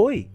Oi! 0.00 0.30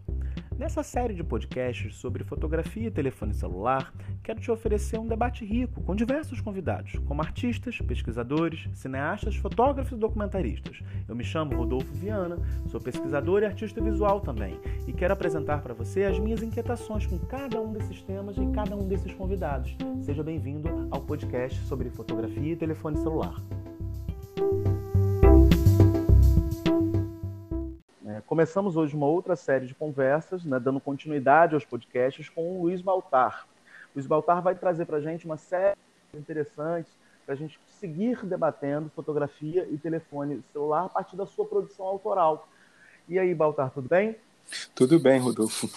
Nessa 0.59 0.83
série 0.83 1.13
de 1.13 1.23
podcasts 1.23 1.95
sobre 1.95 2.21
fotografia 2.25 2.89
e 2.89 2.91
telefone 2.91 3.33
celular, 3.33 3.93
quero 4.21 4.41
te 4.41 4.51
oferecer 4.51 4.99
um 4.99 5.07
debate 5.07 5.45
rico 5.45 5.81
com 5.83 5.95
diversos 5.95 6.41
convidados, 6.41 6.99
como 7.05 7.21
artistas, 7.21 7.79
pesquisadores, 7.79 8.67
cineastas, 8.73 9.37
fotógrafos 9.37 9.93
e 9.93 10.01
documentaristas. 10.01 10.81
Eu 11.07 11.15
me 11.15 11.23
chamo 11.23 11.55
Rodolfo 11.55 11.93
Viana, 11.93 12.35
sou 12.67 12.81
pesquisador 12.81 13.41
e 13.41 13.45
artista 13.45 13.79
visual 13.81 14.19
também, 14.19 14.59
e 14.85 14.91
quero 14.91 15.13
apresentar 15.13 15.61
para 15.61 15.73
você 15.73 16.03
as 16.03 16.19
minhas 16.19 16.43
inquietações 16.43 17.05
com 17.05 17.17
cada 17.19 17.61
um 17.61 17.71
desses 17.71 18.01
temas 18.01 18.35
e 18.35 18.45
cada 18.47 18.75
um 18.75 18.85
desses 18.85 19.13
convidados. 19.13 19.77
Seja 20.01 20.21
bem-vindo 20.21 20.89
ao 20.91 20.99
podcast 20.99 21.57
sobre 21.67 21.89
fotografia 21.89 22.51
e 22.51 22.57
telefone 22.57 22.97
celular. 22.97 23.41
Começamos 28.33 28.75
hoje 28.75 28.95
uma 28.95 29.05
outra 29.05 29.35
série 29.35 29.67
de 29.67 29.75
conversas, 29.75 30.43
né, 30.43 30.59
dando 30.59 30.79
continuidade 30.79 31.53
aos 31.53 31.63
podcasts 31.63 32.29
com 32.29 32.57
o 32.57 32.63
Luiz 32.63 32.81
Baltar. 32.81 33.45
O 33.91 33.91
Luiz 33.93 34.07
Baltar 34.07 34.41
vai 34.41 34.55
trazer 34.55 34.85
para 34.85 34.97
a 34.97 35.01
gente 35.01 35.23
uma 35.23 35.37
série 35.37 35.77
interessantes 36.15 36.91
para 37.27 37.35
a 37.35 37.37
gente 37.37 37.59
seguir 37.79 38.25
debatendo 38.25 38.89
fotografia 38.95 39.67
e 39.69 39.77
telefone 39.77 40.43
celular 40.51 40.85
a 40.85 40.89
partir 40.89 41.15
da 41.15 41.27
sua 41.27 41.45
produção 41.45 41.85
autoral. 41.85 42.49
E 43.07 43.19
aí, 43.19 43.35
Baltar, 43.35 43.69
tudo 43.69 43.87
bem? 43.87 44.15
Tudo 44.73 44.99
bem, 44.99 45.19
Rodolfo. 45.19 45.69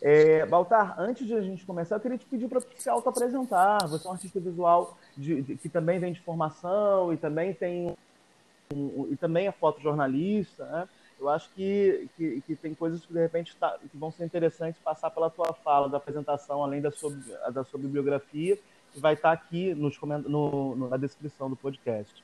É, 0.00 0.46
Baltar, 0.46 0.98
antes 0.98 1.26
de 1.26 1.34
a 1.34 1.42
gente 1.42 1.66
começar, 1.66 1.96
eu 1.96 2.00
queria 2.00 2.16
te 2.16 2.24
pedir 2.24 2.48
para 2.48 2.62
se 2.74 2.88
auto-apresentar. 2.88 3.86
Você 3.86 4.06
é 4.06 4.10
um 4.10 4.14
artista 4.14 4.40
visual 4.40 4.96
de, 5.14 5.42
de, 5.42 5.56
que 5.56 5.68
também 5.68 5.98
vem 5.98 6.14
de 6.14 6.22
formação 6.22 7.12
e 7.12 7.18
também 7.18 7.52
tem 7.52 7.94
e 9.10 9.16
também 9.16 9.46
é 9.46 9.52
fotojornalista, 9.52 10.64
né? 10.66 10.88
Eu 11.18 11.28
acho 11.28 11.50
que, 11.54 12.08
que, 12.16 12.40
que, 12.42 12.54
tem 12.54 12.74
coisas 12.74 13.04
que 13.04 13.12
de 13.12 13.18
repente 13.18 13.56
tá, 13.56 13.76
que 13.90 13.96
vão 13.96 14.12
ser 14.12 14.24
interessantes 14.24 14.80
passar 14.80 15.10
pela 15.10 15.28
tua 15.28 15.52
fala 15.52 15.88
da 15.88 15.96
apresentação, 15.96 16.62
além 16.62 16.80
da 16.80 16.92
sua, 16.92 17.10
da 17.52 17.64
sua 17.64 17.80
bibliografia, 17.80 18.56
que 18.92 19.00
vai 19.00 19.14
estar 19.14 19.32
aqui 19.32 19.74
nos, 19.74 19.98
no, 20.00 20.76
no, 20.76 20.88
na 20.88 20.96
descrição 20.96 21.50
do 21.50 21.56
podcast. 21.56 22.22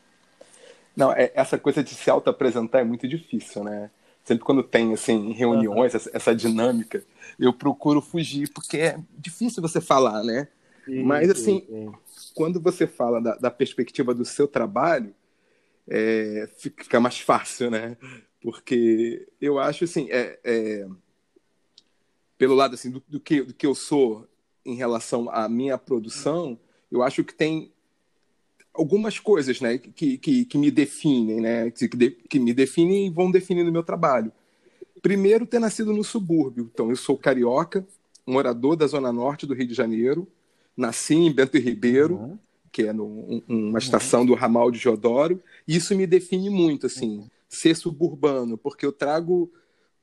Não, 0.94 1.12
é, 1.12 1.32
essa 1.34 1.58
coisa 1.58 1.82
de 1.82 1.92
se 1.92 2.08
auto-apresentar 2.08 2.80
é 2.80 2.84
muito 2.84 3.08
difícil, 3.08 3.64
né? 3.64 3.90
Sempre 4.24 4.44
quando 4.44 4.62
tem 4.62 4.92
assim 4.92 5.32
reuniões, 5.32 5.92
uhum. 5.92 5.96
essa, 5.96 6.10
essa, 6.14 6.34
dinâmica, 6.34 7.02
eu 7.38 7.52
procuro 7.52 8.00
fugir, 8.00 8.48
porque 8.52 8.78
é 8.78 8.98
difícil 9.18 9.60
você 9.60 9.80
falar, 9.80 10.22
né? 10.22 10.46
Sim, 10.84 11.02
Mas 11.02 11.30
assim, 11.30 11.60
sim, 11.60 11.66
sim. 11.66 11.92
quando 12.32 12.60
você 12.60 12.86
fala 12.86 13.20
da, 13.20 13.34
da 13.34 13.50
perspectiva 13.50 14.14
do 14.14 14.24
seu 14.24 14.46
trabalho, 14.46 15.12
é, 15.88 16.48
fica 16.56 17.00
mais 17.00 17.20
fácil, 17.20 17.70
né? 17.70 17.96
Porque 18.40 19.26
eu 19.40 19.58
acho 19.58 19.84
assim, 19.84 20.08
é, 20.10 20.38
é 20.44 20.86
pelo 22.36 22.54
lado 22.54 22.74
assim 22.74 22.90
do, 22.90 23.02
do, 23.08 23.20
que, 23.20 23.42
do 23.42 23.54
que 23.54 23.66
eu 23.66 23.74
sou 23.74 24.26
em 24.64 24.74
relação 24.74 25.30
à 25.30 25.48
minha 25.48 25.78
produção, 25.78 26.58
eu 26.90 27.02
acho 27.02 27.22
que 27.24 27.34
tem 27.34 27.72
algumas 28.72 29.18
coisas, 29.18 29.60
né, 29.60 29.78
que, 29.78 30.18
que, 30.18 30.44
que 30.44 30.58
me 30.58 30.70
definem, 30.70 31.40
né, 31.40 31.70
que, 31.70 31.88
que 31.88 32.38
me 32.40 32.52
definem 32.52 33.06
e 33.06 33.10
vão 33.10 33.30
definindo 33.30 33.70
o 33.70 33.72
meu 33.72 33.84
trabalho. 33.84 34.32
Primeiro, 35.00 35.46
ter 35.46 35.60
nascido 35.60 35.92
no 35.92 36.02
subúrbio. 36.02 36.68
Então, 36.72 36.90
eu 36.90 36.96
sou 36.96 37.16
carioca, 37.16 37.86
morador 38.26 38.74
da 38.74 38.86
zona 38.86 39.12
norte 39.12 39.46
do 39.46 39.54
Rio 39.54 39.68
de 39.68 39.74
Janeiro, 39.74 40.26
nasci 40.76 41.14
em 41.14 41.32
Bento 41.32 41.56
Ribeiro, 41.58 42.16
uhum 42.16 42.38
que 42.74 42.82
é 42.82 42.92
no, 42.92 43.06
um, 43.06 43.42
uma 43.48 43.78
estação 43.78 44.26
do 44.26 44.34
ramal 44.34 44.68
de 44.68 44.80
Jodoro. 44.80 45.40
Isso 45.66 45.94
me 45.94 46.08
define 46.08 46.50
muito, 46.50 46.86
assim, 46.86 47.30
ser 47.48 47.76
suburbano, 47.76 48.58
porque 48.58 48.84
eu 48.84 48.90
trago 48.90 49.48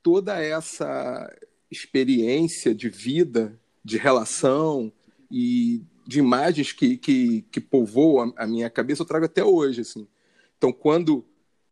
toda 0.02 0.42
essa 0.42 1.30
experiência 1.70 2.74
de 2.74 2.88
vida, 2.88 3.60
de 3.84 3.98
relação 3.98 4.90
e 5.30 5.82
de 6.06 6.18
imagens 6.18 6.72
que, 6.72 6.96
que, 6.96 7.42
que 7.52 7.60
povoam 7.60 8.32
a, 8.38 8.46
minha 8.46 8.70
cabeça, 8.70 9.02
eu 9.02 9.06
trago 9.06 9.26
até 9.26 9.44
hoje, 9.44 9.82
assim. 9.82 10.08
Então, 10.56 10.72
quando 10.72 11.22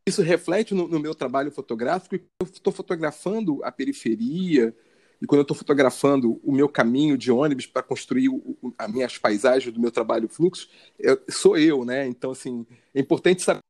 isso 0.06 0.20
reflete 0.20 0.74
no, 0.74 0.86
no 0.86 1.00
meu 1.00 1.14
trabalho 1.14 1.50
fotográfico, 1.50 2.14
eu 2.14 2.46
estou 2.46 2.74
fotografando 2.74 3.64
a 3.64 3.72
periferia, 3.72 4.76
e 5.20 5.26
quando 5.26 5.40
eu 5.40 5.42
estou 5.42 5.56
fotografando 5.56 6.40
o 6.42 6.52
meu 6.52 6.68
caminho 6.68 7.18
de 7.18 7.30
ônibus 7.30 7.66
para 7.66 7.82
construir 7.82 8.28
o, 8.28 8.56
o, 8.62 8.72
as 8.78 8.90
minhas 8.90 9.18
paisagens 9.18 9.72
do 9.72 9.80
meu 9.80 9.90
trabalho 9.90 10.28
fluxo, 10.28 10.68
eu, 10.98 11.20
sou 11.28 11.58
eu, 11.58 11.84
né? 11.84 12.06
Então, 12.06 12.30
assim, 12.30 12.66
é 12.94 13.00
importante 13.00 13.42
saber 13.42 13.60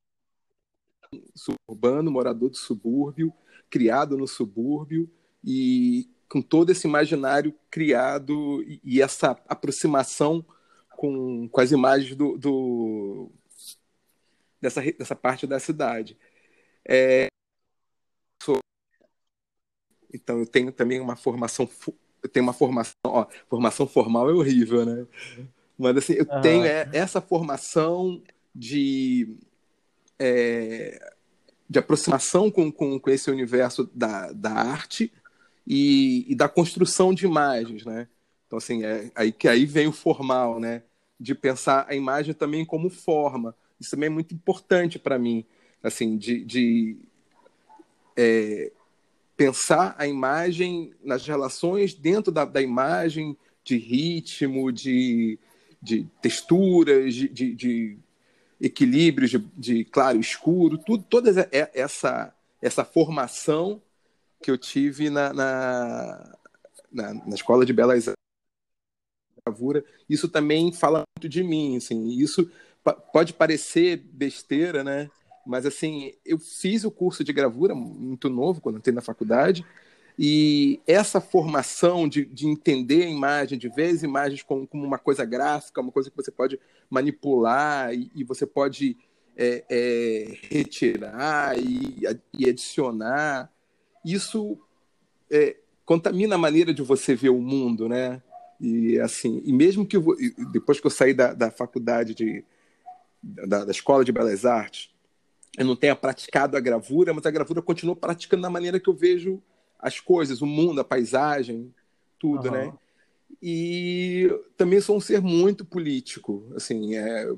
suburbano, 1.34 2.10
morador 2.10 2.50
do 2.50 2.56
subúrbio, 2.56 3.33
criado 3.69 4.16
no 4.16 4.28
subúrbio 4.28 5.10
e 5.44 6.09
com 6.28 6.41
todo 6.41 6.71
esse 6.71 6.87
imaginário 6.87 7.53
criado 7.69 8.62
e, 8.62 8.81
e 8.84 9.03
essa 9.03 9.37
aproximação 9.49 10.44
com, 10.97 11.49
com 11.49 11.60
as 11.60 11.72
imagens 11.72 12.15
do, 12.15 12.39
do 12.39 13.33
dessa, 14.60 14.81
dessa 14.81 15.16
parte 15.16 15.47
da 15.49 15.59
cidade. 15.59 16.16
É, 16.89 17.30
então 20.12 20.38
eu 20.38 20.47
tenho 20.47 20.72
também 20.72 21.00
uma 21.00 21.16
formação, 21.16 21.69
eu 22.22 22.28
tenho 22.28 22.44
uma 22.44 22.53
formação, 22.53 22.94
ó, 23.04 23.26
formação 23.48 23.87
formal 23.87 24.31
é 24.31 24.32
horrível, 24.32 24.84
né? 24.84 25.06
Mas 25.78 25.97
assim, 25.97 26.12
eu 26.15 26.26
uhum. 26.31 26.41
tenho 26.41 26.65
é, 26.65 26.88
essa 26.93 27.21
formação 27.21 28.22
de 28.54 29.37
é, 30.19 31.12
de 31.69 31.78
aproximação 31.78 32.50
com, 32.50 32.71
com, 32.71 32.98
com, 32.98 33.10
esse 33.10 33.31
universo 33.31 33.88
da, 33.94 34.32
da 34.32 34.50
arte 34.50 35.12
e, 35.66 36.27
e, 36.28 36.34
da 36.34 36.48
construção 36.48 37.15
de 37.15 37.25
imagens, 37.25 37.84
né? 37.84 38.09
Então 38.47 38.59
assim, 38.59 38.84
é 38.84 39.10
aí 39.15 39.32
que 39.32 39.48
aí 39.48 39.65
vem 39.65 39.87
o 39.87 39.92
formal, 39.92 40.59
né? 40.59 40.82
De 41.19 41.34
pensar 41.34 41.87
a 41.88 41.94
imagem 41.94 42.34
também 42.34 42.65
como 42.65 42.91
forma. 42.91 43.54
Isso 43.81 43.92
também 43.92 44.09
é 44.09 44.10
muito 44.10 44.34
importante 44.34 44.98
para 44.98 45.19
mim, 45.19 45.44
assim, 45.82 46.19
de, 46.19 46.44
de 46.44 46.97
é, 48.16 48.72
pensar 49.41 49.95
a 49.97 50.06
imagem 50.06 50.93
nas 51.03 51.27
relações 51.27 51.95
dentro 51.95 52.31
da, 52.31 52.45
da 52.45 52.61
imagem, 52.61 53.34
de 53.65 53.78
ritmo, 53.78 54.71
de, 54.71 55.39
de 55.81 56.06
texturas, 56.21 57.15
de, 57.15 57.27
de, 57.27 57.55
de 57.55 57.99
equilíbrios, 58.61 59.31
de, 59.31 59.39
de, 59.56 59.84
claro 59.87 60.21
escuro, 60.21 60.77
tudo, 60.77 61.03
toda 61.05 61.49
essa, 61.73 62.34
essa 62.61 62.84
formação 62.84 63.81
que 64.43 64.51
eu 64.51 64.59
tive 64.59 65.09
na, 65.09 65.33
na, 65.33 66.37
na, 66.93 67.15
na 67.15 67.34
Escola 67.34 67.65
de 67.65 67.72
Belas 67.72 68.09
Artes, 68.09 69.83
isso 70.07 70.28
também 70.28 70.71
fala 70.71 71.03
muito 71.17 71.31
de 71.31 71.43
mim, 71.43 71.78
assim, 71.78 72.09
isso 72.09 72.51
pode 73.11 73.33
parecer 73.33 73.97
besteira, 73.97 74.84
né? 74.84 75.11
Mas, 75.50 75.66
assim, 75.66 76.12
eu 76.25 76.38
fiz 76.38 76.84
o 76.84 76.93
curso 76.93 77.25
de 77.25 77.33
gravura 77.33 77.75
muito 77.75 78.31
novo, 78.31 78.61
quando 78.61 78.78
entrei 78.78 78.94
na 78.94 79.00
faculdade, 79.00 79.66
e 80.16 80.81
essa 80.87 81.21
formação 81.21 82.09
de, 82.09 82.25
de 82.25 82.47
entender 82.47 83.03
a 83.03 83.11
imagem, 83.11 83.59
de 83.59 83.69
ver 83.69 83.87
as 83.87 84.05
imagens 84.05 84.44
como, 84.44 84.65
como 84.65 84.84
uma 84.84 84.99
coisa 84.99 85.25
gráfica, 85.25 85.81
uma 85.81 85.91
coisa 85.91 86.09
que 86.09 86.16
você 86.16 86.31
pode 86.31 86.60
manipular 86.89 87.93
e, 87.93 88.12
e 88.15 88.22
você 88.22 88.47
pode 88.47 88.97
é, 89.37 89.65
é, 89.69 90.39
retirar 90.49 91.59
e, 91.59 92.05
e, 92.33 92.49
adicionar, 92.49 93.50
isso 94.05 94.56
é, 95.28 95.56
contamina 95.84 96.37
a 96.37 96.39
maneira 96.39 96.72
de 96.72 96.83
você 96.83 97.16
ver 97.16 97.31
o 97.31 97.41
mundo, 97.41 97.89
né? 97.89 98.22
E 98.60 99.00
assim, 99.00 99.43
e 99.44 99.53
mesmo 99.53 99.84
que 99.84 99.97
eu, 99.97 100.05
depois 100.53 100.78
que 100.78 100.87
eu 100.87 100.91
saí 100.91 101.12
da, 101.12 101.34
da 101.34 101.50
faculdade 101.50 102.15
de, 102.15 102.44
da, 103.21 103.65
da 103.65 103.71
escola 103.72 104.05
de 104.05 104.12
belas 104.12 104.44
artes, 104.44 104.91
eu 105.59 105.65
não 105.65 105.77
tenha 105.77 105.97
praticado 105.97 106.56
a 106.56 106.61
gravura, 106.61 107.12
mas 107.12 107.27
a 107.27 107.31
gravura 107.31 107.61
continua 107.61 107.97
praticando 107.97 108.43
da 108.43 108.50
maneira 108.50 108.78
que 108.78 108.88
eu 108.88 108.95
vejo 108.95 109.42
as 109.78 109.98
coisas, 109.98 110.42
o 110.42 110.47
mundo, 110.47 110.80
a 110.80 110.84
paisagem, 110.84 111.75
tudo, 112.19 112.47
uhum. 112.47 112.53
né? 112.53 112.72
E 113.42 114.28
também 114.57 114.80
sou 114.80 114.97
um 114.97 115.01
ser 115.01 115.21
muito 115.21 115.65
político, 115.65 116.47
assim, 116.54 116.95
é, 116.97 117.30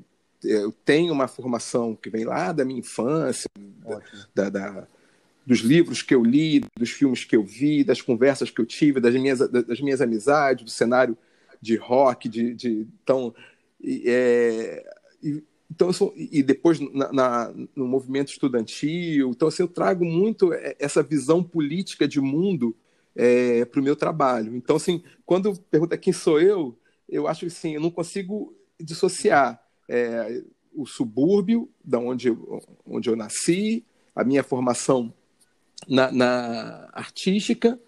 eu 0.42 0.72
tenho 0.84 1.12
uma 1.12 1.28
formação 1.28 1.94
que 1.94 2.10
vem 2.10 2.24
lá 2.24 2.52
da 2.52 2.64
minha 2.64 2.80
infância, 2.80 3.48
da, 4.34 4.50
da, 4.50 4.88
dos 5.46 5.60
livros 5.60 6.02
que 6.02 6.14
eu 6.14 6.24
li, 6.24 6.64
dos 6.76 6.90
filmes 6.90 7.24
que 7.24 7.36
eu 7.36 7.44
vi, 7.44 7.84
das 7.84 8.00
conversas 8.00 8.50
que 8.50 8.60
eu 8.60 8.66
tive, 8.66 9.00
das 9.00 9.14
minhas, 9.14 9.38
das 9.38 9.80
minhas 9.80 10.00
amizades, 10.00 10.64
do 10.64 10.70
cenário 10.70 11.16
de 11.60 11.76
rock, 11.76 12.28
de, 12.28 12.54
de 12.54 12.86
então, 13.02 13.32
é, 13.84 14.84
e 15.22 15.42
então, 15.72 15.90
sou, 15.90 16.12
e 16.14 16.42
depois 16.42 16.78
na, 16.78 17.10
na, 17.10 17.54
no 17.74 17.88
movimento 17.88 18.28
estudantil, 18.28 19.30
então 19.30 19.48
assim, 19.48 19.62
eu 19.62 19.68
trago 19.68 20.04
muito 20.04 20.50
essa 20.78 21.02
visão 21.02 21.42
política 21.42 22.06
de 22.06 22.20
mundo 22.20 22.76
é, 23.16 23.64
para 23.64 23.80
o 23.80 23.82
meu 23.82 23.96
trabalho. 23.96 24.54
Então, 24.54 24.76
assim, 24.76 25.02
quando 25.24 25.56
pergunta 25.70 25.96
quem 25.96 26.12
sou 26.12 26.38
eu, 26.38 26.78
eu 27.08 27.26
acho 27.26 27.40
que 27.40 27.46
assim, 27.46 27.74
eu 27.74 27.80
não 27.80 27.90
consigo 27.90 28.54
dissociar 28.78 29.62
é, 29.88 30.42
o 30.74 30.84
subúrbio, 30.84 31.70
da 31.82 31.98
onde 31.98 32.28
eu, 32.28 32.62
onde 32.84 33.08
eu 33.08 33.16
nasci, 33.16 33.82
a 34.14 34.22
minha 34.22 34.42
formação 34.42 35.10
na, 35.88 36.12
na 36.12 36.90
artística 36.92 37.80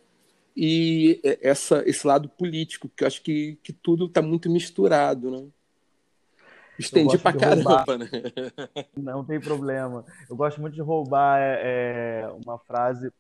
e 0.57 1.21
essa, 1.43 1.83
esse 1.87 2.07
lado 2.07 2.31
político, 2.31 2.89
que 2.89 3.05
eu 3.05 3.09
acho 3.09 3.23
que, 3.23 3.59
que 3.63 3.75
tudo 3.75 4.07
está 4.07 4.23
muito 4.23 4.51
misturado, 4.51 5.31
né? 5.31 5.47
Estendi 6.79 7.19
pra 7.19 7.33
caramba, 7.33 7.99
né? 7.99 8.07
Não 8.97 9.25
tem 9.25 9.41
problema. 9.41 10.05
Eu 10.29 10.37
gosto 10.37 10.61
muito 10.61 10.75
de 10.75 10.83
roubar 10.83 11.39
é, 11.41 12.23
é 12.23 12.29
uma 12.45 12.59
frase 12.59 13.13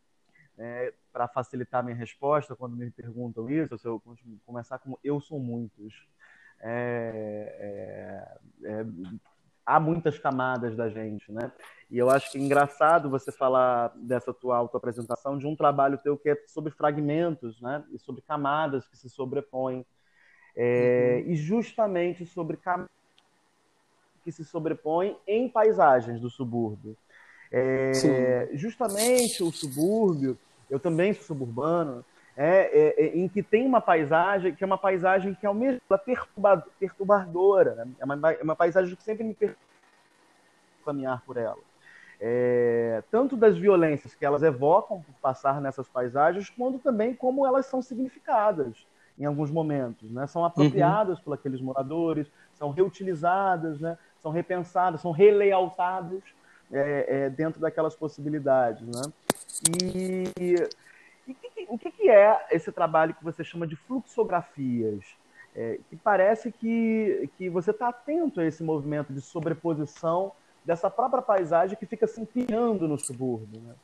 é, 0.59 0.93
para 1.12 1.29
facilitar 1.29 1.81
a 1.81 1.83
minha 1.83 1.97
resposta 1.97 2.56
quando 2.56 2.77
me 2.77 2.91
perguntam 2.91 3.49
isso. 3.49 3.79
Se 3.79 3.87
eu 3.87 4.03
começar 4.45 4.79
como 4.79 4.99
eu 5.03 5.21
sou 5.21 5.39
muitos. 5.39 5.95
É, 6.61 8.27
é, 8.62 8.69
é, 8.71 8.87
há 9.67 9.79
muitas 9.79 10.19
camadas 10.19 10.75
da 10.77 10.89
gente, 10.89 11.31
né? 11.31 11.53
E 11.91 11.99
eu 11.99 12.09
acho 12.11 12.33
que 12.33 12.39
é 12.39 12.41
engraçado 12.41 13.11
você 13.11 13.31
falar 13.31 13.93
dessa 13.97 14.33
tua 14.33 14.56
autoapresentação 14.56 15.37
de 15.37 15.47
um 15.47 15.55
trabalho 15.55 15.99
teu 15.99 16.17
que 16.17 16.31
é 16.31 16.43
sobre 16.47 16.73
fragmentos, 16.73 17.61
né? 17.61 17.85
E 17.93 17.99
sobre 17.99 18.23
camadas 18.23 18.89
que 18.89 18.97
se 18.97 19.09
sobrepõem. 19.09 19.85
Uhum. 20.56 21.33
E 21.33 21.37
justamente 21.37 22.25
sobre 22.25 22.56
camadas 22.56 23.04
que 24.25 24.32
se 24.32 24.44
sobrepõem 24.44 25.17
em 25.26 25.49
paisagens 25.49 26.21
do 26.21 26.31
subúrbio. 26.31 26.97
É, 27.53 28.50
justamente 28.55 29.43
o 29.44 29.53
subúrbio, 29.53 30.37
eu 30.69 30.81
também 30.81 31.12
sou 31.12 31.23
suburbano, 31.23 32.05
é, 32.37 32.47
é, 32.73 33.05
é, 33.05 33.17
em 33.17 33.29
que 33.29 33.44
tem 33.44 33.65
uma 33.65 33.81
paisagem 33.81 34.53
que 34.53 34.65
é 34.65 34.67
uma 34.67 34.79
paisagem 34.79 35.35
que 35.35 35.47
é 35.47 35.49
ao 35.49 35.55
mesmo 35.55 35.81
tempo 36.05 36.29
perturbadora, 36.81 37.76
né? 37.76 37.88
é, 38.00 38.05
uma, 38.05 38.32
é 38.32 38.43
uma 38.43 38.56
paisagem 38.56 38.97
que 38.97 39.03
sempre 39.05 39.23
me 39.23 39.35
perturba 39.35 39.62
caminhar 40.85 41.23
por 41.25 41.37
ela. 41.37 41.59
É, 42.20 43.03
tanto 43.11 43.37
das 43.37 43.56
violências 43.56 44.15
que 44.15 44.25
elas 44.25 44.43
evocam 44.43 45.00
por 45.00 45.15
passar 45.20 45.61
nessas 45.61 45.88
paisagens, 45.88 46.50
quanto 46.50 46.79
também 46.79 47.15
como 47.15 47.47
elas 47.47 47.67
são 47.67 47.81
significadas 47.81 48.87
em 49.19 49.25
alguns 49.25 49.50
momentos, 49.50 50.11
né? 50.11 50.27
São 50.27 50.44
apropriadas 50.44 51.19
uhum. 51.19 51.25
por 51.25 51.35
aqueles 51.35 51.61
moradores, 51.61 52.31
são 52.55 52.70
reutilizadas, 52.70 53.81
né? 53.81 53.97
São 54.25 54.32
repensadas, 54.32 55.03
são 55.03 55.11
relealtadas 55.11 56.23
é, 56.73 57.26
é, 57.26 57.31
dentro 57.31 57.61
daquelas 57.61 57.94
possibilidades, 57.94 58.81
né? 58.87 59.03
E, 59.82 60.25
e 61.29 61.35
que, 61.35 61.67
o 61.69 61.76
que, 61.76 61.91
que, 61.91 62.09
é 62.09 62.47
esse 62.50 62.73
trabalho 62.73 63.12
que 63.12 63.23
você 63.23 63.44
chama 63.44 63.67
de 63.67 63.76
fluxografias? 63.76 65.05
É, 65.55 65.79
que 65.91 65.97
parece 65.97 66.50
que, 66.50 67.29
que 67.37 67.50
você 67.50 67.71
está 67.71 67.88
atento 67.88 68.41
a 68.41 68.47
esse 68.47 68.65
movimento 68.65 69.12
de 69.12 69.21
sobreposição 69.21 70.32
dessa 70.65 70.88
própria 70.88 71.20
paisagem 71.20 71.77
que 71.77 71.85
fica 71.85 72.06
se 72.06 72.19
empenhando 72.19 72.88
no 72.88 72.99
subúrbio, 72.99 73.61
né? 73.61 73.75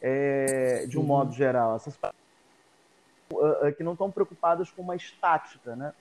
É, 0.00 0.86
de 0.86 0.96
um 0.96 1.00
uhum. 1.00 1.08
modo 1.08 1.32
geral. 1.32 1.74
Essas 1.74 1.96
uh, 1.96 2.06
uh, 3.32 3.72
que 3.76 3.82
não 3.82 3.94
estão 3.94 4.12
preocupadas 4.12 4.70
com 4.70 4.80
uma 4.80 4.94
estática, 4.94 5.74
né? 5.74 5.92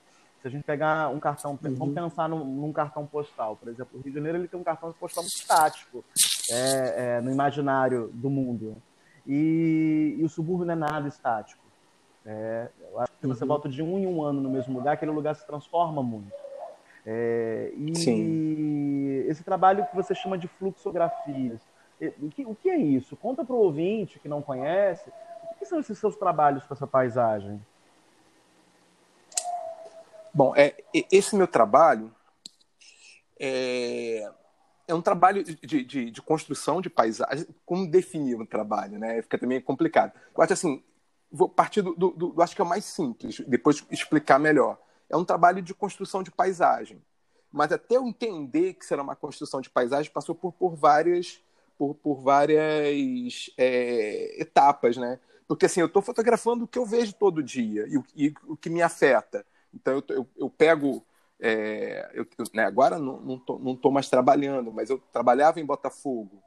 Se 0.47 0.49
a 0.49 0.51
gente 0.55 0.63
pegar 0.63 1.09
um 1.09 1.19
cartão, 1.19 1.59
uhum. 1.61 1.75
vamos 1.75 1.93
pensar 1.93 2.29
num, 2.29 2.45
num, 2.45 2.71
cartão 2.71 3.05
postal, 3.05 3.57
por 3.57 3.67
exemplo, 3.67 3.99
o 3.99 4.01
Rio 4.01 4.13
de 4.13 4.17
Janeiro 4.17 4.37
ele 4.37 4.47
tem 4.47 4.57
um 4.57 4.63
cartão 4.63 4.93
postal 4.93 5.21
muito 5.21 5.35
estático 5.35 6.05
é, 6.49 7.17
é, 7.17 7.21
no 7.21 7.29
imaginário 7.29 8.09
do 8.13 8.29
mundo. 8.29 8.77
E, 9.25 10.15
e, 10.17 10.23
o 10.23 10.29
subúrbio 10.29 10.65
não 10.65 10.71
é 10.71 10.77
nada 10.77 11.05
estático. 11.05 11.61
É, 12.25 12.69
eu 12.79 12.97
acho 13.01 13.11
que 13.11 13.19
se 13.19 13.27
você 13.27 13.43
uhum. 13.43 13.47
volta 13.49 13.67
de 13.67 13.83
um 13.83 13.99
em 13.99 14.07
um 14.07 14.23
ano 14.23 14.39
no 14.39 14.49
mesmo 14.49 14.77
lugar, 14.77 14.93
aquele 14.93 15.11
lugar 15.11 15.35
se 15.35 15.45
transforma 15.45 16.01
muito. 16.01 16.31
É, 17.05 17.73
e 17.75 17.95
Sim. 17.97 19.25
esse 19.27 19.43
trabalho 19.43 19.85
que 19.87 19.95
você 19.97 20.15
chama 20.15 20.37
de 20.37 20.47
fluxografias, 20.47 21.59
o 22.21 22.29
que, 22.29 22.45
o 22.45 22.55
que 22.55 22.69
é 22.69 22.77
isso? 22.77 23.17
Conta 23.17 23.43
para 23.43 23.55
o 23.55 23.59
ouvinte 23.59 24.17
que 24.17 24.29
não 24.29 24.41
conhece, 24.41 25.09
o 25.51 25.59
que 25.59 25.65
são 25.65 25.77
esses 25.77 25.97
seus 25.97 26.15
trabalhos 26.15 26.63
com 26.65 26.73
essa 26.73 26.87
paisagem? 26.87 27.59
Bom, 30.33 30.53
é, 30.55 30.75
esse 31.11 31.35
meu 31.35 31.47
trabalho 31.47 32.13
é, 33.39 34.31
é 34.87 34.93
um 34.93 35.01
trabalho 35.01 35.43
de, 35.43 35.83
de, 35.83 36.11
de, 36.11 36.21
construção 36.21 36.81
de 36.81 36.89
paisagem. 36.89 37.47
Como 37.65 37.89
definir 37.89 38.35
um 38.35 38.45
trabalho, 38.45 38.97
né? 38.99 39.21
Fica 39.21 39.37
também 39.37 39.61
complicado. 39.61 40.13
Eu 40.35 40.43
acho 40.43 40.53
assim, 40.53 40.83
vou 41.31 41.49
partir 41.49 41.81
do, 41.81 41.95
do, 41.95 42.09
do, 42.11 42.41
acho 42.41 42.55
que 42.55 42.61
é 42.61 42.63
o 42.63 42.67
mais 42.67 42.85
simples, 42.85 43.41
depois 43.47 43.83
explicar 43.91 44.39
melhor 44.39 44.77
é 45.09 45.15
um 45.15 45.25
trabalho 45.25 45.61
de 45.61 45.73
construção 45.73 46.21
de 46.21 46.31
paisagem. 46.31 47.01
Mas 47.51 47.71
até 47.71 47.95
eu 47.95 48.05
entender 48.05 48.73
que 48.73 48.85
será 48.85 49.01
uma 49.01 49.15
construção 49.15 49.61
de 49.61 49.69
paisagem, 49.69 50.11
passou 50.11 50.35
por, 50.35 50.51
por 50.51 50.75
várias, 50.75 51.41
por, 51.77 51.95
por 51.95 52.21
várias 52.21 53.49
é, 53.57 54.41
etapas, 54.41 54.97
né? 54.97 55.19
Porque 55.47 55.65
assim, 55.65 55.79
eu 55.79 55.87
estou 55.87 56.01
fotografando 56.01 56.65
o 56.65 56.67
que 56.67 56.77
eu 56.77 56.85
vejo 56.85 57.13
todo 57.13 57.41
dia 57.41 57.85
e 57.87 58.27
e 58.27 58.33
o 58.45 58.57
que 58.57 58.69
me 58.69 58.81
afeta. 58.81 59.45
Então 59.77 59.93
eu, 59.93 60.03
eu, 60.09 60.27
eu 60.37 60.49
pego. 60.49 61.05
É, 61.39 62.09
eu, 62.15 62.25
né, 62.53 62.65
agora 62.65 62.97
não, 62.97 63.21
não, 63.21 63.37
tô, 63.37 63.59
não 63.59 63.75
tô 63.75 63.91
mais 63.91 64.09
trabalhando, 64.09 64.71
mas 64.73 64.89
eu 64.89 64.97
trabalhava 65.13 65.59
em 65.59 65.65
Botafogo 65.65 66.41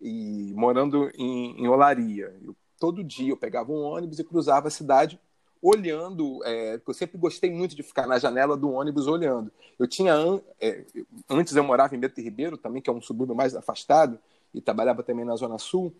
e 0.00 0.52
morando 0.54 1.10
em, 1.14 1.62
em 1.62 1.68
Olaria. 1.68 2.34
Eu, 2.42 2.56
todo 2.78 3.04
dia 3.04 3.30
eu 3.30 3.36
pegava 3.36 3.70
um 3.70 3.82
ônibus 3.82 4.18
e 4.18 4.24
cruzava 4.24 4.66
a 4.66 4.70
cidade 4.70 5.20
olhando, 5.62 6.42
é, 6.44 6.80
eu 6.84 6.92
sempre 6.92 7.16
gostei 7.16 7.48
muito 7.48 7.76
de 7.76 7.84
ficar 7.84 8.04
na 8.04 8.18
janela 8.18 8.56
do 8.56 8.72
ônibus 8.72 9.06
olhando. 9.06 9.52
Eu 9.78 9.86
tinha, 9.86 10.12
é, 10.60 10.84
antes 11.30 11.54
eu 11.54 11.62
morava 11.62 11.94
em 11.94 12.00
Beto 12.00 12.20
Ribeiro, 12.20 12.58
também, 12.58 12.82
que 12.82 12.90
é 12.90 12.92
um 12.92 13.00
subúrbio 13.00 13.36
mais 13.36 13.54
afastado, 13.54 14.18
e 14.52 14.60
trabalhava 14.60 15.04
também 15.04 15.24
na 15.24 15.36
Zona 15.36 15.58
Sul, 15.58 15.94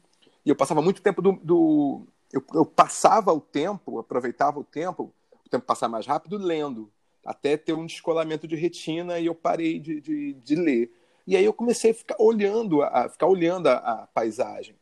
e 0.45 0.51
eu 0.51 0.57
passava 0.57 0.83
muito 0.83 1.01
tempo 1.01 1.23
do... 1.23 1.33
do 1.43 2.07
eu, 2.33 2.43
eu, 2.55 2.67
passava 2.67 3.33
o 3.33 3.41
tempo, 3.41 3.99
aproveitava 3.99 4.59
o 4.59 4.65
tempo, 4.65 5.13
tempo 5.53 5.67
passar 5.67 5.89
mais 5.89 6.07
rápido, 6.07 6.37
lendo, 6.37 6.91
até 7.25 7.57
ter 7.57 7.73
um 7.73 7.87
descolamento 7.87 8.49
de 8.49 8.57
retina, 8.57 9.19
e 9.19 9.27
eu 9.27 9.35
parei 9.35 9.79
de, 9.79 10.01
de, 10.01 10.33
de 10.35 10.55
ler. 10.55 10.93
E 11.27 11.37
aí 11.37 11.45
eu 11.45 11.53
comecei 11.53 11.93
a 11.93 11.95
ficar 11.95 12.17
olhando, 12.19 12.83
a, 12.83 13.09
ficar 13.09 13.27
olhando 13.27 13.69
a, 13.69 13.75
a 13.75 14.07
paisagem 14.09 14.75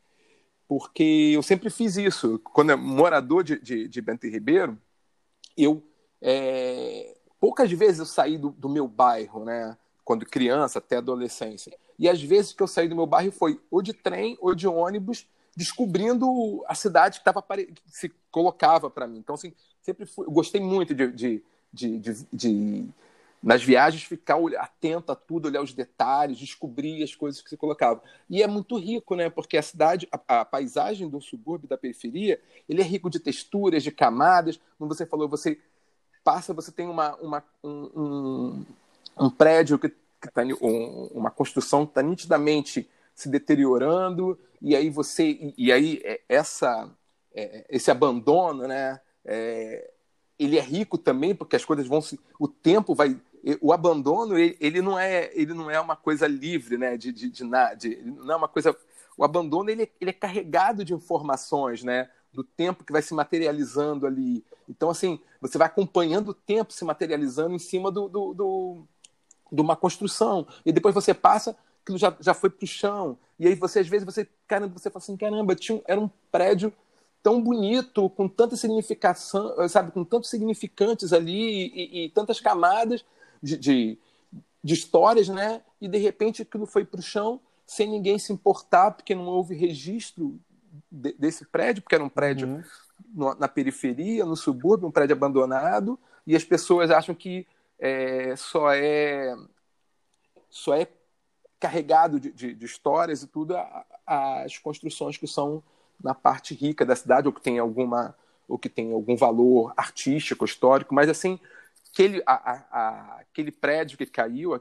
porque 0.71 1.33
eu 1.35 1.43
sempre 1.43 1.69
fiz 1.69 1.97
isso. 1.97 2.39
Quando 2.39 2.71
eu 2.71 2.79
morador 2.79 3.43
de, 3.43 3.59
de, 3.59 3.89
de 3.89 4.01
Bento 4.01 4.29
Ribeiro, 4.29 4.79
eu 5.57 5.83
é, 6.23 7.17
poucas 7.41 7.73
vezes 7.73 7.99
eu 7.99 8.07
saí 8.07 8.39
do, 8.39 8.51
do, 8.51 8.69
meu 8.69 8.87
bairro, 8.87 9.45
né? 9.45 9.77
Quando 10.05 10.25
criança 10.25 10.79
até 10.79 10.99
adolescência. 10.99 11.77
E 11.99 12.09
às 12.09 12.23
vezes 12.23 12.53
que 12.53 12.63
eu 12.63 12.69
saí 12.69 12.87
do 12.87 12.95
meu 12.95 13.05
bairro 13.05 13.33
foi 13.33 13.61
ou 13.69 13.83
de 13.83 13.93
trem 13.93 14.39
ou 14.41 14.55
de 14.55 14.69
ônibus, 14.69 15.27
descobrindo 15.61 16.65
a 16.67 16.75
cidade 16.75 17.19
que, 17.19 17.25
tava, 17.25 17.43
que 17.43 17.83
se 17.87 18.11
colocava 18.31 18.89
para 18.89 19.07
mim. 19.07 19.19
Então, 19.19 19.35
assim, 19.35 19.53
sempre 19.83 20.07
fui, 20.07 20.25
gostei 20.25 20.59
muito 20.59 20.95
de, 20.95 21.13
de, 21.13 21.43
de, 21.71 22.27
de 22.33 22.89
nas 23.43 23.63
viagens 23.63 24.03
ficar 24.03 24.39
atento 24.59 25.13
a 25.13 25.15
tudo, 25.15 25.49
olhar 25.49 25.61
os 25.61 25.75
detalhes, 25.75 26.39
descobrir 26.39 27.03
as 27.03 27.15
coisas 27.15 27.43
que 27.43 27.51
você 27.51 27.59
colocava. 27.59 28.03
E 28.31 28.43
é 28.43 28.47
muito 28.47 28.79
rico, 28.79 29.15
né? 29.15 29.29
Porque 29.29 29.59
a 29.59 29.63
cidade, 29.63 30.09
a, 30.11 30.41
a, 30.41 30.45
paisagem 30.47 31.11
do 31.11 31.21
subúrbio, 31.21 31.69
da 31.69 31.77
periferia, 31.77 32.41
ele 32.67 32.81
é 32.81 32.85
rico 32.85 33.11
de 33.11 33.21
texturas, 33.21 33.83
de 33.83 33.91
camadas. 33.91 34.59
Como 34.79 34.89
você 34.89 35.05
falou, 35.05 35.29
você 35.29 35.59
passa, 36.25 36.55
você 36.55 36.73
tem 36.73 36.89
uma, 36.89 37.17
uma 37.17 37.45
um, 37.63 37.91
um, 38.01 38.67
um, 39.27 39.31
prédio 39.31 39.79
que, 39.79 39.91
que 39.91 40.33
tá, 40.33 40.43
um, 40.63 41.11
uma 41.13 41.31
construção 41.31 41.85
que 41.85 41.91
está 41.91 42.03
nitidamente 42.03 42.89
se 43.15 43.29
deteriorando, 43.29 44.39
e 44.61 44.77
aí 44.77 44.91
você, 44.91 45.25
e, 45.25 45.55
e 45.57 45.73
aí 45.73 46.01
é, 46.05 46.21
essa, 46.29 46.91
é, 47.35 47.67
esse 47.71 47.91
abandono, 47.91 48.67
né? 48.67 49.01
É, 49.25 49.91
ele 50.39 50.59
é 50.59 50.63
rico 50.63 50.97
também 50.97 51.35
porque 51.35 51.55
as 51.55 51.65
coisas 51.65 51.87
vão 51.87 52.01
se, 52.01 52.19
o 52.39 52.49
tempo 52.49 52.95
vai 52.95 53.21
o 53.61 53.73
abandono 53.73 54.39
ele, 54.39 54.83
não 54.83 54.99
é 54.99 55.31
ele 55.35 55.53
não 55.53 55.71
é 55.71 55.79
uma 55.79 55.97
coisa 55.97 56.27
livre 56.27 56.79
né 56.79 56.97
de, 56.97 57.13
de, 57.13 57.29
de, 57.31 57.45
de 57.77 58.03
não 58.05 58.33
é 58.33 58.37
uma 58.37 58.49
coisa 58.49 58.75
o 59.17 59.25
abandono 59.25 59.69
ele, 59.71 59.91
ele 60.01 60.11
é 60.11 60.15
carregado 60.15 60.85
de 60.85 60.95
informações 60.95 61.83
né 61.83 62.09
do 62.33 62.43
tempo 62.43 62.85
que 62.85 62.93
vai 62.93 63.03
se 63.03 63.13
materializando 63.13 64.07
ali 64.07 64.43
então 64.69 64.89
assim 64.89 65.21
você 65.41 65.59
vai 65.59 65.67
acompanhando 65.67 66.31
o 66.31 66.35
tempo 66.35 66.73
se 66.73 66.85
materializando 66.85 67.55
em 67.55 67.59
cima 67.59 67.91
do, 67.91 68.09
do, 68.09 68.35
do 68.35 68.85
de 69.53 69.61
uma 69.61 69.77
construção 69.77 70.47
e 70.65 70.73
depois 70.73 70.95
você 70.95 71.13
passa 71.13 71.57
aquilo 71.83 71.99
já, 71.99 72.17
já 72.21 72.33
foi 72.33 72.49
para 72.49 72.65
o 72.65 72.69
chão 72.69 73.19
e 73.41 73.49
aí 73.49 73.57
você 73.57 73.81
às 73.81 73.89
vezes 73.89 74.05
você 74.05 74.29
caramba 74.47 74.79
você 74.79 74.89
fala 74.89 75.03
assim 75.03 75.17
caramba 75.17 75.57
tinha 75.57 75.83
era 75.89 76.01
um 76.01 76.09
prédio 76.31 76.73
tão 77.23 77.43
bonito, 77.43 78.09
com 78.11 78.29
tanta 78.29 78.57
significação, 78.57 79.69
sabe, 79.69 79.93
com 79.93 80.05
tantos 80.05 80.31
significantes 80.31 81.13
ali 81.13 81.67
e, 81.69 82.05
e 82.05 82.09
tantas 82.11 82.41
camadas, 82.41 83.05
de, 83.43 83.57
de, 83.57 83.99
de 84.63 84.75
histórias, 84.75 85.29
né? 85.29 85.63
E 85.81 85.89
de 85.89 85.99
repente 85.99 86.43
aquilo 86.43 86.67
foi 86.67 86.85
para 86.85 87.01
o 87.01 87.03
chão 87.03 87.41
sem 87.67 87.89
ninguém 87.89 88.19
se 88.19 88.33
importar, 88.33 88.91
porque 88.91 89.15
não 89.15 89.27
houve 89.27 89.55
registro 89.55 90.39
de, 90.91 91.13
desse 91.13 91.45
prédio, 91.45 91.83
porque 91.83 91.95
era 91.95 92.05
um 92.05 92.09
prédio 92.09 92.49
uhum. 92.49 92.63
no, 93.15 93.35
na 93.35 93.49
periferia, 93.49 94.25
no 94.25 94.37
subúrbio, 94.37 94.89
um 94.89 94.93
prédio 94.93 95.15
abandonado, 95.15 95.99
e 96.27 96.35
as 96.35 96.45
pessoas 96.45 96.91
acham 96.91 97.15
que 97.15 97.47
é, 97.79 98.35
só 98.37 98.73
é 98.73 99.35
só 100.49 100.75
é 100.75 100.87
carregado 101.61 102.19
de, 102.19 102.33
de, 102.33 102.55
de 102.55 102.65
histórias 102.65 103.23
e 103.23 103.27
tudo 103.27 103.57
a, 103.57 103.85
as 104.07 104.59
construções 104.59 105.19
que 105.19 105.27
são 105.27 105.63
na 106.03 106.15
parte 106.15 106.55
rica 106.55 106.85
da 106.85 106.97
cidade, 106.97 107.29
ou 107.29 107.33
que 107.33 107.43
tem 107.43 107.59
alguma 107.59 108.17
ou 108.49 108.59
que 108.59 108.69
tem 108.69 108.93
algum 108.93 109.15
valor 109.15 109.73
artístico, 109.77 110.45
histórico, 110.45 110.93
mas 110.93 111.09
assim, 111.09 111.39
aquele, 111.93 112.21
a, 112.27 112.33
a, 112.33 112.65
a, 112.73 113.21
aquele 113.21 113.53
prédio 113.53 113.97
que 113.97 114.05
caiu, 114.05 114.61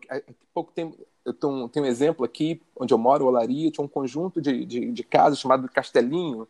pouco 0.53 0.71
tempo, 0.71 0.95
eu 1.25 1.33
tenho, 1.33 1.67
tenho, 1.69 1.85
um 1.85 1.89
exemplo 1.89 2.23
aqui, 2.23 2.61
onde 2.75 2.93
eu 2.93 2.99
moro, 2.99 3.25
Olaria, 3.25 3.71
tinha 3.71 3.83
um 3.83 3.87
conjunto 3.87 4.39
de, 4.39 4.63
de, 4.63 4.91
de 4.91 5.03
casas 5.03 5.39
chamado 5.39 5.67
Castelinho, 5.69 6.47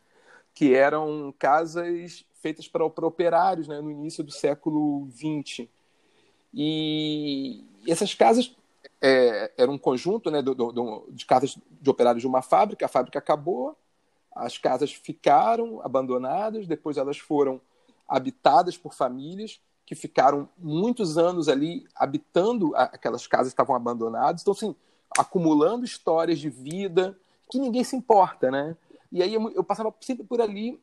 que 0.54 0.74
eram 0.74 1.34
casas 1.40 2.26
feitas 2.42 2.68
para, 2.68 2.90
para 2.90 3.08
operários 3.08 3.70
né, 3.70 3.80
no 3.80 3.90
início 3.90 4.22
do 4.22 4.32
século 4.32 5.08
XX. 5.12 5.68
E 6.54 7.64
essas 7.88 8.14
casas 8.14 8.54
é, 9.02 9.52
eram 9.58 9.74
um 9.74 9.78
conjunto 9.78 10.30
né, 10.30 10.42
do, 10.42 10.54
do, 10.54 11.08
de 11.10 11.26
casas 11.26 11.58
de 11.70 11.90
operários 11.90 12.22
de 12.22 12.28
uma 12.28 12.42
fábrica, 12.42 12.86
a 12.86 12.90
fábrica 12.90 13.20
acabou, 13.20 13.78
as 14.36 14.58
casas 14.58 14.94
ficaram 14.94 15.82
abandonadas, 15.84 16.68
depois 16.68 16.98
elas 16.98 17.18
foram 17.18 17.62
habitadas 18.08 18.78
por 18.78 18.94
famílias 18.94 19.62
que 19.86 19.96
ficaram 19.96 20.48
muitos 20.58 21.18
anos 21.18 21.50
ali 21.50 21.86
habitando 21.96 22.76
aquelas 22.76 23.26
casas 23.26 23.48
que 23.48 23.54
estavam 23.54 23.76
abandonadas, 23.76 24.42
então 24.42 24.54
assim, 24.54 24.76
acumulando 25.18 25.86
histórias 25.86 26.40
de 26.40 26.50
vida 26.50 27.18
que 27.50 27.58
ninguém 27.58 27.84
se 27.84 27.96
importa, 27.96 28.52
né? 28.52 28.78
E 29.12 29.24
aí 29.24 29.34
eu, 29.34 29.64
passava 29.64 29.94
sempre 30.02 30.24
por 30.24 30.40
ali 30.40 30.80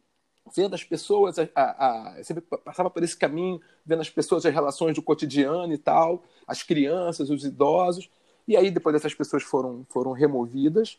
vendo 0.55 0.75
as 0.75 0.85
pessoas, 0.85 1.37
a, 1.39 1.49
a, 1.55 2.25
sempre 2.25 2.43
passava 2.65 2.91
por 2.91 3.03
esse 3.03 3.17
caminho, 3.17 3.61
vendo 3.85 4.01
as 4.01 4.11
pessoas, 4.11 4.45
as 4.47 4.53
relações 4.53 4.95
do 4.95 5.03
cotidiano 5.03 5.73
e 5.73 5.79
tal, 5.79 6.23
as 6.47 6.63
crianças, 6.63 7.31
os 7.31 7.45
idosos. 7.45 8.09
E 8.47 8.57
aí, 8.57 8.71
depois 8.71 8.95
essas 8.95 9.15
pessoas 9.15 9.43
foram, 9.43 9.85
foram 9.89 10.13
removidas, 10.13 10.99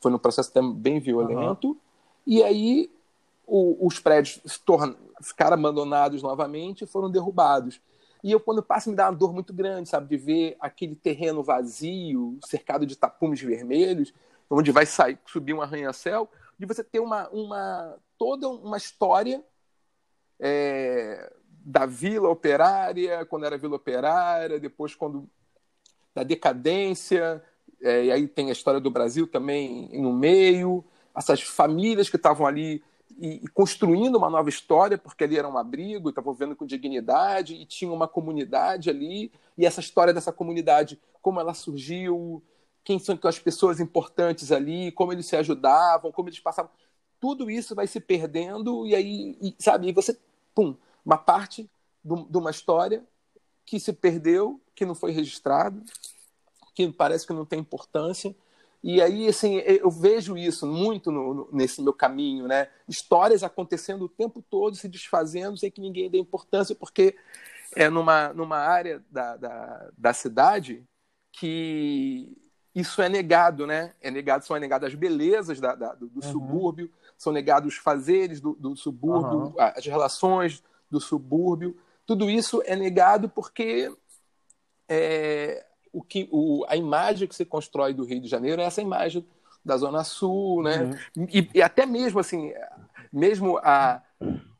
foi 0.00 0.10
num 0.10 0.18
processo 0.18 0.52
bem 0.74 1.00
violento. 1.00 1.68
Uhum. 1.68 1.76
E 2.26 2.42
aí, 2.42 2.90
o, 3.46 3.86
os 3.86 3.98
prédios 3.98 4.40
torna, 4.64 4.96
ficaram 5.22 5.54
abandonados 5.54 6.22
novamente 6.22 6.84
e 6.84 6.86
foram 6.86 7.10
derrubados. 7.10 7.80
E 8.22 8.30
eu, 8.30 8.38
quando 8.38 8.62
passo, 8.62 8.88
me 8.88 8.94
dá 8.94 9.06
uma 9.06 9.16
dor 9.16 9.32
muito 9.32 9.52
grande, 9.52 9.88
sabe, 9.88 10.08
de 10.08 10.16
ver 10.16 10.56
aquele 10.60 10.94
terreno 10.94 11.42
vazio, 11.42 12.38
cercado 12.46 12.86
de 12.86 12.96
tapumes 12.96 13.40
vermelhos, 13.40 14.14
onde 14.48 14.70
vai 14.70 14.86
sair, 14.86 15.18
subir 15.26 15.54
um 15.54 15.62
arranha-céu, 15.62 16.28
de 16.58 16.66
você 16.66 16.84
ter 16.84 17.00
uma, 17.00 17.28
uma 17.30 17.96
toda 18.22 18.48
uma 18.48 18.76
história 18.76 19.44
é, 20.38 21.32
da 21.48 21.86
Vila 21.86 22.28
Operária, 22.28 23.26
quando 23.26 23.46
era 23.46 23.58
Vila 23.58 23.74
Operária, 23.74 24.60
depois 24.60 24.94
quando 24.94 25.28
da 26.14 26.22
decadência, 26.22 27.42
é, 27.82 28.04
e 28.04 28.12
aí 28.12 28.28
tem 28.28 28.48
a 28.48 28.52
história 28.52 28.78
do 28.78 28.92
Brasil 28.92 29.26
também 29.26 29.88
no 30.00 30.12
meio, 30.12 30.84
essas 31.16 31.42
famílias 31.42 32.08
que 32.08 32.14
estavam 32.14 32.46
ali 32.46 32.80
e, 33.18 33.40
e, 33.44 33.48
construindo 33.48 34.14
uma 34.14 34.30
nova 34.30 34.48
história, 34.48 34.96
porque 34.96 35.24
ali 35.24 35.36
era 35.36 35.48
um 35.48 35.58
abrigo, 35.58 36.10
estavam 36.10 36.32
vivendo 36.32 36.54
com 36.54 36.64
dignidade 36.64 37.56
e 37.56 37.66
tinha 37.66 37.90
uma 37.90 38.06
comunidade 38.06 38.88
ali, 38.88 39.32
e 39.58 39.66
essa 39.66 39.80
história 39.80 40.14
dessa 40.14 40.32
comunidade, 40.32 40.96
como 41.20 41.40
ela 41.40 41.54
surgiu, 41.54 42.40
quem 42.84 43.00
são 43.00 43.18
as 43.24 43.40
pessoas 43.40 43.80
importantes 43.80 44.52
ali, 44.52 44.92
como 44.92 45.12
eles 45.12 45.26
se 45.26 45.34
ajudavam, 45.34 46.12
como 46.12 46.28
eles 46.28 46.38
passavam. 46.38 46.70
Tudo 47.22 47.48
isso 47.48 47.72
vai 47.72 47.86
se 47.86 48.00
perdendo, 48.00 48.84
e 48.84 48.96
aí, 48.96 49.38
e, 49.40 49.54
sabe, 49.56 49.86
e 49.86 49.92
você, 49.92 50.18
pum, 50.52 50.74
uma 51.06 51.16
parte 51.16 51.70
de 52.04 52.36
uma 52.36 52.50
história 52.50 53.04
que 53.64 53.78
se 53.78 53.92
perdeu, 53.92 54.60
que 54.74 54.84
não 54.84 54.96
foi 54.96 55.12
registrado, 55.12 55.80
que 56.74 56.90
parece 56.90 57.24
que 57.24 57.32
não 57.32 57.46
tem 57.46 57.60
importância. 57.60 58.34
E 58.82 59.00
aí, 59.00 59.28
assim, 59.28 59.58
eu 59.58 59.88
vejo 59.88 60.36
isso 60.36 60.66
muito 60.66 61.12
no, 61.12 61.32
no, 61.32 61.48
nesse 61.52 61.80
meu 61.80 61.92
caminho, 61.92 62.48
né? 62.48 62.68
Histórias 62.88 63.44
acontecendo 63.44 64.06
o 64.06 64.08
tempo 64.08 64.42
todo, 64.42 64.74
se 64.74 64.88
desfazendo, 64.88 65.56
sem 65.56 65.70
que 65.70 65.80
ninguém 65.80 66.10
dê 66.10 66.18
importância, 66.18 66.74
porque 66.74 67.14
é 67.76 67.88
numa, 67.88 68.32
numa 68.32 68.58
área 68.58 69.00
da, 69.08 69.36
da, 69.36 69.90
da 69.96 70.12
cidade 70.12 70.82
que 71.30 72.36
isso 72.74 73.00
é 73.00 73.08
negado, 73.08 73.64
né? 73.64 73.94
É 74.00 74.10
negado, 74.10 74.44
são 74.44 74.56
negadas 74.56 74.88
as 74.88 74.98
belezas 74.98 75.60
da, 75.60 75.76
da 75.76 75.94
do, 75.94 76.08
do 76.08 76.24
uhum. 76.24 76.32
subúrbio, 76.32 76.90
são 77.22 77.32
negados 77.32 77.74
os 77.74 77.78
fazeres 77.78 78.40
do, 78.40 78.54
do 78.54 78.74
subúrbio, 78.74 79.38
uhum. 79.38 79.54
as 79.56 79.86
relações 79.86 80.60
do 80.90 81.00
subúrbio. 81.00 81.76
Tudo 82.04 82.28
isso 82.28 82.60
é 82.66 82.74
negado 82.74 83.28
porque 83.28 83.94
é, 84.88 85.64
o 85.92 86.02
que, 86.02 86.28
o, 86.32 86.64
a 86.66 86.76
imagem 86.76 87.28
que 87.28 87.34
se 87.36 87.44
constrói 87.44 87.94
do 87.94 88.04
Rio 88.04 88.20
de 88.20 88.26
Janeiro 88.26 88.60
é 88.60 88.64
essa 88.64 88.82
imagem 88.82 89.24
da 89.64 89.76
Zona 89.76 90.02
Sul, 90.02 90.64
né? 90.64 90.98
Uhum. 91.16 91.28
E, 91.32 91.48
e, 91.54 91.62
até 91.62 91.86
mesmo 91.86 92.18
assim, 92.18 92.52
mesmo 93.12 93.56
a, 93.58 94.02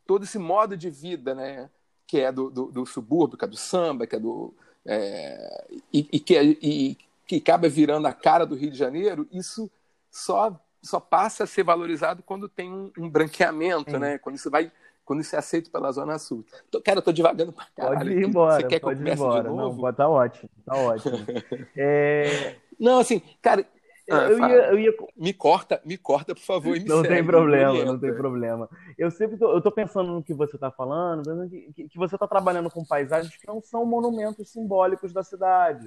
todo 0.07 0.23
esse 0.23 0.39
modo 0.39 0.77
de 0.77 0.89
vida, 0.89 1.35
né? 1.35 1.69
Que 2.07 2.21
é 2.21 2.31
do, 2.31 2.49
do, 2.49 2.67
do 2.67 2.87
subúrbio, 2.87 3.37
que 3.37 3.45
é 3.45 3.49
do 3.49 3.57
samba, 3.57 4.07
que 4.07 4.15
é 4.15 4.21
do. 4.21 4.55
É, 4.87 5.67
e, 5.93 6.09
e, 6.13 6.21
que, 6.21 6.37
é, 6.37 6.45
e 6.45 6.97
que 7.27 7.37
acaba 7.37 7.69
virando 7.69 8.07
a 8.07 8.13
cara 8.13 8.47
do 8.47 8.55
Rio 8.55 8.71
de 8.71 8.79
Janeiro, 8.79 9.27
isso 9.33 9.69
só, 10.13 10.57
só 10.83 10.99
passa 10.99 11.45
a 11.45 11.47
ser 11.47 11.63
valorizado 11.63 12.23
quando 12.23 12.49
tem 12.49 12.71
um, 12.71 12.91
um 12.99 13.09
branqueamento, 13.09 13.99
né? 13.99 14.19
Quando 14.19 14.37
isso 14.37 14.51
vai 14.51 14.71
quando 15.05 15.21
isso 15.21 15.35
é 15.35 15.39
aceito 15.39 15.71
pela 15.71 15.91
Zona 15.91 16.17
Sul. 16.17 16.45
Tô, 16.71 16.81
cara, 16.81 16.99
eu 16.99 17.03
tô 17.03 17.13
devagando 17.13 17.53
pra 17.53 17.67
caralho. 17.75 17.99
Pode 17.99 18.13
ir 18.13 18.25
embora. 18.25 18.61
Você 18.61 18.69
quer 18.69 18.79
que 18.79 18.87
eu 18.87 18.97
comece 18.97 19.21
embora. 19.21 19.43
de 19.43 19.49
novo? 19.49 19.83
Não, 19.83 19.93
tá 19.93 20.09
ótimo, 20.09 20.49
tá 20.65 20.77
ótimo. 20.77 21.19
é... 21.77 22.57
Não, 22.79 23.01
assim, 23.01 23.21
cara, 23.43 23.67
ah, 24.11 24.25
eu, 24.25 24.39
ia, 24.39 24.57
eu, 24.71 24.79
ia, 24.79 24.95
Me 25.17 25.33
corta, 25.33 25.81
me 25.85 25.97
corta, 25.97 26.35
por 26.35 26.43
favor. 26.43 26.77
não 26.81 27.03
segue, 27.03 27.15
tem 27.15 27.25
problema, 27.25 27.85
não 27.85 27.99
tem 27.99 28.15
problema. 28.15 28.69
Eu 28.99 29.11
sempre 29.11 29.37
tô, 29.37 29.53
eu 29.53 29.61
tô 29.61 29.71
pensando 29.71 30.13
no 30.13 30.23
que 30.23 30.35
você 30.35 30.57
está 30.57 30.71
falando, 30.71 31.49
que, 31.49 31.89
que, 31.89 31.99
você 31.99 32.17
está 32.17 32.27
trabalhando 32.27 32.71
com 32.71 32.85
paisagens 32.85 33.37
que 33.37 33.47
não 33.47 33.61
são 33.61 33.87
monumentos 33.87 34.51
simbólicos 34.51 35.13
da 35.13 35.23
cidade. 35.23 35.87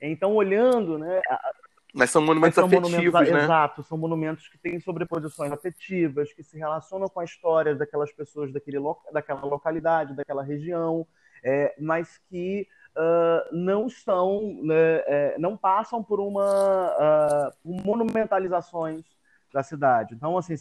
Então, 0.00 0.34
olhando, 0.34 0.98
né? 0.98 1.20
Mas 1.94 2.10
são 2.10 2.20
monumentos 2.20 2.56
Mas 2.56 2.70
são 2.70 2.78
afetivos, 2.78 2.90
monumentos, 2.90 3.30
né? 3.30 3.44
Exato, 3.44 3.82
são 3.84 3.96
monumentos 3.96 4.48
que 4.48 4.58
têm 4.58 4.80
sobreposições 4.80 5.52
afetivas, 5.52 6.32
que 6.32 6.42
se 6.42 6.58
relacionam 6.58 7.08
com 7.08 7.20
a 7.20 7.24
história 7.24 7.72
daquelas 7.72 8.10
pessoas 8.12 8.52
daquele, 8.52 8.78
daquela 9.12 9.42
localidade, 9.42 10.12
daquela 10.12 10.42
região, 10.42 11.06
é, 11.44 11.72
mas 11.78 12.18
que 12.28 12.66
uh, 12.96 13.56
não 13.56 13.88
são, 13.88 14.58
né, 14.64 15.02
é, 15.06 15.36
não 15.38 15.56
passam 15.56 16.02
por 16.02 16.18
uma 16.18 16.90
uh, 16.90 17.52
monumentalizações 17.84 19.04
da 19.52 19.62
cidade. 19.62 20.16
Então, 20.16 20.36
assim, 20.36 20.54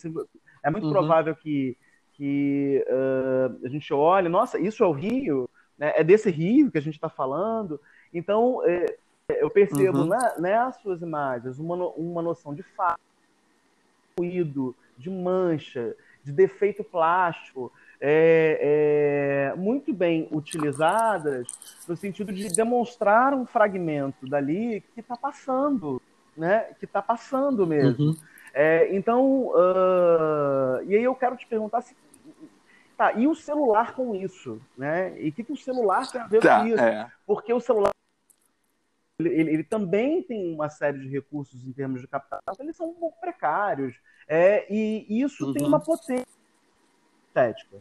é 0.64 0.70
muito 0.70 0.86
uhum. 0.86 0.94
provável 0.94 1.36
que, 1.36 1.76
que 2.12 2.86
uh, 2.88 3.66
a 3.66 3.70
gente 3.70 3.92
olhe, 3.92 4.30
nossa, 4.30 4.60
isso 4.60 4.84
é 4.84 4.88
o 4.88 4.92
Rio, 4.92 5.50
né? 5.80 5.94
é 5.96 6.04
desse 6.04 6.30
Rio 6.30 6.70
que 6.70 6.78
a 6.78 6.82
gente 6.82 6.94
está 6.94 7.10
falando. 7.10 7.82
Então, 8.14 8.62
é, 8.68 8.98
eu 9.40 9.50
percebo 9.50 10.00
uhum. 10.00 10.06
na, 10.06 10.40
nessas 10.40 10.82
suas 10.82 11.02
imagens 11.02 11.60
uma, 11.60 11.76
uma 11.76 12.22
noção 12.22 12.54
de 12.54 12.64
fato, 12.64 13.00
ruído, 14.18 14.76
de 14.98 15.10
mancha, 15.10 15.96
de 16.24 16.32
defeito 16.32 16.84
plástico, 16.84 17.72
é, 18.06 19.54
é, 19.54 19.56
muito 19.56 19.94
bem 19.94 20.28
utilizadas 20.30 21.48
no 21.88 21.96
sentido 21.96 22.34
de 22.34 22.54
demonstrar 22.54 23.34
um 23.34 23.46
fragmento 23.46 24.28
dali 24.28 24.84
que 24.94 25.00
está 25.00 25.16
passando, 25.16 26.02
né? 26.36 26.66
Que 26.80 26.86
está 26.86 27.02
passando 27.02 27.66
mesmo. 27.66 28.08
Uhum. 28.08 28.18
É, 28.54 28.94
então, 28.94 29.48
uh, 29.48 30.84
e 30.86 30.96
aí 30.96 31.04
eu 31.04 31.16
quero 31.16 31.38
te 31.38 31.48
perguntar 31.48 31.82
se 31.82 31.96
tá, 32.98 33.14
e 33.14 33.26
o 33.26 33.34
celular 33.34 33.96
com 33.96 34.14
isso, 34.16 34.62
né? 34.78 35.20
E 35.20 35.30
o 35.30 35.32
que, 35.32 35.44
que 35.44 35.54
o 35.54 35.58
celular 35.58 36.06
tem 36.12 36.22
a 36.22 36.28
ver 36.28 36.42
tá, 36.42 36.60
com 36.60 36.68
isso? 36.68 36.84
É. 36.84 37.10
Porque 37.26 37.54
o 37.54 37.62
celular 37.62 37.93
ele, 39.20 39.52
ele, 39.52 39.64
também 39.64 40.24
tem 40.24 40.54
uma 40.54 40.70
série 40.70 41.00
de 41.00 41.08
recursos 41.08 41.66
em 41.66 41.72
termos 41.72 42.02
de 42.02 42.08
captação, 42.08 42.56
eles 42.60 42.76
são 42.76 42.90
um 42.90 42.94
pouco 42.94 43.20
precários. 43.20 43.96
É, 44.28 44.66
e 44.74 45.22
isso 45.22 45.48
uhum. 45.48 45.54
tem 45.54 45.66
uma 45.66 45.80
potência 45.80 46.26
estética. 47.28 47.78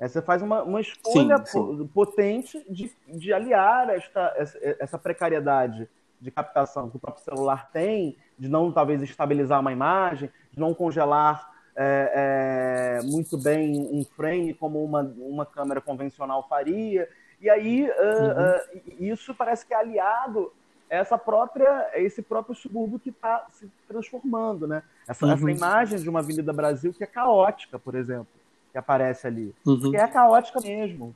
É, 0.00 0.08
você 0.08 0.20
faz 0.20 0.42
uma, 0.42 0.62
uma 0.62 0.80
escolha 0.80 1.38
sim, 1.44 1.78
sim. 1.78 1.86
potente 1.88 2.64
de, 2.68 2.90
de 3.06 3.32
aliar 3.32 3.90
esta, 3.90 4.34
essa, 4.80 4.98
precariedade 4.98 5.88
de 6.20 6.30
captação 6.30 6.90
que 6.90 6.96
o 6.96 7.00
próprio 7.00 7.24
celular 7.24 7.70
tem, 7.70 8.16
de 8.38 8.48
não 8.48 8.72
talvez 8.72 9.00
estabilizar 9.02 9.60
uma 9.60 9.72
imagem, 9.72 10.30
de 10.50 10.58
não 10.58 10.74
congelar 10.74 11.52
é, 11.76 12.98
é, 13.00 13.06
muito 13.06 13.38
bem 13.38 13.78
um 13.78 14.04
frame 14.04 14.52
como 14.54 14.84
uma, 14.84 15.02
uma 15.18 15.46
câmera 15.46 15.80
convencional 15.80 16.48
faria. 16.48 17.08
E 17.40 17.48
aí 17.50 17.88
uh, 17.88 17.90
uh, 17.90 18.82
isso 19.00 19.34
parece 19.34 19.66
que 19.66 19.74
é 19.74 19.76
aliado 19.76 20.52
essa 20.94 21.16
própria, 21.16 21.90
esse 21.94 22.20
próprio 22.22 22.54
subúrbio 22.54 22.98
que 22.98 23.10
está 23.10 23.46
se 23.52 23.70
transformando, 23.88 24.66
né? 24.66 24.82
Essa, 25.08 25.26
uhum. 25.26 25.32
essa 25.32 25.50
imagem 25.50 25.98
de 25.98 26.08
uma 26.08 26.20
Avenida 26.20 26.52
Brasil 26.52 26.92
que 26.92 27.02
é 27.02 27.06
caótica, 27.06 27.78
por 27.78 27.94
exemplo 27.94 28.28
que 28.72 28.78
aparece 28.78 29.26
ali. 29.26 29.54
Uhum. 29.64 29.90
Que 29.90 29.96
é 29.96 30.08
caótica 30.08 30.60
mesmo. 30.60 31.14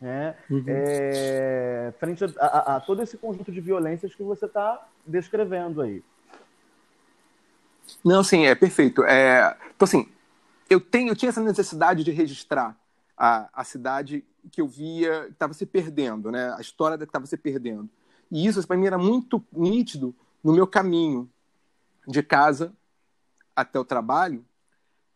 Né? 0.00 0.34
Uhum. 0.50 0.64
É, 0.66 1.94
frente 1.98 2.24
a, 2.24 2.28
a, 2.38 2.76
a, 2.76 2.80
todo 2.80 3.02
esse 3.02 3.16
conjunto 3.16 3.50
de 3.50 3.60
violências 3.60 4.14
que 4.14 4.22
você 4.22 4.44
está 4.44 4.86
descrevendo 5.06 5.80
aí. 5.80 6.02
Não, 8.04 8.22
sim, 8.22 8.46
é 8.46 8.54
perfeito. 8.54 9.04
É, 9.04 9.56
então, 9.74 9.86
assim, 9.86 10.08
eu, 10.68 10.80
tenho, 10.80 11.10
eu 11.10 11.16
tinha 11.16 11.30
essa 11.30 11.40
necessidade 11.40 12.02
de 12.02 12.10
registrar 12.10 12.76
a, 13.16 13.48
a 13.52 13.64
cidade 13.64 14.24
que 14.50 14.60
eu 14.60 14.66
via 14.66 15.24
que 15.26 15.32
estava 15.32 15.54
se 15.54 15.64
perdendo, 15.64 16.30
né? 16.30 16.52
a 16.56 16.60
história 16.60 16.98
que 16.98 17.04
estava 17.04 17.26
se 17.26 17.36
perdendo. 17.36 17.88
E 18.30 18.46
isso, 18.46 18.66
para 18.66 18.76
mim, 18.76 18.86
era 18.86 18.98
muito 18.98 19.44
nítido 19.52 20.14
no 20.42 20.52
meu 20.52 20.66
caminho 20.66 21.30
de 22.06 22.22
casa 22.22 22.72
até 23.54 23.78
o 23.78 23.84
trabalho, 23.84 24.44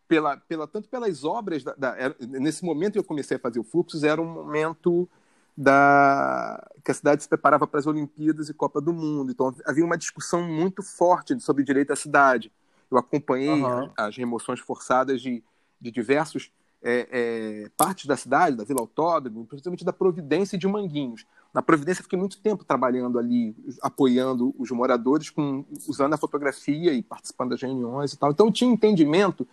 pela, 0.07 0.35
pela, 0.37 0.67
tanto 0.67 0.89
pelas 0.89 1.23
obras. 1.23 1.63
Da, 1.63 1.73
da, 1.75 1.97
era, 1.97 2.15
nesse 2.19 2.65
momento 2.65 2.93
que 2.93 2.99
eu 2.99 3.03
comecei 3.03 3.37
a 3.37 3.39
fazer 3.39 3.59
o 3.59 3.63
Fluxos, 3.63 4.03
era 4.03 4.21
um 4.21 4.25
momento 4.25 5.07
da 5.55 6.69
que 6.83 6.91
a 6.91 6.93
cidade 6.93 7.23
se 7.23 7.29
preparava 7.29 7.67
para 7.67 7.79
as 7.79 7.85
Olimpíadas 7.85 8.49
e 8.49 8.53
Copa 8.53 8.81
do 8.81 8.93
Mundo. 8.93 9.31
Então 9.31 9.55
havia 9.65 9.85
uma 9.85 9.97
discussão 9.97 10.43
muito 10.43 10.81
forte 10.81 11.39
sobre 11.39 11.63
direito 11.63 11.93
à 11.93 11.95
cidade. 11.95 12.51
Eu 12.89 12.97
acompanhei 12.97 13.49
uhum. 13.49 13.85
as, 13.95 14.07
as, 14.07 14.17
remoções 14.17 14.59
forçadas 14.59 15.21
de, 15.21 15.43
de 15.79 15.91
diversos 15.91 16.51
é, 16.83 17.07
é, 17.11 17.69
partes 17.77 18.05
da 18.05 18.17
cidade, 18.17 18.57
da 18.57 18.63
Vila 18.63 18.81
Autódromo, 18.81 19.45
principalmente 19.45 19.85
da 19.85 19.93
Providência 19.93 20.55
e 20.55 20.59
de 20.59 20.67
Manguinhos. 20.67 21.25
Na 21.53 21.61
Providência 21.61 22.03
fiquei 22.03 22.17
muito 22.17 22.39
tempo 22.39 22.63
trabalhando 22.63 23.19
ali, 23.19 23.55
apoiando 23.81 24.55
os 24.57 24.71
moradores, 24.71 25.29
com, 25.29 25.65
usando 25.87 26.13
a 26.13 26.17
fotografia 26.17 26.93
e 26.93 27.01
participando 27.01 27.49
das 27.49 27.61
reuniões 27.61 28.13
e 28.13 28.17
tal. 28.17 28.31
Então 28.31 28.45
eu 28.47 28.51
tinha 28.51 28.71
entendimento 28.71 29.47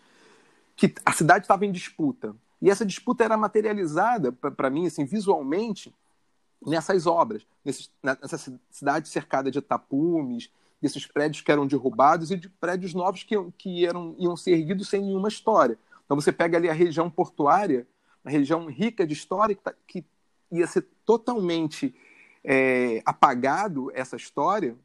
que 0.76 0.94
a 1.04 1.12
cidade 1.12 1.44
estava 1.44 1.66
em 1.66 1.72
disputa. 1.72 2.34
E 2.62 2.70
essa 2.70 2.86
disputa 2.86 3.24
era 3.24 3.36
materializada, 3.36 4.32
para 4.32 4.70
mim, 4.70 4.86
assim, 4.86 5.04
visualmente, 5.04 5.92
nessas 6.64 7.06
obras, 7.06 7.46
nesses, 7.64 7.90
nessa 8.02 8.60
cidade 8.70 9.08
cercada 9.08 9.50
de 9.50 9.60
tapumes, 9.60 10.50
desses 10.80 11.06
prédios 11.06 11.42
que 11.42 11.50
eram 11.50 11.66
derrubados 11.66 12.30
e 12.30 12.36
de 12.36 12.48
prédios 12.48 12.94
novos 12.94 13.22
que, 13.22 13.34
que 13.56 13.84
eram, 13.84 14.14
iam 14.18 14.36
ser 14.36 14.52
erguidos 14.52 14.88
sem 14.88 15.02
nenhuma 15.02 15.28
história. 15.28 15.78
Então 16.04 16.18
você 16.18 16.32
pega 16.32 16.56
ali 16.56 16.68
a 16.68 16.72
região 16.72 17.10
portuária, 17.10 17.86
a 18.24 18.30
região 18.30 18.66
rica 18.66 19.06
de 19.06 19.12
história, 19.12 19.54
que, 19.54 19.62
tá, 19.62 19.74
que 19.86 20.04
ia 20.50 20.66
ser 20.66 20.86
totalmente 21.04 21.94
é, 22.44 23.02
apagado 23.04 23.90
essa 23.94 24.16
história 24.16 24.76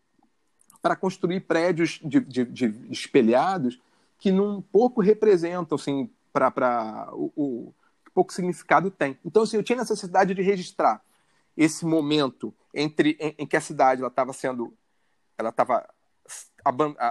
para 0.81 0.95
construir 0.95 1.41
prédios 1.41 1.99
de, 2.03 2.19
de, 2.19 2.45
de 2.45 2.91
espelhados 2.91 3.79
que 4.19 4.31
num 4.31 4.61
pouco 4.61 5.01
representam, 5.01 5.75
assim, 5.75 6.09
para 6.31 7.09
o, 7.13 7.31
o 7.35 7.73
pouco 8.13 8.33
significado 8.33 8.89
tem. 8.89 9.17
Então, 9.25 9.43
assim, 9.43 9.57
eu 9.57 9.63
tinha 9.63 9.77
necessidade 9.77 10.33
de 10.33 10.41
registrar 10.41 11.01
esse 11.55 11.85
momento 11.85 12.53
entre 12.73 13.17
em, 13.19 13.35
em 13.39 13.47
que 13.47 13.55
a 13.55 13.61
cidade 13.61 14.03
estava 14.03 14.33
sendo, 14.33 14.73
ela 15.37 15.49
estava 15.49 15.87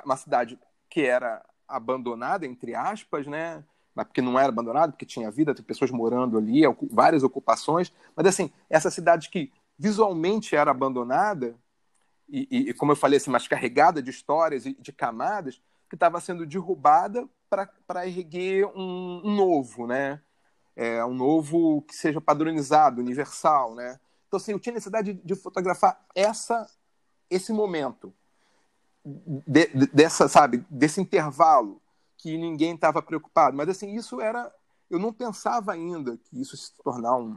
uma 0.05 0.17
cidade 0.17 0.59
que 0.89 1.03
era 1.03 1.45
abandonada 1.69 2.47
entre 2.47 2.75
aspas, 2.75 3.27
né? 3.27 3.65
Mas 3.95 4.07
porque 4.07 4.23
não 4.23 4.39
era 4.39 4.49
abandonada, 4.49 4.93
porque 4.93 5.05
tinha 5.05 5.31
vida, 5.31 5.55
tem 5.55 5.65
pessoas 5.65 5.91
morando 5.91 6.39
ali, 6.39 6.63
várias 6.91 7.23
ocupações. 7.23 7.93
Mas 8.17 8.27
assim, 8.27 8.51
essa 8.71 8.91
cidade 8.91 9.29
que 9.29 9.53
visualmente 9.79 10.57
era 10.57 10.71
abandonada 10.71 11.55
e, 12.33 12.49
e, 12.51 12.71
e 12.71 12.75
como 12.75 12.93
eu 12.93 12.97
falei, 12.97 13.19
assim, 13.19 13.31
mais 13.31 13.47
carregada 13.47 14.03
de 14.03 14.11
histórias 14.11 14.65
e 14.65 14.73
de 14.73 14.91
camadas, 14.91 15.61
que 15.89 15.95
estava 15.95 16.19
sendo 16.19 16.47
derrubada 16.47 17.29
para 17.87 18.09
erguer 18.09 18.65
um, 18.75 19.21
um, 19.23 19.37
novo, 19.37 19.87
né? 19.87 20.23
É, 20.75 21.05
um 21.05 21.13
novo 21.13 21.83
que 21.83 21.95
seja 21.95 22.19
padronizado, 22.19 23.03
universal, 23.03 23.75
né? 23.75 24.01
Então, 24.27 24.39
assim, 24.39 24.53
eu 24.53 24.59
tinha 24.59 24.73
necessidade 24.73 25.13
de, 25.13 25.21
de 25.23 25.35
fotografar 25.35 26.03
essa, 26.15 26.67
esse 27.29 27.53
momento, 27.53 28.15
de, 29.05 29.67
de, 29.67 29.87
dessa, 29.89 30.27
sabe, 30.27 30.65
desse 30.71 30.99
intervalo 30.99 31.82
que 32.23 32.39
ninguém 32.39 32.75
estava 32.75 33.03
preocupado. 33.03 33.57
Mas, 33.57 33.69
assim, 33.69 33.97
isso 33.97 34.21
era... 34.21 34.51
Eu 34.89 34.99
não 34.99 35.13
pensava 35.13 35.73
ainda 35.73 36.17
que 36.17 36.41
isso 36.41 36.57
se 36.57 36.73
tornar 36.83 37.17
um... 37.17 37.37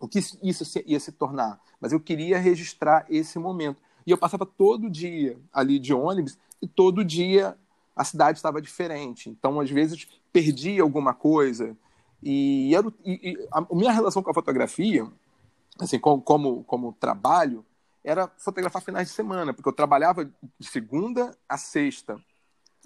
O 0.00 0.08
que 0.08 0.18
isso 0.18 0.82
ia 0.84 0.98
se 0.98 1.12
tornar. 1.12 1.60
Mas 1.80 1.92
eu 1.92 2.00
queria 2.00 2.38
registrar 2.38 3.06
esse 3.08 3.38
momento. 3.38 3.80
E 4.04 4.10
eu 4.10 4.18
passava 4.18 4.44
todo 4.44 4.90
dia 4.90 5.38
ali 5.52 5.78
de 5.78 5.94
ônibus 5.94 6.36
e 6.60 6.66
todo 6.66 7.04
dia 7.04 7.56
a 7.94 8.04
cidade 8.04 8.38
estava 8.38 8.60
diferente. 8.60 9.30
Então, 9.30 9.60
às 9.60 9.70
vezes, 9.70 10.08
perdia 10.32 10.82
alguma 10.82 11.14
coisa. 11.14 11.76
E, 12.20 12.74
era, 12.74 12.92
e, 13.04 13.30
e 13.30 13.48
a 13.52 13.60
minha 13.74 13.92
relação 13.92 14.22
com 14.22 14.30
a 14.30 14.34
fotografia, 14.34 15.10
assim, 15.78 15.98
como, 16.00 16.20
como, 16.20 16.64
como 16.64 16.92
trabalho, 16.94 17.64
era 18.02 18.30
fotografar 18.38 18.82
finais 18.82 19.08
de 19.08 19.14
semana, 19.14 19.54
porque 19.54 19.68
eu 19.68 19.72
trabalhava 19.72 20.24
de 20.58 20.66
segunda 20.66 21.36
a 21.48 21.56
sexta 21.56 22.20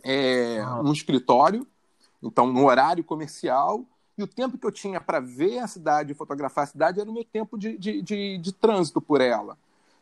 é, 0.02 0.60
ah. 0.60 0.82
no 0.82 0.92
escritório, 0.92 1.66
então 2.22 2.46
no 2.46 2.66
horário 2.66 3.02
comercial, 3.04 3.84
e 4.16 4.22
o 4.22 4.26
tempo 4.26 4.58
que 4.58 4.66
eu 4.66 4.72
tinha 4.72 5.00
para 5.00 5.20
ver 5.20 5.58
a 5.58 5.66
cidade, 5.66 6.14
fotografar 6.14 6.64
a 6.64 6.66
cidade, 6.66 7.00
era 7.00 7.10
o 7.10 7.12
meu 7.12 7.24
tempo 7.24 7.56
de, 7.58 7.78
de, 7.78 8.02
de, 8.02 8.38
de 8.38 8.52
trânsito 8.52 9.00
por 9.00 9.20
ela. 9.20 9.56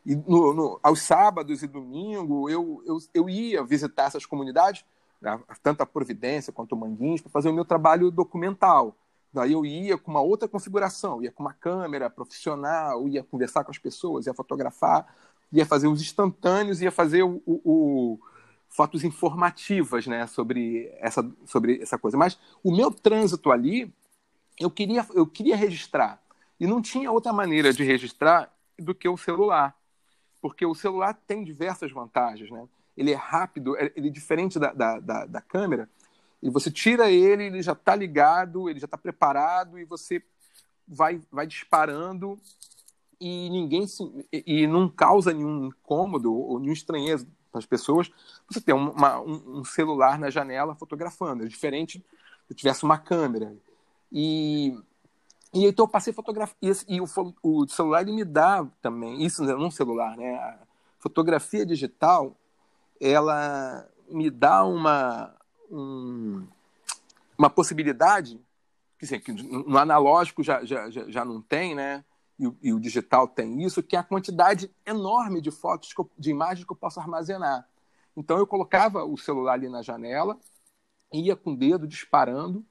E 0.04 0.16
no, 0.16 0.54
no, 0.54 0.80
aos 0.82 1.02
sábados 1.02 1.62
e 1.62 1.66
domingo 1.66 2.48
eu, 2.48 2.82
eu, 2.86 2.98
eu 3.14 3.28
ia 3.28 3.62
visitar 3.62 4.04
essas 4.04 4.26
comunidades 4.26 4.84
né, 5.20 5.38
tanto 5.62 5.82
a 5.82 5.86
Providência 5.86 6.52
quanto 6.52 6.72
o 6.72 6.76
Manguins, 6.76 7.20
para 7.20 7.30
fazer 7.30 7.48
o 7.48 7.52
meu 7.52 7.64
trabalho 7.64 8.10
documental. 8.10 8.96
Daí 9.32 9.52
eu 9.52 9.66
ia 9.66 9.98
com 9.98 10.10
uma 10.10 10.20
outra 10.20 10.48
configuração, 10.48 11.22
ia 11.22 11.30
com 11.30 11.42
uma 11.42 11.52
câmera 11.52 12.08
profissional, 12.08 13.06
ia 13.08 13.22
conversar 13.22 13.64
com 13.64 13.70
as 13.70 13.78
pessoas, 13.78 14.26
ia 14.26 14.34
fotografar, 14.34 15.06
ia 15.52 15.66
fazer 15.66 15.86
os 15.88 16.00
instantâneos, 16.00 16.80
ia 16.80 16.90
fazer 16.90 17.22
o, 17.22 17.42
o 17.46 18.18
fotos 18.68 19.04
informativas 19.04 20.06
né, 20.06 20.26
sobre, 20.26 20.90
essa, 20.98 21.28
sobre 21.46 21.82
essa 21.82 21.98
coisa. 21.98 22.16
Mas 22.16 22.38
o 22.62 22.74
meu 22.74 22.90
trânsito 22.90 23.50
ali, 23.50 23.92
eu 24.58 24.70
queria, 24.70 25.06
eu 25.14 25.26
queria 25.26 25.56
registrar. 25.56 26.22
E 26.60 26.66
não 26.66 26.82
tinha 26.82 27.10
outra 27.10 27.32
maneira 27.32 27.72
de 27.72 27.84
registrar 27.84 28.52
do 28.78 28.94
que 28.94 29.08
o 29.08 29.16
celular. 29.16 29.76
Porque 30.40 30.64
o 30.66 30.74
celular 30.74 31.14
tem 31.26 31.44
diversas 31.44 31.90
vantagens. 31.90 32.50
Né? 32.50 32.68
ele 32.98 33.12
é 33.12 33.14
rápido, 33.14 33.76
é, 33.76 33.92
ele 33.94 34.08
é 34.08 34.10
diferente 34.10 34.58
da, 34.58 34.72
da, 34.72 34.98
da, 34.98 35.24
da 35.24 35.40
câmera, 35.40 35.88
e 36.42 36.50
você 36.50 36.68
tira 36.70 37.10
ele, 37.10 37.44
ele 37.44 37.62
já 37.62 37.72
está 37.72 37.94
ligado, 37.94 38.68
ele 38.68 38.80
já 38.80 38.86
está 38.86 38.98
preparado, 38.98 39.78
e 39.78 39.84
você 39.84 40.20
vai, 40.86 41.20
vai 41.30 41.46
disparando 41.46 42.38
e 43.20 43.48
ninguém 43.50 43.86
se, 43.86 44.02
e, 44.32 44.62
e 44.62 44.66
não 44.66 44.88
causa 44.88 45.32
nenhum 45.32 45.66
incômodo 45.66 46.32
ou 46.34 46.58
nenhum 46.58 46.72
estranheza 46.72 47.26
para 47.50 47.58
as 47.58 47.66
pessoas. 47.66 48.10
Você 48.48 48.60
tem 48.60 48.74
uma, 48.74 49.20
um, 49.20 49.58
um, 49.58 49.64
celular 49.64 50.18
na 50.18 50.30
janela 50.30 50.74
fotografando, 50.74 51.44
é 51.44 51.46
diferente 51.46 52.04
se 52.46 52.54
tivesse 52.54 52.84
uma 52.84 52.98
câmera. 52.98 53.54
E, 54.10 54.78
e 55.52 55.66
então 55.66 55.84
eu 55.84 55.88
passei 55.88 56.12
fotografia 56.12 56.56
e, 56.62 56.96
e 56.96 57.00
o, 57.00 57.06
o 57.42 57.68
celular 57.68 58.02
ele 58.02 58.12
me 58.12 58.24
dá 58.24 58.66
também 58.80 59.24
isso 59.24 59.42
não 59.44 59.66
um 59.66 59.70
celular, 59.70 60.16
né? 60.16 60.34
A 60.36 60.58
fotografia 60.98 61.64
digital 61.64 62.36
ela 63.00 63.88
me 64.10 64.30
dá 64.30 64.64
uma, 64.64 65.34
um, 65.70 66.46
uma 67.36 67.50
possibilidade, 67.50 68.40
que, 68.98 69.04
assim, 69.04 69.20
que 69.20 69.32
no 69.32 69.78
analógico 69.78 70.42
já, 70.42 70.64
já, 70.64 70.90
já 70.90 71.24
não 71.24 71.40
tem, 71.40 71.74
né? 71.74 72.04
E, 72.38 72.68
e, 72.68 72.72
o 72.72 72.80
digital 72.80 73.26
tem 73.26 73.62
isso, 73.62 73.82
que 73.82 73.96
é 73.96 73.98
a 73.98 74.04
quantidade 74.04 74.70
enorme 74.86 75.40
de 75.40 75.50
fotos, 75.50 75.92
eu, 75.98 76.10
de 76.16 76.30
imagens 76.30 76.64
que 76.64 76.72
eu 76.72 76.76
posso 76.76 77.00
armazenar. 77.00 77.68
Então 78.16 78.38
eu 78.38 78.46
colocava 78.46 79.04
o 79.04 79.16
celular 79.16 79.54
ali 79.54 79.68
na 79.68 79.82
janela, 79.82 80.38
ia 81.12 81.34
com 81.34 81.52
o 81.52 81.56
dedo 81.56 81.86
disparando, 81.86 82.64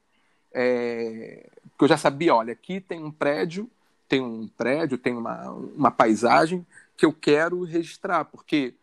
é, 0.52 1.50
porque 1.70 1.84
eu 1.84 1.88
já 1.88 1.96
sabia, 1.96 2.34
olha, 2.34 2.52
aqui 2.52 2.80
tem 2.80 3.04
um 3.04 3.10
prédio, 3.10 3.70
tem 4.08 4.20
um 4.22 4.48
prédio, 4.48 4.96
tem 4.96 5.14
uma, 5.14 5.50
uma 5.50 5.90
paisagem 5.90 6.66
que 6.96 7.04
eu 7.04 7.12
quero 7.12 7.62
registrar, 7.62 8.24
porque 8.24 8.74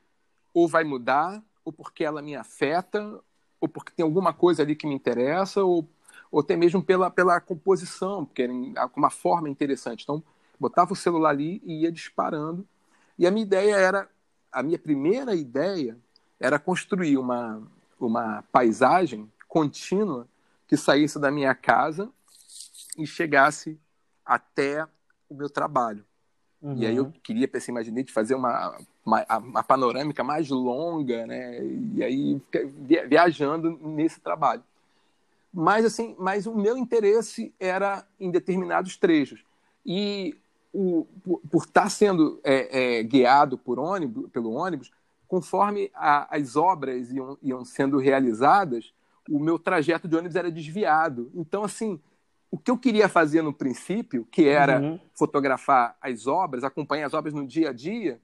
ou 0.54 0.68
vai 0.68 0.84
mudar, 0.84 1.44
ou 1.66 1.74
porque 1.74 2.04
ela 2.04 2.22
me 2.22 2.36
afeta, 2.36 3.20
ou 3.60 3.68
porque 3.68 3.92
tem 3.92 4.04
alguma 4.04 4.34
coisa 4.34 4.64
ali 4.64 4.76
que 4.76 4.88
me 4.88 4.94
interessa, 4.94 5.64
ou, 5.64 5.90
ou 6.32 6.40
até 6.40 6.56
mesmo 6.56 6.82
pela, 6.82 7.10
pela 7.10 7.42
composição, 7.42 8.24
porque 8.24 8.44
era 8.44 8.54
uma 8.96 9.10
forma 9.10 9.50
interessante. 9.50 10.04
Então, 10.04 10.24
botava 10.60 10.94
o 10.94 10.96
celular 10.96 11.30
ali 11.30 11.62
e 11.64 11.82
ia 11.82 11.92
disparando. 11.92 12.68
E 13.18 13.26
a 13.26 13.32
minha 13.32 13.46
ideia 13.46 13.76
era, 13.76 14.10
a 14.52 14.62
minha 14.62 14.80
primeira 14.80 15.36
ideia 15.36 15.98
era 16.40 16.60
construir 16.60 17.18
uma, 17.18 17.62
uma 18.00 18.44
paisagem 18.52 19.32
contínua 19.48 20.28
que 20.68 20.76
saísse 20.76 21.20
da 21.20 21.32
minha 21.32 21.54
casa 21.56 22.10
e 22.98 23.06
chegasse 23.06 23.80
até 24.26 24.86
o 25.30 25.36
meu 25.36 25.50
trabalho. 25.50 26.04
Uhum. 26.62 26.78
E 26.78 26.86
aí 26.86 26.96
eu 26.96 27.06
uhum. 27.06 27.14
queria, 27.24 27.48
pensei, 27.48 27.72
imaginei 27.72 28.04
de 28.04 28.12
fazer 28.12 28.36
uma, 28.36 28.78
uma, 29.06 29.26
uma, 29.38 29.64
panorâmica 29.64 30.24
mais 30.24 30.50
longa, 30.50 31.26
né? 31.28 31.64
E 31.64 32.04
aí 32.04 32.42
viajando 33.08 33.78
nesse 33.82 34.20
trabalho. 34.20 34.64
Mas 35.54 35.86
assim, 35.86 36.16
mas 36.20 36.46
o 36.48 36.56
meu 36.56 36.78
interesse 36.78 37.54
era 37.60 38.06
em 38.20 38.32
determinados 38.32 38.98
trechos. 38.98 39.46
E 39.86 40.36
o, 40.76 41.08
por, 41.50 41.64
estar 41.64 41.90
sendo 41.90 42.40
é, 42.44 42.98
é, 42.98 43.04
guiado 43.04 43.58
por 43.58 43.80
ônibus, 43.80 44.30
pelo 44.30 44.52
ônibus, 44.52 44.92
conforme 45.26 45.90
a, 45.96 46.36
as 46.36 46.58
obras 46.58 47.12
iam, 47.12 47.38
iam 47.42 47.64
sendo 47.64 47.98
realizadas, 47.98 48.94
o 49.30 49.40
meu 49.40 49.58
trajeto 49.58 50.08
de 50.08 50.16
ônibus 50.16 50.36
era 50.36 50.52
desviado. 50.52 51.32
Então, 51.34 51.64
assim, 51.64 52.00
o 52.52 52.58
que 52.58 52.70
eu 52.70 52.78
queria 52.78 53.08
fazer 53.08 53.42
no 53.42 53.54
princípio, 53.54 54.28
que 54.30 54.48
era 54.48 54.82
uhum. 54.82 55.00
fotografar 55.14 55.96
as 56.02 56.28
obras, 56.28 56.64
acompanhar 56.64 57.08
as 57.08 57.14
obras 57.14 57.34
no 57.34 57.48
dia 57.48 57.70
a 57.70 57.74
dia, 57.74 58.20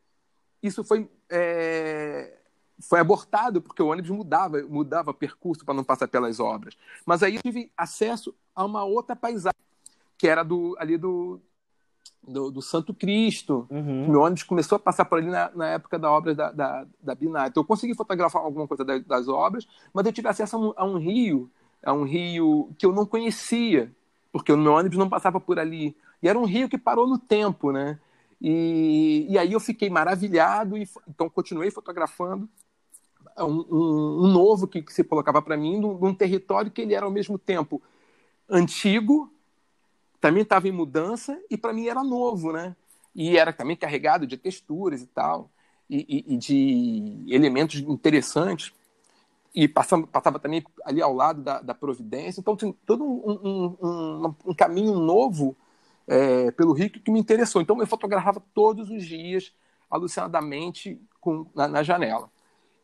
isso 0.61 0.83
foi, 0.83 1.09
é, 1.29 2.37
foi 2.81 2.99
abortado, 2.99 3.61
porque 3.61 3.81
o 3.81 3.87
ônibus 3.87 4.11
mudava, 4.11 4.61
mudava 4.63 5.13
percurso 5.13 5.63
para 5.63 5.73
não 5.73 5.85
passar 5.85 6.07
pelas 6.07 6.39
obras. 6.39 6.77
Mas 7.05 7.23
aí 7.23 7.35
eu 7.35 7.41
tive 7.41 7.71
acesso 7.77 8.35
a 8.53 8.65
uma 8.65 8.83
outra 8.83 9.15
paisagem, 9.15 9.59
que 10.17 10.27
era 10.27 10.43
do, 10.43 10.75
ali 10.77 10.97
do, 10.97 11.41
do, 12.27 12.51
do 12.51 12.61
Santo 12.61 12.93
Cristo. 12.93 13.67
Uhum. 13.69 14.09
Meu 14.09 14.21
ônibus 14.21 14.43
começou 14.43 14.75
a 14.75 14.79
passar 14.79 15.05
por 15.05 15.17
ali 15.17 15.27
na, 15.27 15.51
na 15.55 15.67
época 15.69 15.97
da 15.97 16.11
obra 16.11 16.35
da, 16.35 16.51
da, 16.51 16.87
da 17.01 17.15
Binária. 17.15 17.49
Então 17.49 17.61
eu 17.61 17.67
consegui 17.67 17.95
fotografar 17.95 18.41
alguma 18.41 18.67
coisa 18.67 18.85
das, 18.85 19.03
das 19.03 19.27
obras, 19.27 19.67
mas 19.93 20.05
eu 20.05 20.13
tive 20.13 20.27
acesso 20.27 20.55
a 20.55 20.59
um, 20.59 20.73
a 20.75 20.85
um 20.85 20.97
rio, 20.97 21.49
a 21.83 21.93
um 21.93 22.03
rio 22.03 22.69
que 22.77 22.85
eu 22.85 22.91
não 22.91 23.05
conhecia, 23.05 23.91
porque 24.31 24.51
o 24.51 24.57
meu 24.57 24.73
ônibus 24.73 24.97
não 24.97 25.09
passava 25.09 25.39
por 25.39 25.59
ali. 25.59 25.95
E 26.21 26.27
era 26.27 26.37
um 26.37 26.45
rio 26.45 26.69
que 26.69 26.77
parou 26.77 27.07
no 27.07 27.17
tempo, 27.17 27.71
né? 27.71 27.99
E, 28.39 29.27
e 29.29 29.37
aí 29.37 29.53
eu 29.53 29.59
fiquei 29.59 29.89
maravilhado 29.89 30.75
e 30.77 30.87
então 31.07 31.29
continuei 31.29 31.69
fotografando 31.69 32.49
um, 33.37 33.43
um, 33.43 34.25
um 34.25 34.27
novo 34.27 34.67
que, 34.67 34.81
que, 34.81 34.91
se 34.91 35.03
colocava 35.03 35.41
para 35.41 35.55
mim 35.55 35.79
num, 35.79 35.97
num, 35.97 36.13
território 36.13 36.71
que 36.71 36.81
ele 36.81 36.95
era 36.95 37.05
ao 37.05 37.11
mesmo 37.11 37.37
tempo 37.37 37.81
antigo, 38.49 39.31
também 40.21 40.43
estava 40.43 40.67
em 40.67 40.71
mudança 40.71 41.37
e 41.49 41.57
para 41.57 41.73
mim 41.73 41.87
era 41.87 42.03
novo, 42.03 42.53
né? 42.53 42.75
E 43.13 43.37
era 43.37 43.51
também 43.51 43.75
carregado 43.75 44.25
de 44.25 44.37
texturas 44.37 45.01
e 45.01 45.07
tal 45.07 45.49
e, 45.89 46.25
e, 46.29 46.33
e 46.33 46.37
de 46.37 47.25
elementos 47.27 47.79
interessantes 47.81 48.71
e 49.53 49.67
passando, 49.67 50.07
passava 50.07 50.39
também 50.39 50.63
ali 50.85 51.01
ao 51.01 51.13
lado 51.13 51.41
da, 51.41 51.61
da 51.61 51.73
Providência. 51.73 52.39
Então, 52.39 52.55
tinha 52.55 52.73
todo 52.85 53.03
um, 53.03 53.31
um, 53.43 53.77
um, 53.81 54.35
um 54.45 54.53
caminho 54.53 54.95
novo 54.95 55.55
é, 56.07 56.51
pelo 56.51 56.71
Rio 56.71 56.89
que 56.89 57.11
me 57.11 57.19
interessou. 57.19 57.61
Então, 57.61 57.77
eu 57.79 57.87
fotografava 57.87 58.41
todos 58.53 58.89
os 58.89 59.05
dias, 59.05 59.53
alucinadamente, 59.89 61.01
com, 61.19 61.45
na, 61.53 61.67
na 61.67 61.83
janela. 61.83 62.29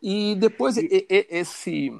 E 0.02 0.36
depois, 0.36 0.76
e... 0.76 1.08
esse, 1.10 1.98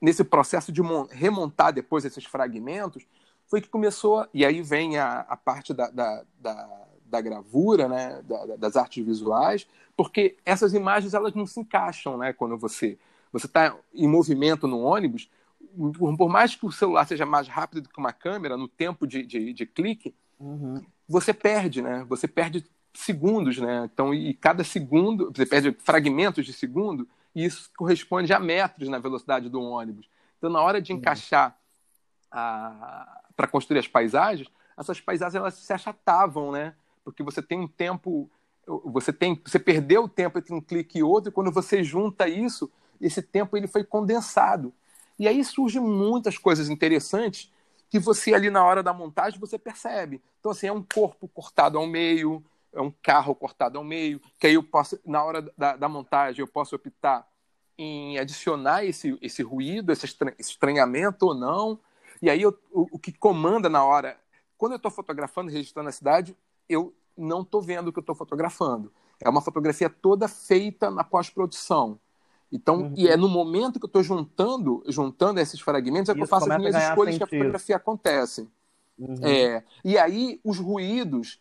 nesse 0.00 0.22
processo 0.22 0.70
de 0.70 0.82
remontar 1.10 1.72
depois 1.72 2.04
esses 2.04 2.24
fragmentos, 2.26 3.06
foi 3.52 3.60
que 3.60 3.68
começou. 3.68 4.26
E 4.32 4.46
aí 4.46 4.62
vem 4.62 4.96
a, 4.96 5.26
a 5.28 5.36
parte 5.36 5.74
da, 5.74 5.90
da, 5.90 6.24
da, 6.40 6.86
da 7.04 7.20
gravura, 7.20 7.86
né, 7.86 8.22
da, 8.22 8.56
das 8.56 8.76
artes 8.78 9.04
visuais, 9.04 9.68
porque 9.94 10.38
essas 10.42 10.72
imagens 10.72 11.12
elas 11.12 11.34
não 11.34 11.44
se 11.44 11.60
encaixam 11.60 12.16
né, 12.16 12.32
quando 12.32 12.56
você 12.56 12.98
você 13.30 13.46
está 13.46 13.76
em 13.94 14.08
movimento 14.08 14.66
no 14.66 14.80
ônibus, 14.80 15.30
por 16.18 16.28
mais 16.28 16.54
que 16.54 16.66
o 16.66 16.72
celular 16.72 17.06
seja 17.06 17.24
mais 17.24 17.46
rápido 17.46 17.82
do 17.82 17.88
que 17.88 17.98
uma 17.98 18.12
câmera, 18.12 18.58
no 18.58 18.68
tempo 18.68 19.06
de, 19.06 19.22
de, 19.22 19.54
de 19.54 19.66
clique, 19.66 20.14
uhum. 20.38 20.84
você 21.08 21.32
perde, 21.32 21.80
né? 21.80 22.04
Você 22.10 22.28
perde 22.28 22.62
segundos, 22.92 23.56
né? 23.56 23.88
Então, 23.90 24.12
e 24.12 24.34
cada 24.34 24.62
segundo, 24.64 25.32
você 25.34 25.46
perde 25.46 25.74
fragmentos 25.80 26.44
de 26.44 26.52
segundo, 26.52 27.08
e 27.34 27.46
isso 27.46 27.70
corresponde 27.74 28.34
a 28.34 28.38
metros 28.38 28.90
na 28.90 28.98
velocidade 28.98 29.48
do 29.48 29.62
ônibus. 29.62 30.06
Então, 30.36 30.50
na 30.50 30.60
hora 30.60 30.80
de 30.82 30.92
uhum. 30.92 30.98
encaixar 30.98 31.56
para 33.42 33.50
construir 33.50 33.80
as 33.80 33.88
paisagens, 33.88 34.48
essas 34.78 35.00
paisagens 35.00 35.34
elas 35.34 35.54
se 35.54 35.72
achatavam, 35.72 36.52
né? 36.52 36.76
Porque 37.04 37.24
você 37.24 37.42
tem 37.42 37.58
um 37.58 37.66
tempo, 37.66 38.30
você 38.84 39.12
tem, 39.12 39.40
você 39.44 39.58
perdeu 39.58 40.04
o 40.04 40.08
tempo 40.08 40.38
entre 40.38 40.54
um 40.54 40.60
clique 40.60 41.00
e 41.00 41.02
outro, 41.02 41.30
e 41.30 41.32
quando 41.32 41.50
você 41.50 41.82
junta 41.82 42.28
isso, 42.28 42.70
esse 43.00 43.20
tempo 43.20 43.56
ele 43.56 43.66
foi 43.66 43.82
condensado. 43.82 44.72
E 45.18 45.26
aí 45.26 45.44
surgem 45.44 45.82
muitas 45.82 46.38
coisas 46.38 46.70
interessantes 46.70 47.52
que 47.90 47.98
você 47.98 48.32
ali 48.32 48.48
na 48.48 48.64
hora 48.64 48.80
da 48.80 48.94
montagem 48.94 49.40
você 49.40 49.58
percebe. 49.58 50.22
Então 50.38 50.52
assim, 50.52 50.68
é 50.68 50.72
um 50.72 50.82
corpo 50.82 51.26
cortado 51.26 51.76
ao 51.78 51.86
meio, 51.86 52.44
é 52.72 52.80
um 52.80 52.92
carro 53.02 53.34
cortado 53.34 53.76
ao 53.76 53.82
meio, 53.82 54.20
que 54.38 54.46
aí 54.46 54.54
eu 54.54 54.62
posso, 54.62 55.00
na 55.04 55.24
hora 55.24 55.42
da, 55.58 55.76
da 55.76 55.88
montagem, 55.88 56.42
eu 56.42 56.46
posso 56.46 56.76
optar 56.76 57.26
em 57.76 58.20
adicionar 58.20 58.84
esse, 58.84 59.18
esse 59.20 59.42
ruído, 59.42 59.90
esse 59.90 60.06
estranhamento 60.38 61.26
ou 61.26 61.34
não. 61.34 61.80
E 62.22 62.30
aí 62.30 62.40
eu, 62.40 62.56
o, 62.70 62.86
o, 62.92 62.98
que 62.98 63.12
comanda 63.12 63.68
na 63.68 63.84
hora, 63.84 64.16
quando 64.56 64.72
eu 64.72 64.76
estou 64.76 64.92
fotografando, 64.92 65.50
registrando 65.50 65.88
a 65.88 65.92
cidade, 65.92 66.36
eu 66.68 66.94
não 67.18 67.42
estou 67.42 67.60
vendo 67.60 67.88
o 67.88 67.92
que 67.92 67.98
eu 67.98 68.02
estou 68.02 68.14
fotografando. 68.14 68.92
É 69.20 69.28
uma 69.28 69.42
fotografia 69.42 69.90
toda 69.90 70.28
feita 70.28 70.88
na 70.88 71.02
pós-produção. 71.02 71.98
Então, 72.50 72.82
uhum. 72.82 72.94
e 72.96 73.08
é 73.08 73.16
no 73.16 73.28
momento 73.28 73.80
que 73.80 73.86
eu 73.86 73.88
estou 73.88 74.02
juntando, 74.02 74.84
juntando 74.86 75.40
esses 75.40 75.60
fragmentos, 75.60 76.10
é 76.10 76.14
que 76.14 76.22
eu 76.22 76.26
faço 76.26 76.50
as 76.50 76.58
minhas 76.58 76.76
escolhas 76.76 77.14
sentido. 77.14 77.28
que 77.28 77.36
a 77.36 77.38
fotografia 77.38 77.76
acontece. 77.76 78.48
Uhum. 78.96 79.16
É, 79.22 79.64
e 79.84 79.98
aí, 79.98 80.40
os 80.44 80.58
ruídos 80.58 81.40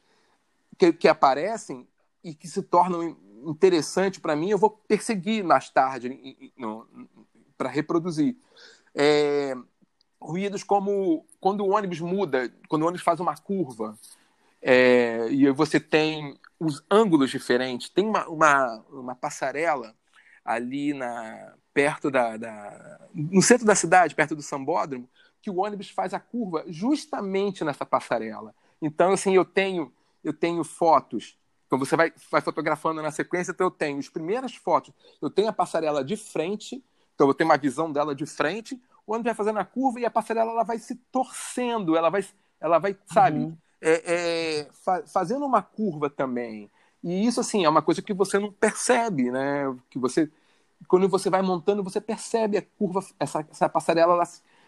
que, 0.77 0.91
que 0.91 1.07
aparecem 1.07 1.87
e 2.23 2.33
que 2.33 2.47
se 2.47 2.63
tornam 2.63 3.15
interessantes 3.45 4.19
para 4.19 4.35
mim, 4.35 4.49
eu 4.49 4.57
vou 4.57 4.69
perseguir 4.69 5.43
mais 5.43 5.69
tarde 5.69 6.17
para 7.57 7.69
reproduzir. 7.69 8.35
É, 8.95 9.55
ruídos 10.21 10.63
como 10.63 11.25
quando 11.39 11.65
o 11.65 11.71
ônibus 11.71 11.99
muda, 11.99 12.53
quando 12.67 12.83
o 12.83 12.85
ônibus 12.85 13.03
faz 13.03 13.19
uma 13.19 13.35
curva, 13.35 13.97
é, 14.61 15.27
e 15.31 15.49
você 15.51 15.79
tem 15.79 16.37
os 16.59 16.83
ângulos 16.89 17.31
diferentes, 17.31 17.89
tem 17.89 18.05
uma, 18.05 18.27
uma, 18.27 18.85
uma 18.91 19.15
passarela 19.15 19.95
ali 20.45 20.93
na 20.93 21.55
perto 21.73 22.11
da, 22.11 22.37
da, 22.37 23.07
no 23.13 23.41
centro 23.41 23.65
da 23.65 23.73
cidade, 23.73 24.13
perto 24.13 24.35
do 24.35 24.41
Sambódromo, 24.41 25.09
que 25.41 25.49
o 25.49 25.57
ônibus 25.57 25.89
faz 25.89 26.13
a 26.13 26.19
curva 26.19 26.63
justamente 26.67 27.63
nessa 27.63 27.85
passarela. 27.85 28.53
Então, 28.81 29.13
assim, 29.13 29.33
eu 29.33 29.45
tenho 29.45 29.91
eu 30.23 30.33
tenho 30.33 30.63
fotos. 30.63 31.37
Então 31.65 31.79
você 31.79 31.95
vai, 31.95 32.13
vai 32.29 32.41
fotografando 32.41 33.01
na 33.01 33.11
sequência, 33.11 33.51
então 33.51 33.67
eu 33.67 33.71
tenho 33.71 33.97
as 33.97 34.09
primeiras 34.09 34.53
fotos, 34.53 34.93
eu 35.21 35.29
tenho 35.29 35.47
a 35.47 35.53
passarela 35.53 36.03
de 36.03 36.17
frente, 36.17 36.83
então 37.15 37.27
eu 37.27 37.33
tenho 37.33 37.49
uma 37.49 37.57
visão 37.57 37.91
dela 37.91 38.13
de 38.13 38.25
frente, 38.25 38.79
o 39.11 39.13
ônibus 39.13 39.29
vai 39.29 39.35
fazendo 39.35 39.59
a 39.59 39.65
curva 39.65 39.99
e 39.99 40.05
a 40.05 40.11
passarela 40.11 40.51
ela 40.51 40.63
vai 40.63 40.79
se 40.79 40.95
torcendo, 41.11 41.97
ela 41.97 42.09
vai, 42.09 42.25
ela 42.61 42.79
vai, 42.79 42.97
sabe, 43.05 43.39
uhum. 43.39 43.57
é, 43.81 44.13
é, 44.61 44.67
fa 44.71 45.03
fazendo 45.05 45.45
uma 45.45 45.61
curva 45.61 46.09
também. 46.09 46.71
E 47.03 47.25
isso, 47.25 47.41
assim, 47.41 47.65
é 47.65 47.69
uma 47.69 47.81
coisa 47.81 48.01
que 48.01 48.13
você 48.13 48.39
não 48.39 48.53
percebe, 48.53 49.29
né? 49.29 49.63
Que 49.89 49.99
você, 49.99 50.31
quando 50.87 51.09
você 51.09 51.29
vai 51.29 51.41
montando, 51.41 51.83
você 51.83 51.99
percebe 51.99 52.57
a 52.57 52.61
curva, 52.61 53.03
essa, 53.19 53.45
essa 53.51 53.67
passarela 53.67 54.13
ela 54.13 54.23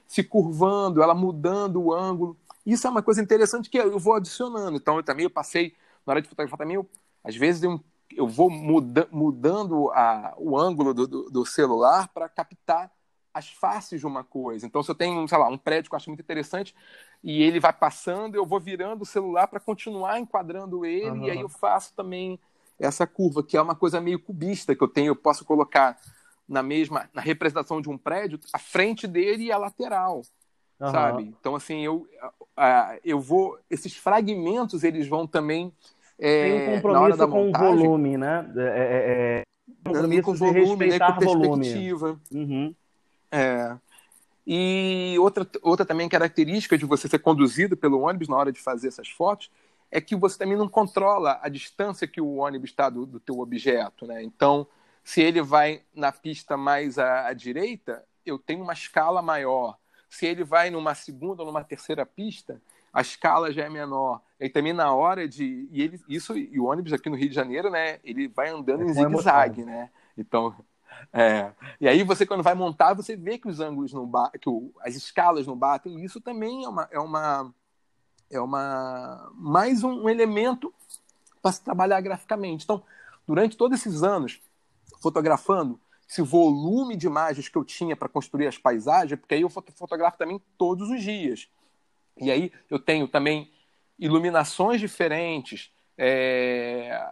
se 0.08 0.23
curvando, 0.23 1.01
ela 1.01 1.15
mudando 1.15 1.82
o 1.82 1.93
ângulo. 1.93 2.36
Isso 2.65 2.86
é 2.86 2.89
uma 2.89 3.01
coisa 3.01 3.21
interessante 3.21 3.69
que 3.69 3.77
eu 3.77 3.97
vou 3.99 4.15
adicionando. 4.15 4.75
Então, 4.75 4.97
eu 4.97 5.03
também 5.03 5.23
eu 5.23 5.29
passei, 5.29 5.73
na 6.06 6.12
hora 6.12 6.21
de 6.21 6.27
fotografar 6.27 6.58
também, 6.58 6.75
eu, 6.75 6.89
às 7.23 7.36
vezes 7.36 7.63
eu, 7.63 7.79
eu 8.12 8.27
vou 8.27 8.49
muda, 8.49 9.08
mudando 9.10 9.89
a, 9.91 10.34
o 10.38 10.58
ângulo 10.58 10.93
do, 10.93 11.08
do, 11.08 11.29
do 11.29 11.45
celular 11.45 12.10
para 12.10 12.27
captar 12.27 12.91
as 13.33 13.49
faces 13.49 13.99
de 13.99 14.05
uma 14.05 14.23
coisa. 14.23 14.65
Então, 14.65 14.83
se 14.83 14.91
eu 14.91 14.95
tenho, 14.95 15.27
sei 15.27 15.37
lá, 15.37 15.47
um 15.47 15.57
prédio 15.57 15.89
que 15.89 15.95
eu 15.95 15.97
acho 15.97 16.09
muito 16.09 16.21
interessante 16.21 16.75
e 17.23 17.41
ele 17.41 17.59
vai 17.59 17.73
passando, 17.73 18.35
eu 18.35 18.45
vou 18.45 18.59
virando 18.59 19.01
o 19.01 19.05
celular 19.05 19.47
para 19.47 19.59
continuar 19.59 20.19
enquadrando 20.19 20.85
ele 20.85 21.09
uhum. 21.09 21.25
e 21.25 21.31
aí 21.31 21.39
eu 21.39 21.49
faço 21.49 21.93
também 21.95 22.39
essa 22.79 23.07
curva, 23.07 23.43
que 23.43 23.55
é 23.55 23.61
uma 23.61 23.75
coisa 23.75 24.01
meio 24.01 24.19
cubista 24.19 24.75
que 24.75 24.83
eu 24.83 24.87
tenho, 24.87 25.07
eu 25.07 25.15
posso 25.15 25.45
colocar 25.45 25.97
na 26.47 26.61
mesma, 26.61 27.09
na 27.13 27.21
representação 27.21 27.81
de 27.81 27.89
um 27.89 27.97
prédio, 27.97 28.39
a 28.51 28.59
frente 28.59 29.07
dele 29.07 29.45
e 29.45 29.51
a 29.51 29.57
lateral, 29.57 30.21
uhum. 30.79 30.91
sabe? 30.91 31.23
Então, 31.39 31.55
assim, 31.55 31.81
eu, 31.81 32.07
eu 33.03 33.19
vou, 33.19 33.57
esses 33.69 33.95
fragmentos, 33.95 34.83
eles 34.83 35.07
vão 35.07 35.25
também 35.25 35.71
é, 36.19 36.43
Tem 36.43 36.69
um 36.69 36.75
compromisso 36.75 37.27
com 37.27 37.49
o 37.49 37.51
volume, 37.51 38.17
né? 38.17 38.51
É, 38.55 38.61
é, 38.61 39.41
é 39.41 39.43
compromisso 39.83 40.23
com 40.23 40.33
volume, 40.35 40.87
né, 40.87 40.99
com 40.99 41.17
perspectiva. 41.17 42.19
Uhum. 42.31 42.75
É. 43.33 43.77
E 44.45 45.15
outra, 45.19 45.47
outra 45.61 45.85
também 45.85 46.07
característica 46.07 46.77
de 46.77 46.85
você 46.85 47.07
ser 47.07 47.19
conduzido 47.19 47.75
pelo 47.75 48.01
ônibus 48.01 48.27
na 48.27 48.35
hora 48.35 48.51
de 48.51 48.61
fazer 48.61 48.89
essas 48.89 49.09
fotos 49.09 49.49
é 49.89 50.01
que 50.01 50.15
você 50.15 50.37
também 50.37 50.57
não 50.57 50.67
controla 50.67 51.39
a 51.41 51.49
distância 51.49 52.07
que 52.07 52.19
o 52.19 52.35
ônibus 52.35 52.71
está 52.71 52.89
do, 52.89 53.05
do 53.05 53.19
teu 53.19 53.39
objeto, 53.39 54.05
né? 54.05 54.23
Então, 54.23 54.67
se 55.03 55.21
ele 55.21 55.41
vai 55.41 55.81
na 55.93 56.11
pista 56.11 56.57
mais 56.57 56.97
à, 56.97 57.27
à, 57.27 57.33
direita, 57.33 58.03
eu 58.25 58.39
tenho 58.39 58.63
uma 58.63 58.73
escala 58.73 59.21
maior. 59.21 59.77
Se 60.09 60.25
ele 60.25 60.43
vai 60.43 60.69
numa 60.69 60.95
segunda 60.95 61.43
ou 61.43 61.47
numa 61.47 61.63
terceira 61.63 62.05
pista, 62.05 62.61
a 62.91 63.01
escala 63.01 63.51
já 63.51 63.65
é 63.65 63.69
menor. 63.69 64.21
E 64.39 64.49
também 64.49 64.73
na 64.73 64.91
hora 64.93 65.27
de 65.27 65.67
e 65.71 65.81
ele 65.81 66.01
isso 66.07 66.35
e 66.37 66.59
o 66.59 66.65
ônibus 66.65 66.91
aqui 66.91 67.09
no 67.09 67.15
Rio 67.15 67.29
de 67.29 67.35
Janeiro, 67.35 67.69
né? 67.69 67.99
Ele 68.03 68.27
vai 68.27 68.49
andando 68.49 68.83
é 68.83 68.85
em 68.85 68.93
zigue-zague, 68.93 69.63
né? 69.63 69.89
Então 70.17 70.55
é. 71.13 71.51
E 71.79 71.88
aí 71.88 72.03
você, 72.03 72.25
quando 72.25 72.43
vai 72.43 72.56
montar, 72.56 72.93
você 72.93 73.15
vê 73.15 73.38
que 73.38 73.47
os 73.47 73.60
ângulos 73.60 73.93
não 73.93 74.06
batem, 74.06 74.39
que 74.39 74.49
o, 74.49 74.71
as 74.82 74.95
escalas 74.95 75.47
não 75.47 75.56
batem. 75.56 76.03
Isso 76.03 76.19
também 76.19 76.63
é 76.63 76.69
uma, 76.69 76.88
é 76.91 76.99
uma, 76.99 77.53
é 78.29 78.39
uma 78.39 79.32
mais 79.36 79.84
um, 79.84 80.03
um 80.03 80.10
elemento 80.10 80.73
para 81.41 81.51
se 81.51 81.62
trabalhar 81.63 82.01
graficamente. 82.01 82.63
Então, 82.63 82.84
durante 83.27 83.58
todos 83.58 83.79
esses 83.79 84.03
anos 84.03 84.41
fotografando, 85.01 85.79
esse 86.10 86.21
volume 86.21 86.95
de 86.95 87.08
imagens 87.08 87.49
que 87.49 87.58
eu 87.58 87.65
tinha 87.65 87.95
para 87.95 88.08
construir 88.08 88.47
as 88.47 88.58
paisagens, 88.58 89.19
porque 89.19 89.36
aí 89.36 89.41
eu 89.41 89.49
fotografo 89.49 90.17
também 90.17 90.41
todos 90.58 90.89
os 90.89 91.01
dias. 91.01 91.49
E 92.17 92.32
aí 92.32 92.51
eu 92.69 92.79
tenho 92.79 93.08
também 93.08 93.51
iluminações 93.97 94.79
diferentes, 94.79 95.71
é... 95.97 97.03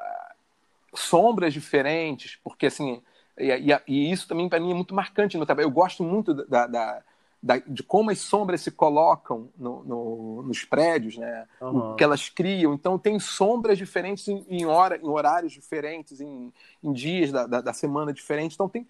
sombras 0.93 1.53
diferentes, 1.53 2.39
porque 2.43 2.67
assim, 2.67 3.01
e, 3.41 3.71
e, 3.71 3.81
e 3.87 4.11
isso 4.11 4.27
também 4.27 4.47
para 4.47 4.59
mim 4.59 4.71
é 4.71 4.73
muito 4.73 4.93
marcante 4.93 5.37
no 5.37 5.45
trabalho. 5.45 5.65
Eu 5.65 5.71
gosto 5.71 6.03
muito 6.03 6.33
da, 6.33 6.67
da, 6.67 7.03
da, 7.41 7.57
de 7.57 7.81
como 7.81 8.11
as 8.11 8.19
sombras 8.19 8.61
se 8.61 8.69
colocam 8.69 9.49
no, 9.57 9.83
no, 9.83 10.43
nos 10.43 10.63
prédios, 10.63 11.17
né? 11.17 11.47
Uhum. 11.59 11.91
O 11.91 11.95
que 11.95 12.03
elas 12.03 12.29
criam. 12.29 12.73
Então, 12.73 12.99
tem 12.99 13.19
sombras 13.19 13.77
diferentes 13.77 14.27
em, 14.27 14.45
em, 14.47 14.65
hora, 14.65 14.97
em 14.97 15.07
horários 15.07 15.51
diferentes, 15.51 16.21
em, 16.21 16.53
em 16.83 16.93
dias 16.93 17.31
da, 17.31 17.47
da, 17.47 17.61
da, 17.61 17.73
semana 17.73 18.13
diferentes. 18.13 18.55
Então, 18.55 18.69
tem. 18.69 18.87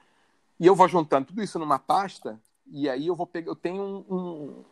E 0.60 0.68
eu 0.68 0.76
vou 0.76 0.88
juntando 0.88 1.28
tudo 1.28 1.42
isso 1.42 1.58
numa 1.58 1.80
pasta, 1.80 2.40
e 2.70 2.90
aí 2.90 3.08
eu 3.08 3.16
vou 3.16 3.26
pegar. 3.26 3.50
Eu 3.50 3.56
tenho 3.56 3.82
um. 3.82 4.16
um... 4.16 4.64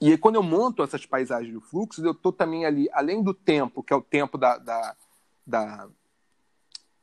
E 0.00 0.10
aí, 0.10 0.18
quando 0.18 0.36
eu 0.36 0.42
monto 0.42 0.82
essas 0.82 1.04
paisagens 1.06 1.52
do 1.52 1.60
fluxo, 1.60 2.04
eu 2.04 2.12
estou 2.12 2.32
também 2.32 2.64
ali, 2.64 2.88
além 2.92 3.22
do 3.22 3.34
tempo, 3.34 3.82
que 3.82 3.92
é 3.92 3.96
o 3.96 4.02
tempo 4.02 4.38
da, 4.38 4.56
da, 4.56 4.96
da 5.44 5.88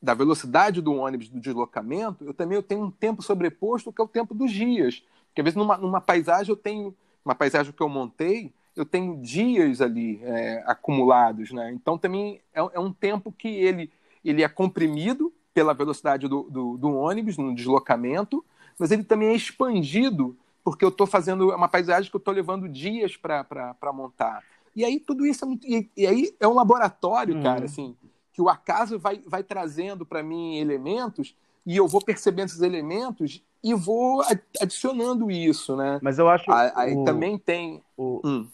da 0.06 0.14
velocidade 0.14 0.82
do 0.82 0.94
ônibus, 0.94 1.30
do 1.30 1.40
deslocamento, 1.40 2.24
eu 2.24 2.34
também 2.34 2.56
eu 2.56 2.62
tenho 2.62 2.84
um 2.84 2.92
tempo 2.92 3.24
sobreposto 3.24 3.92
que 3.92 4.00
é 4.00 4.04
o 4.04 4.08
tempo 4.08 4.36
dos 4.36 4.52
dias. 4.52 5.04
Porque 5.30 5.42
às 5.42 5.46
vezes 5.46 5.58
numa, 5.58 5.78
numa 5.78 6.00
paisagem 6.00 6.52
eu 6.52 6.56
tenho, 6.56 6.96
uma 7.26 7.34
paisagem 7.34 7.74
que 7.74 7.82
eu 7.82 7.90
montei, 7.90 8.54
eu 8.76 8.86
tenho 8.86 9.20
dias 9.20 9.82
ali 9.82 10.20
é, 10.22 10.64
acumulados, 10.68 11.52
né? 11.52 11.72
Então 11.74 11.98
também 11.98 12.40
é, 12.54 12.60
é, 12.60 12.80
um 12.80 12.94
tempo 12.94 13.32
que 13.32 13.48
ele, 13.48 13.92
ele 14.24 14.44
é 14.44 14.48
comprimido 14.48 15.34
pela 15.56 15.74
velocidade 15.74 16.28
do, 16.28 16.44
do, 16.44 16.78
do 16.78 16.94
ônibus 16.94 17.36
no 17.36 17.56
deslocamento, 17.56 18.46
mas 18.78 18.92
ele 18.92 19.04
também 19.04 19.30
é 19.30 19.36
expandido 19.36 20.38
porque 20.64 20.86
eu 20.86 20.90
estou 20.90 21.08
fazendo 21.08 21.50
uma 21.50 21.68
paisagem 21.68 22.12
que 22.12 22.16
eu 22.16 22.20
estou 22.20 22.34
levando 22.34 22.70
dias 22.70 23.18
para 23.18 23.92
montar. 23.92 24.44
E 24.76 24.86
aí 24.86 25.00
tudo 25.00 25.26
isso 25.26 25.46
é 25.46 25.48
muito, 25.48 25.66
e, 25.66 25.90
e 25.98 26.06
aí 26.06 26.36
é 26.40 26.48
um 26.48 26.54
laboratório, 26.54 27.42
cara, 27.42 27.62
uhum. 27.62 27.66
assim, 27.66 27.96
que 28.36 28.42
o 28.42 28.50
acaso 28.50 29.00
vai, 29.00 29.22
vai 29.26 29.42
trazendo 29.42 30.06
para 30.06 30.22
mim 30.22 30.58
elementos 30.58 31.34
e 31.66 31.78
eu 31.78 31.88
vou 31.88 32.02
percebendo 32.02 32.48
esses 32.48 32.62
elementos 32.62 33.42
e 33.64 33.74
vou 33.74 34.22
adicionando 34.62 35.32
isso, 35.32 35.76
né? 35.78 36.00
Mas 36.02 36.20
eu 36.20 36.28
acho 36.28 36.52
aí 36.52 36.94
o, 36.94 37.06
também 37.06 37.38
tem 37.38 37.82
o 37.96 38.20
hum. 38.26 38.48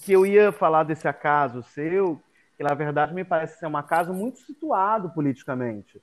que 0.00 0.12
eu 0.12 0.24
ia 0.24 0.52
falar 0.52 0.84
desse 0.84 1.08
acaso 1.08 1.64
seu, 1.64 2.18
que 2.56 2.62
na 2.62 2.74
verdade 2.74 3.12
me 3.12 3.24
parece 3.24 3.58
ser 3.58 3.66
um 3.66 3.76
acaso 3.76 4.14
muito 4.14 4.38
situado 4.38 5.10
politicamente. 5.10 6.00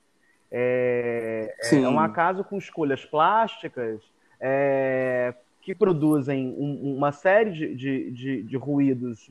É, 0.50 1.56
é 1.72 1.88
um 1.88 1.98
acaso 1.98 2.44
com 2.44 2.58
escolhas 2.58 3.02
plásticas 3.02 4.02
é, 4.38 5.34
que 5.62 5.74
produzem 5.74 6.54
um, 6.58 6.96
uma 6.98 7.12
série 7.12 7.50
de, 7.50 7.74
de, 7.74 8.10
de, 8.10 8.42
de 8.42 8.56
ruídos 8.58 9.26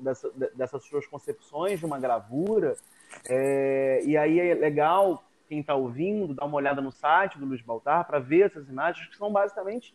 dessa, 0.00 0.30
dessas 0.54 0.84
suas 0.84 1.06
concepções 1.06 1.78
de 1.78 1.86
uma 1.86 1.98
gravura. 1.98 2.76
É, 3.28 4.02
e 4.04 4.16
aí 4.16 4.38
é 4.38 4.54
legal 4.54 5.22
quem 5.48 5.60
está 5.60 5.74
ouvindo, 5.74 6.34
dá 6.34 6.44
uma 6.44 6.56
olhada 6.56 6.80
no 6.80 6.90
site 6.90 7.38
do 7.38 7.46
Luiz 7.46 7.60
Baltar 7.60 8.06
para 8.06 8.18
ver 8.18 8.46
essas 8.46 8.68
imagens, 8.68 9.06
que 9.08 9.16
são 9.16 9.30
basicamente. 9.30 9.94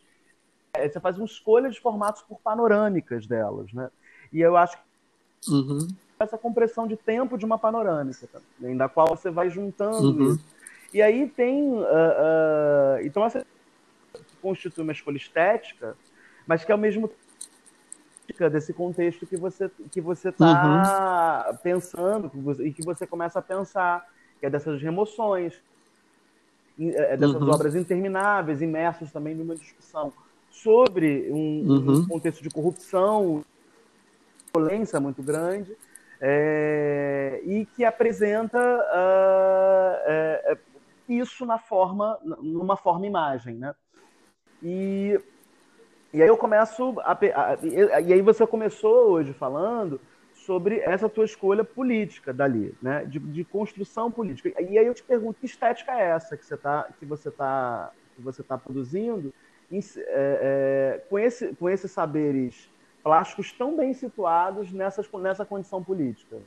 É, 0.72 0.88
você 0.88 1.00
faz 1.00 1.16
uma 1.16 1.26
escolha 1.26 1.68
de 1.68 1.80
formatos 1.80 2.22
por 2.22 2.38
panorâmicas 2.40 3.26
delas, 3.26 3.72
né? 3.72 3.90
E 4.32 4.40
eu 4.40 4.56
acho 4.56 4.76
que 4.76 5.50
uhum. 5.50 5.88
essa 6.18 6.38
compressão 6.38 6.86
de 6.86 6.96
tempo 6.96 7.36
de 7.36 7.44
uma 7.44 7.58
panorâmica, 7.58 8.28
também, 8.28 8.76
da 8.76 8.88
qual 8.88 9.08
você 9.08 9.30
vai 9.30 9.50
juntando 9.50 10.30
uhum. 10.30 10.38
E 10.92 11.00
aí 11.00 11.28
tem. 11.28 11.72
Uh, 11.72 11.82
uh, 11.82 13.04
então, 13.04 13.24
essa 13.24 13.46
constitui 14.42 14.82
uma 14.82 14.92
escolha 14.92 15.16
estética, 15.16 15.96
mas 16.46 16.64
que 16.64 16.72
ao 16.72 16.78
mesmo 16.78 17.08
tempo 17.08 17.20
desse 18.48 18.72
contexto 18.72 19.26
que 19.26 19.36
você 19.36 19.70
que 19.90 20.00
você 20.00 20.30
está 20.30 21.46
uhum. 21.50 21.56
pensando 21.58 22.30
e 22.62 22.72
que 22.72 22.82
você 22.82 23.06
começa 23.06 23.38
a 23.38 23.42
pensar 23.42 24.06
que 24.38 24.46
é 24.46 24.50
dessas 24.50 24.80
remoções, 24.80 25.60
é, 26.78 27.14
é 27.14 27.16
dessas 27.16 27.42
uhum. 27.42 27.50
obras 27.50 27.74
intermináveis, 27.74 28.62
imersos 28.62 29.12
também 29.12 29.34
numa 29.34 29.54
discussão 29.54 30.12
sobre 30.50 31.30
um, 31.30 31.68
uhum. 31.68 31.92
um 31.98 32.08
contexto 32.08 32.42
de 32.42 32.50
corrupção, 32.50 33.44
violência 34.54 34.98
muito 34.98 35.22
grande, 35.22 35.76
é, 36.20 37.40
e 37.44 37.66
que 37.66 37.84
apresenta 37.84 38.58
uh, 38.58 39.96
é, 40.06 40.58
isso 41.08 41.46
na 41.46 41.58
forma, 41.58 42.18
numa 42.42 42.76
forma 42.76 43.06
imagem, 43.06 43.56
né? 43.56 43.74
E, 44.62 45.18
e 46.12 46.22
aí 46.22 46.28
eu 46.28 46.36
começo 46.36 46.98
a, 47.00 47.12
a, 47.12 47.58
e 47.62 48.12
aí 48.12 48.22
você 48.22 48.46
começou 48.46 49.10
hoje 49.10 49.32
falando 49.32 50.00
sobre 50.34 50.80
essa 50.80 51.08
tua 51.08 51.24
escolha 51.24 51.62
política 51.62 52.32
dali, 52.32 52.74
né? 52.82 53.04
De, 53.04 53.18
de, 53.18 53.44
construção 53.44 54.10
política. 54.10 54.60
E 54.60 54.78
aí 54.78 54.86
eu 54.86 54.94
te 54.94 55.02
pergunto, 55.02 55.38
que 55.38 55.46
estética 55.46 55.92
é 55.92 56.10
essa 56.10 56.36
que 56.36 56.44
você 56.44 56.54
está 56.54 56.88
que 56.98 57.06
você 57.06 57.28
está 57.28 57.92
que 58.16 58.22
você 58.22 58.42
tá 58.42 58.58
produzindo 58.58 59.32
em, 59.70 59.78
é, 59.78 60.98
é, 60.98 61.04
com, 61.08 61.18
esse, 61.18 61.54
com 61.54 61.68
esses 61.70 61.90
saberes 61.90 62.68
plásticos 63.02 63.52
tão 63.52 63.76
bem 63.76 63.94
situados 63.94 64.72
nessas, 64.72 65.08
nessa 65.12 65.44
condição 65.44 65.82
política? 65.82 66.38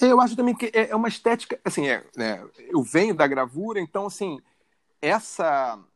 Eu 0.00 0.20
acho 0.20 0.36
também 0.36 0.54
que 0.54 0.66
é, 0.72 0.90
é 0.90 0.96
uma 0.96 1.08
estética, 1.08 1.58
assim, 1.64 1.88
é, 1.88 2.04
né, 2.16 2.44
eu 2.58 2.82
venho 2.82 3.14
da 3.14 3.26
gravura, 3.26 3.80
então 3.80 4.06
assim 4.06 4.38
essa 5.00 5.78
é, 5.78 5.78
é, 5.78 5.93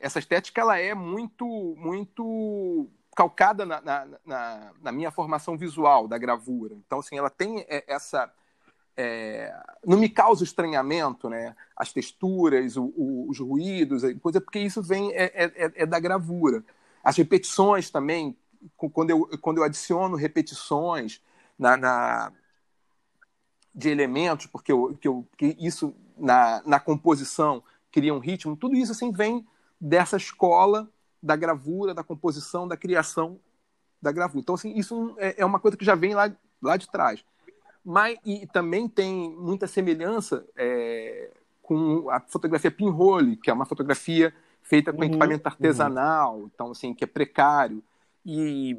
essa 0.00 0.18
estética 0.18 0.60
ela 0.60 0.78
é 0.78 0.94
muito 0.94 1.74
muito 1.76 2.90
calcada 3.14 3.66
na, 3.66 3.80
na, 3.80 4.06
na, 4.24 4.72
na, 4.80 4.92
minha 4.92 5.10
formação 5.10 5.56
visual 5.56 6.06
da 6.08 6.16
gravura. 6.16 6.74
Então, 6.74 7.00
assim, 7.00 7.18
ela 7.18 7.30
tem 7.30 7.60
é, 7.68 7.84
essa. 7.86 8.32
É, 8.96 9.54
não 9.86 9.98
me 9.98 10.08
causa 10.08 10.44
estranhamento, 10.44 11.28
né? 11.28 11.54
As 11.76 11.92
texturas, 11.92 12.76
o, 12.76 12.84
o, 12.96 13.26
os 13.28 13.38
ruídos, 13.38 14.02
coisa, 14.20 14.40
porque 14.40 14.58
isso 14.58 14.82
vem 14.82 15.10
é, 15.12 15.24
é, 15.24 15.44
é, 15.44 15.72
é, 15.82 15.86
da 15.86 15.98
gravura. 15.98 16.64
As 17.02 17.16
repetições 17.16 17.90
também, 17.90 18.36
quando 18.76 19.10
eu, 19.10 19.28
quando 19.40 19.58
eu 19.58 19.64
adiciono 19.64 20.16
repetições 20.16 21.22
na, 21.58 21.76
na 21.76 22.32
de 23.74 23.88
elementos, 23.88 24.46
porque, 24.46 24.72
eu, 24.72 24.98
que, 25.00 25.08
eu, 25.08 25.26
que 25.36 25.56
isso 25.58 25.94
na, 26.16 26.62
na 26.66 26.80
composição 26.80 27.62
cria 27.90 28.12
um 28.12 28.18
ritmo, 28.18 28.56
tudo 28.56 28.74
isso 28.74 28.92
assim 28.92 29.12
vem 29.12 29.46
dessa 29.80 30.16
escola 30.16 30.88
da 31.22 31.36
gravura, 31.36 31.94
da 31.94 32.04
composição, 32.04 32.66
da 32.66 32.76
criação 32.76 33.38
da 34.00 34.12
gravura. 34.12 34.40
Então, 34.40 34.54
assim, 34.54 34.72
isso 34.74 35.14
é, 35.18 35.42
é 35.42 35.44
uma 35.44 35.60
coisa 35.60 35.76
que 35.76 35.84
já 35.84 35.94
vem 35.94 36.14
lá, 36.14 36.32
lá 36.62 36.76
de 36.76 36.88
trás. 36.88 37.24
Mas 37.84 38.18
e 38.24 38.46
também 38.46 38.88
tem 38.88 39.30
muita 39.30 39.66
semelhança 39.66 40.46
é, 40.56 41.30
com 41.62 42.10
a 42.10 42.20
fotografia 42.20 42.70
pinhole, 42.70 43.36
que 43.36 43.50
é 43.50 43.52
uma 43.52 43.66
fotografia 43.66 44.34
feita 44.62 44.92
com 44.92 44.98
uhum, 44.98 45.04
equipamento 45.04 45.48
uhum. 45.48 45.52
artesanal, 45.52 46.36
uhum. 46.36 46.50
então 46.52 46.70
assim 46.70 46.92
que 46.92 47.04
é 47.04 47.06
precário 47.06 47.82
e 48.24 48.76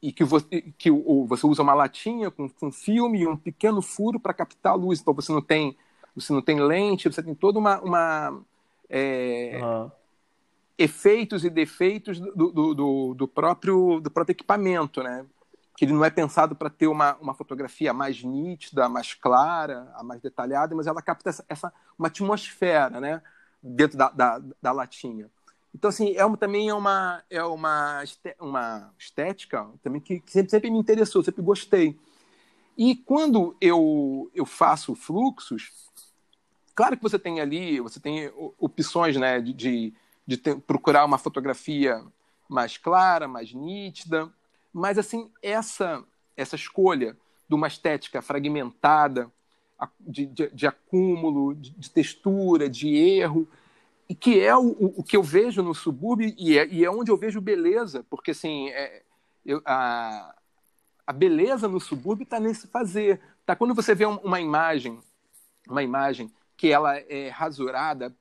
e 0.00 0.12
que 0.12 0.24
você 0.24 0.62
que 0.78 0.90
o, 0.90 1.26
você 1.26 1.46
usa 1.46 1.62
uma 1.62 1.74
latinha 1.74 2.30
com, 2.30 2.48
com 2.48 2.72
filme 2.72 3.20
e 3.20 3.26
um 3.26 3.36
pequeno 3.36 3.82
furo 3.82 4.18
para 4.18 4.32
captar 4.32 4.72
a 4.72 4.76
luz, 4.76 5.00
então 5.00 5.12
você 5.12 5.32
não 5.32 5.42
tem 5.42 5.76
você 6.14 6.32
não 6.32 6.40
tem 6.40 6.60
lente, 6.60 7.08
você 7.08 7.22
tem 7.22 7.34
toda 7.34 7.58
uma, 7.58 7.80
uma 7.80 8.40
é, 8.88 9.60
uhum 9.62 9.90
efeitos 10.78 11.44
e 11.44 11.50
defeitos 11.50 12.20
do, 12.20 12.52
do, 12.52 12.74
do, 12.74 13.14
do, 13.14 13.28
próprio, 13.28 13.98
do 14.00 14.10
próprio 14.10 14.32
equipamento, 14.32 15.02
né? 15.02 15.26
Que 15.76 15.84
ele 15.84 15.92
não 15.92 16.04
é 16.04 16.10
pensado 16.10 16.54
para 16.54 16.70
ter 16.70 16.86
uma, 16.86 17.16
uma 17.16 17.34
fotografia 17.34 17.92
mais 17.92 18.22
nítida, 18.22 18.88
mais 18.88 19.12
clara, 19.12 19.92
mais 20.04 20.20
detalhada, 20.22 20.74
mas 20.76 20.86
ela 20.86 21.02
capta 21.02 21.30
essa, 21.30 21.44
essa 21.48 21.72
uma 21.98 22.06
atmosfera, 22.06 23.00
né? 23.00 23.20
Dentro 23.60 23.98
da, 23.98 24.08
da, 24.10 24.40
da 24.62 24.72
latinha. 24.72 25.28
Então, 25.74 25.90
assim, 25.90 26.14
é 26.14 26.24
uma, 26.24 26.36
também 26.36 26.68
é 26.68 26.74
uma, 26.74 27.22
é 27.28 27.42
uma, 27.42 28.02
uma 28.40 28.90
estética 28.96 29.66
também 29.82 30.00
que, 30.00 30.20
que 30.20 30.32
sempre, 30.32 30.50
sempre 30.50 30.70
me 30.70 30.78
interessou, 30.78 31.24
sempre 31.24 31.42
gostei. 31.42 31.98
E 32.76 32.94
quando 32.94 33.56
eu, 33.60 34.30
eu 34.32 34.46
faço 34.46 34.94
fluxos, 34.94 35.87
claro 36.78 36.96
que 36.96 37.02
você 37.02 37.18
tem 37.18 37.40
ali, 37.40 37.80
você 37.80 37.98
tem 37.98 38.32
opções 38.58 39.16
né, 39.16 39.40
de, 39.40 39.52
de 39.52 39.94
de 40.28 40.36
ter, 40.36 40.60
procurar 40.60 41.06
uma 41.06 41.16
fotografia 41.16 42.04
mais 42.46 42.76
clara, 42.76 43.26
mais 43.26 43.54
nítida, 43.54 44.30
mas 44.70 44.98
assim 44.98 45.30
essa 45.42 46.04
essa 46.36 46.54
escolha 46.54 47.16
de 47.48 47.54
uma 47.54 47.66
estética 47.66 48.20
fragmentada, 48.20 49.32
de, 49.98 50.26
de, 50.26 50.48
de 50.50 50.66
acúmulo, 50.66 51.54
de, 51.54 51.70
de, 51.70 51.90
textura, 51.90 52.68
de 52.68 52.94
erro, 52.94 53.48
e 54.06 54.14
que 54.14 54.38
é 54.38 54.54
o, 54.54 54.92
o, 54.98 55.02
que 55.02 55.16
eu 55.16 55.22
vejo 55.22 55.62
no 55.62 55.74
subúrbio 55.74 56.32
e 56.36 56.58
é, 56.58 56.68
e 56.68 56.84
é 56.84 56.90
onde 56.90 57.10
eu 57.10 57.16
vejo 57.16 57.40
beleza, 57.40 58.04
porque 58.10 58.32
assim 58.32 58.68
é, 58.68 59.02
eu, 59.46 59.62
a, 59.64 60.34
a 61.06 61.12
beleza 61.12 61.66
no 61.66 61.80
subúrbio 61.80 62.24
está 62.24 62.38
nesse 62.38 62.68
fazer, 62.68 63.18
tá? 63.46 63.56
Quando 63.56 63.74
você 63.74 63.94
vê 63.94 64.04
uma 64.04 64.40
imagem, 64.40 65.00
uma 65.66 65.82
imagem 65.82 66.30
que 66.58 66.72
ela 66.72 66.96
é 66.96 67.30
rasurada 67.30 68.12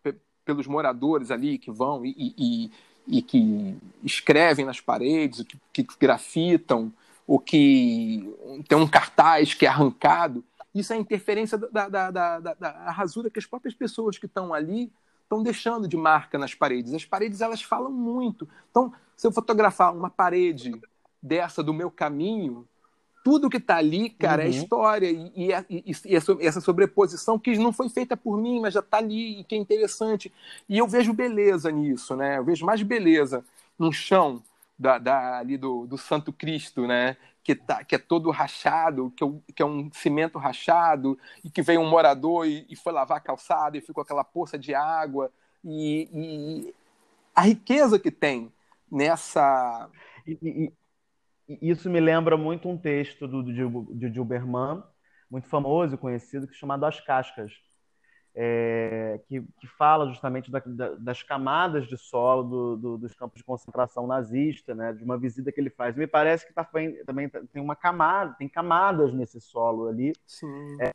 pelos 0.45 0.67
moradores 0.67 1.31
ali 1.31 1.57
que 1.57 1.71
vão 1.71 2.05
e, 2.05 2.13
e, 2.37 2.71
e 3.07 3.21
que 3.21 3.75
escrevem 4.03 4.63
nas 4.63 4.79
paredes, 4.79 5.43
que, 5.73 5.83
que 5.83 5.97
grafitam, 5.99 6.93
o 7.25 7.39
que 7.39 8.33
tem 8.69 8.77
um 8.77 8.87
cartaz 8.87 9.55
que 9.55 9.65
é 9.65 9.69
arrancado. 9.69 10.45
Isso 10.73 10.93
é 10.93 10.95
interferência 10.95 11.57
da, 11.57 11.89
da, 11.89 12.11
da, 12.11 12.39
da, 12.39 12.91
rasura 12.91 13.29
que 13.29 13.39
as 13.39 13.45
próprias 13.45 13.73
pessoas 13.73 14.19
que 14.19 14.27
estão 14.27 14.53
ali 14.53 14.93
estão 15.23 15.41
deixando 15.41 15.87
de 15.87 15.97
marca 15.97 16.37
nas 16.37 16.53
paredes. 16.53 16.93
As 16.93 17.03
paredes 17.03 17.41
elas 17.41 17.61
falam 17.61 17.91
muito. 17.91 18.47
Então, 18.69 18.93
se 19.15 19.25
eu 19.25 19.31
fotografar 19.31 19.93
uma 19.93 20.11
parede 20.11 20.79
dessa 21.21 21.63
do 21.63 21.73
meu 21.73 21.89
caminho, 21.89 22.67
tudo 23.27 23.49
que 23.49 23.57
está 23.57 23.75
ali, 23.75 24.09
cara, 24.09 24.43
é 24.43 24.45
uhum. 24.45 24.53
é 24.53 24.55
história. 24.55 25.11
E, 25.11 25.31
e, 25.35 25.51
e, 25.69 25.91
e, 26.05 26.15
essa 26.15 26.61
sobreposição 26.61 27.37
que 27.37 27.57
não 27.57 27.73
foi 27.73 27.89
feita 27.89 28.15
por 28.15 28.37
mim, 28.37 28.61
mas 28.61 28.73
já 28.73 28.79
está 28.79 28.99
ali, 28.99 29.41
e 29.41 29.43
que 29.43 29.53
é 29.53 29.57
interessante. 29.57 30.31
E 30.69 30.77
eu 30.77 30.87
vejo 30.87 31.11
beleza 31.11 31.69
nisso, 31.69 32.15
né? 32.15 32.37
Eu 32.37 32.45
vejo 32.45 32.65
mais 32.65 32.81
beleza 32.81 33.43
no 33.77 33.91
chão 33.91 34.41
da, 34.79 34.97
da 34.97 35.39
ali 35.39 35.57
do, 35.57 35.85
do 35.85 35.97
Santo 35.97 36.31
Cristo, 36.31 36.87
né? 36.87 37.17
Que, 37.43 37.53
tá, 37.53 37.83
que 37.83 37.95
é 37.95 37.97
todo 37.97 38.31
rachado, 38.31 39.11
que 39.13 39.21
é, 39.25 39.27
que 39.53 39.61
é 39.61 39.65
um 39.65 39.91
cimento 39.91 40.39
rachado, 40.39 41.19
e 41.43 41.49
que 41.49 41.61
veio 41.61 41.81
um 41.81 41.89
morador 41.89 42.47
e, 42.47 42.65
e 42.69 42.77
foi 42.77 42.93
lavar 42.93 43.17
a 43.17 43.21
calçada 43.21 43.77
e 43.77 43.81
ficou 43.81 44.03
aquela 44.03 44.23
poça 44.23 44.57
de 44.57 44.73
água. 44.73 45.29
E, 45.65 46.07
e 46.13 46.73
a 47.35 47.41
riqueza 47.41 47.99
que 47.99 48.09
tem 48.09 48.53
nessa. 48.89 49.89
E, 50.25 50.71
isso 51.47 51.89
me 51.89 51.99
lembra 51.99 52.35
muito 52.37 52.67
um 52.67 52.77
texto 52.77 53.27
do, 53.27 53.41
do, 53.43 53.95
de 53.95 54.13
Gilberman, 54.13 54.83
muito 55.29 55.47
famoso 55.47 55.95
e 55.95 55.97
conhecido, 55.97 56.47
que 56.47 56.53
é 56.53 56.57
chamado 56.57 56.85
As 56.85 56.99
Cascas, 56.99 57.53
é, 58.39 59.19
que, 59.27 59.41
que, 59.59 59.67
fala 59.67 60.07
justamente 60.07 60.51
da, 60.51 60.61
da, 60.63 60.89
das 60.95 61.23
camadas 61.23 61.87
de 61.87 61.97
solo 61.97 62.43
do, 62.43 62.77
do, 62.77 62.97
dos 62.99 63.13
campos 63.15 63.39
de 63.39 63.43
concentração 63.43 64.05
nazista, 64.05 64.75
né, 64.75 64.93
de 64.93 65.03
uma 65.03 65.17
visita 65.17 65.51
que 65.51 65.59
ele 65.59 65.71
faz. 65.71 65.95
Me 65.95 66.05
parece 66.05 66.45
que 66.45 66.53
tá, 66.53 66.63
também 67.05 67.29
tem 67.29 67.61
uma 67.61 67.75
camada, 67.75 68.35
tem 68.37 68.47
camadas 68.47 69.11
nesse 69.11 69.41
solo 69.41 69.87
ali. 69.87 70.13
Sim. 70.25 70.77
É, 70.79 70.91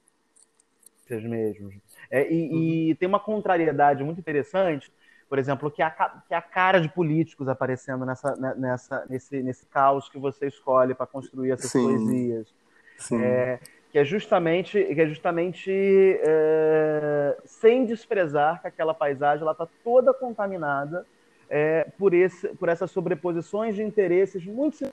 mesmos. 1.10 1.74
É, 2.10 2.32
e, 2.32 2.48
uhum. 2.48 2.58
e, 2.90 2.94
tem 2.94 3.08
uma 3.08 3.20
contrariedade 3.20 4.02
muito 4.02 4.20
interessante, 4.20 4.90
por 5.32 5.38
exemplo, 5.38 5.70
que 5.70 5.80
é 5.80 5.86
a, 5.86 5.90
que 6.28 6.34
é 6.34 6.36
a 6.36 6.42
cara 6.42 6.78
de 6.78 6.90
políticos 6.90 7.48
aparecendo 7.48 8.04
nessa, 8.04 8.36
né, 8.36 8.54
nessa, 8.54 9.06
nesse, 9.08 9.42
nesse 9.42 9.64
caos 9.64 10.06
que 10.06 10.18
você 10.18 10.48
escolhe 10.48 10.94
para 10.94 11.06
construir 11.06 11.52
essas 11.52 11.70
Sim. 11.70 11.84
poesias. 11.84 12.54
Sim. 12.98 13.22
É, 13.22 13.58
que 13.90 13.98
é 13.98 14.04
justamente, 14.04 14.72
que 14.84 15.00
é 15.00 15.06
justamente 15.06 15.72
é, 15.72 17.38
sem 17.46 17.86
desprezar 17.86 18.60
que 18.60 18.68
aquela 18.68 18.92
paisagem 18.92 19.48
está 19.50 19.66
toda 19.82 20.12
contaminada 20.12 21.06
é, 21.48 21.84
por, 21.96 22.12
esse, 22.12 22.48
por 22.48 22.68
essas 22.68 22.90
sobreposições 22.90 23.74
de 23.74 23.82
interesses 23.82 24.44
muito 24.44 24.84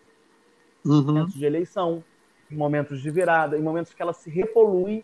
uhum. 0.86 1.02
momentos 1.04 1.34
de 1.34 1.46
eleição, 1.46 2.02
em 2.50 2.56
momentos 2.56 3.02
de 3.02 3.12
virada, 3.12 3.58
em 3.58 3.62
momentos 3.62 3.94
que 3.94 4.02
ela 4.02 4.14
se 4.14 4.30
repolui 4.30 5.04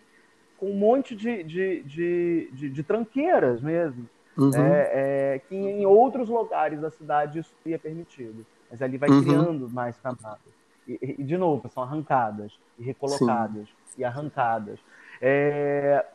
com 0.57 0.71
um 0.71 0.77
monte 0.77 1.13
de, 1.13 1.43
de, 1.43 1.83
de, 1.83 2.49
de, 2.53 2.69
de 2.69 2.83
tranqueiras 2.83 3.59
mesmo, 3.59 4.07
uhum. 4.37 4.51
é, 4.55 5.35
é, 5.35 5.41
que 5.47 5.55
em 5.55 5.85
outros 5.85 6.29
lugares 6.29 6.79
da 6.79 6.89
cidade 6.89 7.39
isso 7.39 7.53
seria 7.63 7.79
permitido. 7.79 8.45
Mas 8.69 8.81
ali 8.81 8.97
vai 8.97 9.09
uhum. 9.09 9.23
criando 9.23 9.69
mais 9.69 9.97
camadas. 9.99 10.39
E, 10.87 11.15
e, 11.19 11.23
de 11.23 11.37
novo, 11.37 11.69
são 11.69 11.83
arrancadas 11.83 12.51
e 12.77 12.83
recolocadas. 12.83 13.67
Sim 13.67 13.85
e 13.97 14.03
arrancadas. 14.03 14.79
É, 15.21 16.05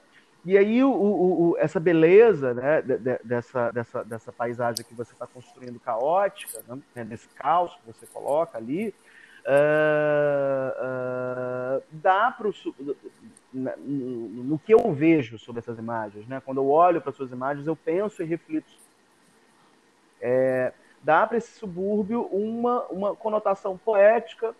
e 0.44 0.56
aí 0.56 0.82
o, 0.82 0.90
o, 0.90 1.50
o, 1.50 1.58
essa 1.58 1.80
beleza 1.80 2.54
né, 2.54 2.82
dessa, 3.24 3.70
dessa, 3.70 4.04
dessa 4.04 4.32
paisagem 4.32 4.84
que 4.84 4.94
você 4.94 5.12
está 5.12 5.26
construindo 5.26 5.78
caótica, 5.80 6.62
né, 6.94 7.04
nesse 7.04 7.28
caos 7.30 7.74
que 7.74 7.92
você 7.92 8.06
coloca 8.06 8.56
ali, 8.56 8.94
uh, 9.46 10.70
uh, 11.78 11.82
dá 11.90 12.30
para 12.30 12.48
no, 13.52 14.58
que 14.58 14.72
eu 14.72 14.92
vejo 14.92 15.38
sobre 15.38 15.60
essas 15.60 15.78
imagens, 15.78 16.26
né? 16.26 16.40
Quando 16.44 16.58
eu 16.58 16.68
olho 16.68 17.00
para 17.00 17.12
suas 17.12 17.32
imagens, 17.32 17.66
eu 17.66 17.74
penso 17.74 18.22
e 18.22 18.26
reflito. 18.26 18.72
É, 20.20 20.72
dá 21.02 21.26
para 21.26 21.38
esse 21.38 21.58
subúrbio 21.58 22.22
uma, 22.26 22.84
uma 22.86 23.16
conotação 23.16 23.76
poética 23.76 24.54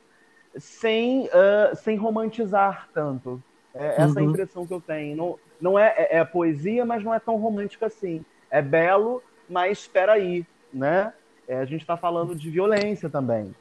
sem, 0.56 1.26
uh, 1.26 1.76
sem 1.76 1.96
romantizar 1.96 2.88
tanto. 2.92 3.42
É 3.72 4.02
essa 4.02 4.20
uhum. 4.20 4.30
impressão 4.30 4.66
que 4.66 4.74
eu 4.74 4.80
tenho. 4.80 5.16
Não, 5.16 5.38
não 5.60 5.78
é, 5.78 5.94
é, 5.96 6.16
é, 6.18 6.24
poesia, 6.24 6.84
mas 6.84 7.04
não 7.04 7.14
é 7.14 7.20
tão 7.20 7.36
romântica 7.36 7.86
assim. 7.86 8.24
É 8.50 8.60
belo, 8.60 9.22
mas 9.48 9.78
espera 9.78 10.14
aí, 10.14 10.44
né? 10.72 11.12
É, 11.46 11.58
a 11.58 11.64
gente 11.64 11.82
está 11.82 11.96
falando 11.96 12.34
de 12.34 12.50
violência 12.50 13.08
também. 13.08 13.54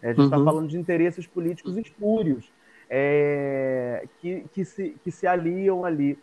É, 0.00 0.10
a 0.10 0.12
gente 0.12 0.24
está 0.24 0.38
uhum. 0.38 0.44
falando 0.44 0.68
de 0.68 0.78
interesses 0.78 1.26
políticos 1.26 1.76
espúrios 1.76 2.52
é, 2.88 4.06
que, 4.20 4.44
que, 4.52 4.64
se, 4.64 4.96
que 5.02 5.10
se 5.10 5.26
aliam 5.26 5.84
ali. 5.84 6.18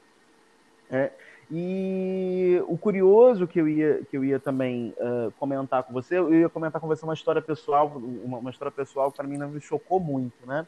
É, 0.89 1.11
e 1.51 2.63
o 2.67 2.77
curioso 2.77 3.47
que 3.47 3.59
eu 3.59 3.67
ia, 3.67 4.01
que 4.09 4.17
eu 4.17 4.23
ia 4.23 4.39
também 4.39 4.93
uh, 4.97 5.31
comentar 5.33 5.83
com 5.83 5.93
você, 5.93 6.17
eu 6.17 6.33
ia 6.33 6.49
comentar 6.49 6.81
com 6.81 6.87
você 6.87 7.03
uma 7.03 7.13
história 7.13 7.41
pessoal, 7.41 7.87
uma, 7.95 8.39
uma 8.39 8.49
história 8.49 8.71
pessoal 8.71 9.11
que 9.11 9.17
para 9.17 9.27
mim 9.27 9.37
não 9.37 9.49
me 9.49 9.61
chocou 9.61 9.99
muito, 9.99 10.45
né? 10.45 10.65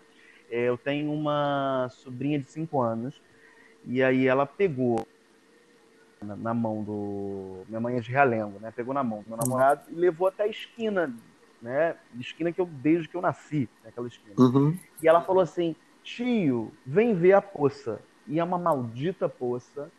É, 0.50 0.70
eu 0.70 0.78
tenho 0.78 1.12
uma 1.12 1.90
sobrinha 1.90 2.38
de 2.38 2.46
5 2.52 2.80
anos 2.80 3.20
e 3.86 4.04
aí 4.04 4.28
ela 4.28 4.46
pegou 4.46 5.08
na, 6.22 6.36
na, 6.36 6.54
mão 6.54 6.84
do. 6.84 7.64
Minha 7.68 7.80
mãe 7.80 7.98
é 7.98 8.00
de 8.00 8.12
Realengo, 8.12 8.60
né? 8.60 8.72
Pegou 8.76 8.94
na 8.94 9.04
mão 9.04 9.22
do 9.24 9.30
meu 9.30 9.38
namorado 9.38 9.90
e 9.90 9.96
levou 9.96 10.28
até 10.28 10.44
a 10.44 10.48
esquina, 10.48 11.14
né? 11.62 11.96
Esquina 12.20 12.52
que 12.52 12.62
eu 12.62 12.66
desde 12.66 13.08
que 13.08 13.16
eu 13.16 13.22
nasci, 13.22 13.70
né? 13.84 13.90
aquela 13.90 14.08
esquina. 14.08 14.36
Uhum. 14.38 14.78
E 15.02 15.08
ela 15.08 15.22
falou 15.22 15.42
assim: 15.42 15.76
tio, 16.06 16.72
vem 16.86 17.14
ver 17.14 17.34
a 17.34 17.42
poça. 17.42 18.00
E 18.28 18.40
é 18.40 18.44
uma 18.44 18.58
maldita 18.58 19.28
poça 19.28 19.92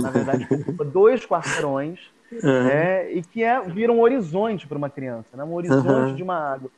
na 0.00 0.04
verdade, 0.10 0.46
ocupa 0.50 0.84
dois 0.84 1.26
quarteirões, 1.26 2.00
uhum. 2.32 2.64
né, 2.64 3.12
e 3.12 3.22
que 3.22 3.42
é, 3.42 3.60
vira 3.62 3.92
um 3.92 4.00
horizonte 4.00 4.66
para 4.66 4.78
uma 4.78 4.90
criança, 4.90 5.36
né, 5.36 5.44
um 5.44 5.54
horizonte 5.54 6.10
uhum. 6.10 6.14
de 6.14 6.22
uma 6.22 6.36
água. 6.36 6.70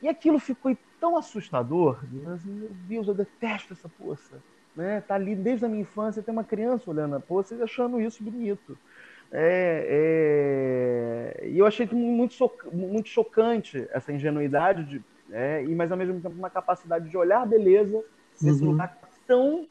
E 0.00 0.08
aquilo 0.08 0.38
ficou 0.38 0.76
tão 1.00 1.16
assustador, 1.16 1.98
assim, 2.34 2.50
meu 2.50 2.70
Deus, 2.88 3.08
eu 3.08 3.14
detesto 3.14 3.72
essa 3.72 3.88
poça. 3.88 4.36
Né? 4.74 5.02
Tá 5.06 5.14
ali 5.14 5.34
desde 5.34 5.64
a 5.64 5.68
minha 5.68 5.82
infância, 5.82 6.22
tem 6.22 6.32
uma 6.32 6.44
criança 6.44 6.90
olhando 6.90 7.14
a 7.14 7.20
poça 7.20 7.54
e 7.54 7.62
achando 7.62 8.00
isso 8.00 8.22
bonito. 8.22 8.76
É, 9.30 11.36
é... 11.42 11.48
E 11.48 11.58
eu 11.58 11.66
achei 11.66 11.88
muito, 11.92 12.34
so... 12.34 12.50
muito 12.72 13.08
chocante 13.08 13.86
essa 13.92 14.12
ingenuidade, 14.12 14.84
de, 14.84 15.04
é, 15.30 15.62
e 15.62 15.74
mas 15.74 15.92
ao 15.92 15.98
mesmo 15.98 16.20
tempo 16.20 16.36
uma 16.36 16.50
capacidade 16.50 17.08
de 17.08 17.16
olhar 17.16 17.42
a 17.42 17.46
beleza 17.46 18.02
nesse 18.42 18.62
uhum. 18.62 18.72
lugar 18.72 18.98
tão 19.26 19.66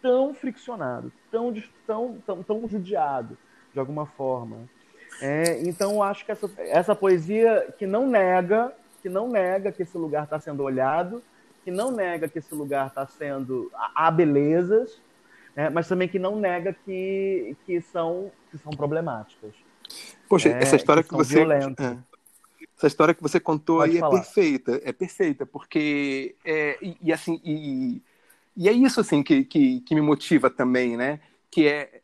tão 0.00 0.32
friccionado, 0.34 1.12
tão, 1.30 1.52
tão, 1.86 2.18
tão, 2.24 2.42
tão 2.42 2.68
judiado, 2.68 3.36
de 3.72 3.80
alguma 3.80 4.06
forma. 4.06 4.68
É, 5.20 5.60
então, 5.62 6.02
acho 6.02 6.24
que 6.24 6.32
essa, 6.32 6.50
essa 6.58 6.94
poesia 6.94 7.74
que 7.78 7.86
não 7.86 8.06
nega, 8.06 8.72
que 9.02 9.08
não 9.08 9.28
nega 9.28 9.72
que 9.72 9.82
esse 9.82 9.96
lugar 9.98 10.24
está 10.24 10.38
sendo 10.38 10.62
olhado, 10.62 11.22
que 11.64 11.70
não 11.70 11.90
nega 11.90 12.28
que 12.28 12.38
esse 12.38 12.54
lugar 12.54 12.86
está 12.86 13.06
sendo 13.06 13.70
há 13.94 14.10
belezas, 14.10 15.00
né, 15.56 15.68
mas 15.68 15.88
também 15.88 16.08
que 16.08 16.18
não 16.18 16.36
nega 16.36 16.74
que, 16.84 17.56
que 17.66 17.80
são 17.80 18.30
que 18.50 18.58
são 18.58 18.72
problemáticas. 18.72 19.52
Poxa, 20.28 20.50
é, 20.50 20.62
essa 20.62 20.76
história 20.76 21.02
que, 21.02 21.08
que 21.08 21.14
você 21.14 21.40
é, 21.40 21.98
essa 22.78 22.86
história 22.86 23.12
que 23.12 23.22
você 23.22 23.40
contou 23.40 23.78
Pode 23.78 23.90
aí 23.90 23.96
é 23.96 24.00
falar. 24.00 24.16
é 24.16 24.20
perfeita, 24.20 24.80
é 24.84 24.92
perfeita, 24.92 25.44
porque 25.44 26.36
é, 26.44 26.78
e, 26.80 26.96
e 27.02 27.12
assim 27.12 27.40
e 27.44 28.02
e 28.56 28.68
é 28.68 28.72
isso 28.72 29.00
assim 29.00 29.22
que, 29.22 29.44
que, 29.44 29.80
que 29.82 29.94
me 29.94 30.00
motiva 30.00 30.50
também, 30.50 30.96
né? 30.96 31.20
Que 31.48 31.68
é, 31.68 32.02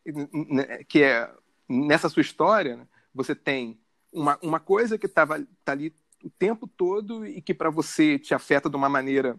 que 0.88 1.02
é 1.02 1.28
nessa 1.68 2.08
sua 2.08 2.20
história, 2.20 2.76
né? 2.76 2.86
você 3.12 3.34
tem 3.34 3.78
uma, 4.12 4.38
uma 4.40 4.60
coisa 4.60 4.96
que 4.96 5.06
estava 5.06 5.44
tá 5.64 5.72
ali 5.72 5.92
o 6.22 6.30
tempo 6.30 6.68
todo 6.68 7.26
e 7.26 7.42
que 7.42 7.52
para 7.52 7.70
você 7.70 8.18
te 8.18 8.34
afeta 8.34 8.70
de 8.70 8.76
uma 8.76 8.88
maneira 8.88 9.38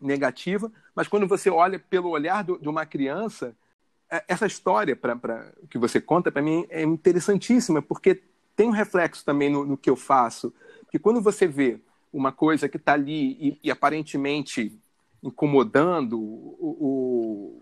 negativa, 0.00 0.70
mas 0.94 1.06
quando 1.08 1.26
você 1.26 1.48
olha 1.48 1.78
pelo 1.78 2.10
olhar 2.10 2.42
do, 2.42 2.58
de 2.58 2.68
uma 2.68 2.84
criança, 2.84 3.56
é, 4.10 4.24
essa 4.28 4.46
história 4.46 4.96
pra, 4.96 5.16
pra, 5.16 5.52
que 5.70 5.78
você 5.78 6.00
conta 6.00 6.32
para 6.32 6.42
mim 6.42 6.66
é 6.68 6.82
interessantíssima, 6.82 7.80
porque 7.80 8.22
tem 8.56 8.68
um 8.68 8.72
reflexo 8.72 9.24
também 9.24 9.50
no, 9.50 9.64
no, 9.64 9.76
que 9.76 9.90
eu 9.90 9.96
faço, 9.96 10.52
que 10.90 10.98
quando 10.98 11.20
você 11.20 11.46
vê 11.46 11.80
uma 12.12 12.32
coisa 12.32 12.68
que 12.68 12.76
está 12.76 12.92
ali 12.92 13.32
e, 13.40 13.60
e 13.64 13.70
aparentemente 13.70 14.78
incomodando 15.22 16.20
o, 16.20 16.56
o, 16.60 17.60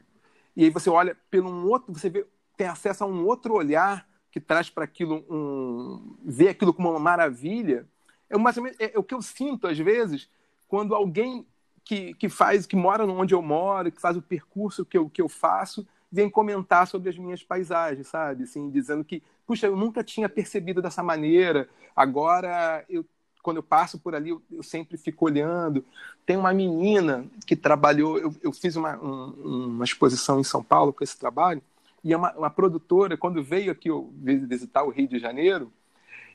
e 0.54 0.64
aí 0.64 0.70
você 0.70 0.90
olha 0.90 1.16
pelo 1.30 1.48
um 1.48 1.66
outro 1.66 1.92
você 1.94 2.10
vê, 2.10 2.26
tem 2.56 2.66
acesso 2.66 3.04
a 3.04 3.06
um 3.06 3.24
outro 3.24 3.54
olhar 3.54 4.06
que 4.30 4.40
traz 4.40 4.68
para 4.68 4.84
aquilo 4.84 5.24
um 5.30 6.16
vê 6.24 6.48
aquilo 6.48 6.74
como 6.74 6.90
uma 6.90 6.98
maravilha 6.98 7.86
é, 8.28 8.36
é, 8.84 8.94
é 8.94 8.98
o 8.98 9.04
que 9.04 9.14
eu 9.14 9.22
sinto 9.22 9.66
às 9.66 9.78
vezes 9.78 10.28
quando 10.66 10.94
alguém 10.94 11.46
que, 11.84 12.14
que 12.14 12.28
faz 12.28 12.66
que 12.66 12.76
mora 12.76 13.06
onde 13.06 13.32
eu 13.32 13.40
moro 13.40 13.92
que 13.92 14.00
faz 14.00 14.16
o 14.16 14.22
percurso 14.22 14.84
que 14.84 14.98
eu, 14.98 15.08
que 15.08 15.22
eu 15.22 15.28
faço 15.28 15.86
vêm 16.12 16.28
comentar 16.28 16.86
sobre 16.86 17.08
as 17.08 17.16
minhas 17.16 17.42
paisagens, 17.42 18.06
sabe? 18.06 18.44
Assim, 18.44 18.70
dizendo 18.70 19.02
que, 19.02 19.22
puxa, 19.46 19.66
eu 19.66 19.74
nunca 19.74 20.04
tinha 20.04 20.28
percebido 20.28 20.82
dessa 20.82 21.02
maneira, 21.02 21.68
agora 21.96 22.84
eu 22.88 23.04
quando 23.42 23.56
eu 23.56 23.62
passo 23.62 23.98
por 23.98 24.14
ali, 24.14 24.30
eu, 24.30 24.40
eu, 24.52 24.62
sempre 24.62 24.96
fico 24.96 25.24
olhando. 25.24 25.84
Tem 26.24 26.36
uma 26.36 26.54
menina 26.54 27.26
que 27.44 27.56
trabalhou, 27.56 28.16
eu, 28.16 28.32
eu 28.40 28.52
fiz 28.52 28.76
uma, 28.76 28.96
um, 28.96 29.66
uma 29.66 29.84
exposição 29.84 30.38
em 30.38 30.44
São 30.44 30.62
Paulo 30.62 30.92
com 30.92 31.02
esse 31.02 31.18
trabalho, 31.18 31.60
e 32.04 32.12
é 32.12 32.16
uma, 32.16 32.32
uma 32.34 32.50
produtora, 32.50 33.16
quando 33.16 33.42
veio 33.42 33.72
aqui 33.72 33.88
eu, 33.88 34.12
visitar 34.14 34.84
o 34.84 34.90
Rio 34.90 35.08
de 35.08 35.18
Janeiro, 35.18 35.72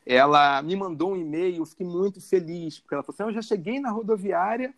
ela 0.05 0.61
me 0.61 0.75
mandou 0.75 1.13
um 1.13 1.17
e-mail, 1.17 1.57
eu 1.57 1.65
fiquei 1.65 1.86
muito 1.86 2.21
feliz, 2.21 2.80
porque 2.80 2.93
ela 2.93 3.03
falou 3.03 3.15
assim, 3.15 3.23
eu 3.23 3.41
já 3.41 3.41
cheguei 3.41 3.80
na 3.80 3.89
rodoviária, 3.89 4.73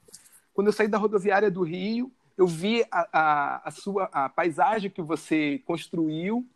quando 0.53 0.67
eu 0.67 0.73
saí 0.73 0.87
da 0.87 0.97
rodoviária 0.97 1.49
do 1.49 1.63
Rio, 1.63 2.11
eu 2.39 2.47
vi 2.47 2.85
a, 2.89 3.07
a, 3.11 3.61
a 3.67 3.71
sua 3.71 4.09
a 4.13 4.29
paisagem 4.29 4.89
que 4.89 5.01
você 5.01 5.61
construiu, 5.65 6.47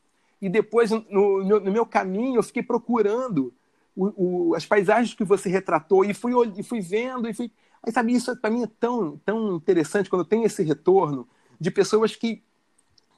e 0.41 0.47
depois, 0.47 0.89
no, 0.89 1.01
no, 1.43 1.59
no 1.59 1.71
meu 1.73 1.85
caminho, 1.85 2.37
eu 2.37 2.43
fiquei 2.43 2.63
procurando 2.63 3.53
o, 3.93 4.51
o, 4.51 4.55
as 4.55 4.65
paisagens 4.65 5.13
que 5.13 5.25
você 5.25 5.49
retratou, 5.49 6.05
e 6.05 6.13
fui, 6.13 6.31
e 6.57 6.63
fui 6.63 6.79
vendo, 6.79 7.27
e 7.27 7.33
fui... 7.33 7.51
Aí, 7.83 7.91
sabe, 7.91 8.13
isso 8.13 8.33
para 8.37 8.49
mim 8.49 8.63
é 8.63 8.69
tão, 8.79 9.19
tão 9.25 9.57
interessante 9.57 10.09
quando 10.09 10.23
tem 10.23 10.45
esse 10.45 10.63
retorno 10.63 11.27
de 11.59 11.69
pessoas 11.69 12.15
que, 12.15 12.41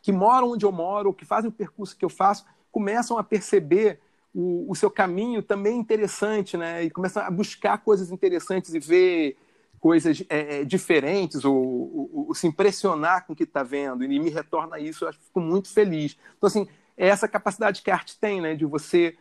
que 0.01 0.11
moram 0.11 0.53
onde 0.53 0.65
eu 0.65 0.71
moro, 0.71 1.13
que 1.13 1.23
fazem 1.23 1.49
o 1.49 1.53
percurso 1.53 1.95
que 1.95 2.03
eu 2.03 2.09
faço, 2.09 2.47
começam 2.71 3.15
a 3.19 3.23
perceber 3.23 3.99
o, 4.33 4.65
o 4.71 4.73
seu 4.73 4.89
caminho 4.89 5.43
também 5.43 5.77
interessante, 5.77 6.57
né? 6.57 6.83
E 6.83 6.89
começam 6.89 7.21
a 7.21 7.29
buscar 7.29 7.77
coisas 7.77 8.11
interessantes 8.11 8.73
e 8.73 8.79
ver 8.79 9.37
coisas 9.85 10.23
é, 10.29 10.61
é, 10.61 10.65
diferentes 10.65 11.45
ou, 11.45 11.55
ou, 11.55 12.25
ou, 12.29 12.33
se 12.33 12.47
impressionar 12.47 13.23
com 13.23 13.33
o 13.33 13.35
que 13.35 13.43
está 13.43 13.61
vendo 13.61 14.03
e 14.03 14.19
me 14.19 14.31
retorna 14.31 14.79
isso, 14.79 15.05
eu 15.05 15.13
fico 15.13 15.39
muito 15.39 15.71
feliz. 15.71 16.17
Então, 16.35 16.47
assim, 16.47 16.67
é 16.97 17.07
essa 17.07 17.27
capacidade 17.27 17.83
que 17.83 17.91
a 17.91 17.93
arte 17.93 18.17
tem, 18.19 18.41
né? 18.41 18.55
De 18.55 18.65
você 18.65 19.15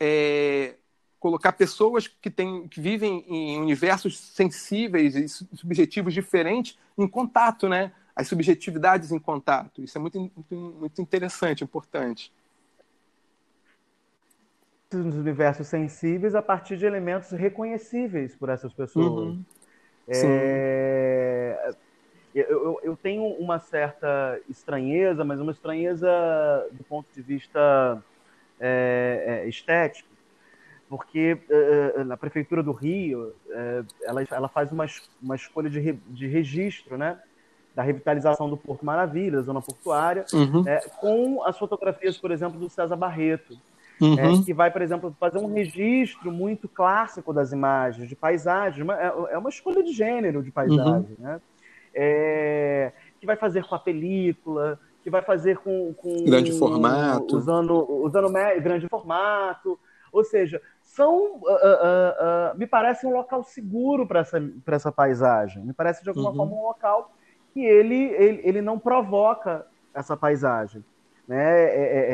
é, 0.00 0.76
colocar 1.20 1.52
pessoas 1.52 2.08
que, 2.08 2.30
tem, 2.30 2.66
que 2.68 2.80
vivem 2.80 3.22
em 3.28 3.60
universos 3.60 4.18
sensíveis 4.18 5.14
e 5.14 5.28
subjetivos 5.28 6.14
diferentes 6.14 6.78
em 6.96 7.06
contato, 7.06 7.68
né? 7.68 7.92
As 8.16 8.28
subjetividades 8.28 9.12
em 9.12 9.18
contato. 9.18 9.82
Isso 9.82 9.98
é 9.98 10.00
muito, 10.00 10.18
muito, 10.18 10.54
muito 10.54 11.02
interessante, 11.02 11.62
importante 11.62 12.32
nos 14.90 15.16
universos 15.16 15.66
sensíveis 15.66 16.34
a 16.34 16.40
partir 16.40 16.78
de 16.78 16.86
elementos 16.86 17.30
reconhecíveis 17.32 18.34
por 18.34 18.48
essas 18.48 18.72
pessoas. 18.72 19.36
Uhum. 19.36 19.44
É... 20.08 21.74
Eu, 22.34 22.78
eu, 22.84 22.96
tenho 22.96 23.24
uma 23.24 23.58
certa 23.58 24.38
estranheza, 24.48 25.24
mas 25.24 25.40
uma 25.40 25.50
estranheza 25.50 26.08
do 26.70 26.84
ponto 26.84 27.06
de 27.12 27.20
vista 27.20 28.00
é, 28.60 29.42
é, 29.44 29.48
estético, 29.48 30.08
porque 30.88 31.36
é, 31.50 32.04
na 32.04 32.16
prefeitura 32.16 32.62
do 32.62 32.70
Rio 32.70 33.34
é, 33.50 33.82
ela, 34.04 34.22
ela 34.30 34.48
faz 34.48 34.70
uma, 34.70 34.86
uma 35.20 35.34
escolha 35.34 35.68
de, 35.68 35.92
de 35.92 36.26
registro, 36.28 36.96
né? 36.96 37.18
da 37.78 37.82
revitalização 37.82 38.50
do 38.50 38.56
Porto 38.56 38.84
Maravilha, 38.84 39.36
da 39.36 39.42
zona 39.42 39.62
portuária, 39.62 40.24
uhum. 40.32 40.66
é, 40.66 40.80
com 41.00 41.44
as 41.44 41.56
fotografias, 41.56 42.18
por 42.18 42.32
exemplo, 42.32 42.58
do 42.58 42.68
César 42.68 42.96
Barreto 42.96 43.56
uhum. 44.00 44.18
é, 44.18 44.44
que 44.44 44.52
vai, 44.54 44.70
por 44.70 44.82
exemplo, 44.82 45.14
fazer 45.18 45.38
um 45.38 45.52
registro 45.52 46.30
muito 46.30 46.68
clássico 46.68 47.32
das 47.32 47.52
imagens, 47.52 48.08
de 48.08 48.16
paisagens. 48.16 48.88
É, 48.88 49.34
é 49.34 49.38
uma 49.38 49.48
escolha 49.48 49.82
de 49.82 49.92
gênero 49.92 50.42
de 50.42 50.50
paisagem, 50.50 51.16
uhum. 51.18 51.24
né? 51.24 51.40
É, 51.94 52.92
que 53.18 53.26
vai 53.26 53.36
fazer 53.36 53.64
com 53.64 53.74
a 53.74 53.78
película, 53.78 54.78
que 55.02 55.10
vai 55.10 55.22
fazer 55.22 55.58
com, 55.58 55.92
com 55.94 56.24
grande 56.24 56.56
formato, 56.56 57.36
usando 57.36 58.02
usando 58.02 58.30
grande 58.60 58.86
formato, 58.88 59.78
ou 60.12 60.22
seja, 60.22 60.60
são 60.82 61.36
uh, 61.36 61.42
uh, 61.42 62.54
uh, 62.54 62.58
me 62.58 62.66
parece 62.66 63.06
um 63.06 63.10
local 63.10 63.42
seguro 63.42 64.06
para 64.06 64.20
essa 64.20 64.40
essa 64.66 64.92
paisagem. 64.92 65.64
Me 65.64 65.72
parece 65.72 66.02
de 66.02 66.08
alguma 66.08 66.30
uhum. 66.30 66.36
forma 66.36 66.56
um 66.56 66.62
local 66.62 67.12
que 67.52 67.64
ele, 67.64 68.12
ele 68.14 68.40
ele 68.44 68.62
não 68.62 68.78
provoca 68.78 69.66
essa 69.94 70.16
paisagem. 70.16 70.84
Né? 71.28 71.36
É, 71.36 71.68
é, 71.68 72.06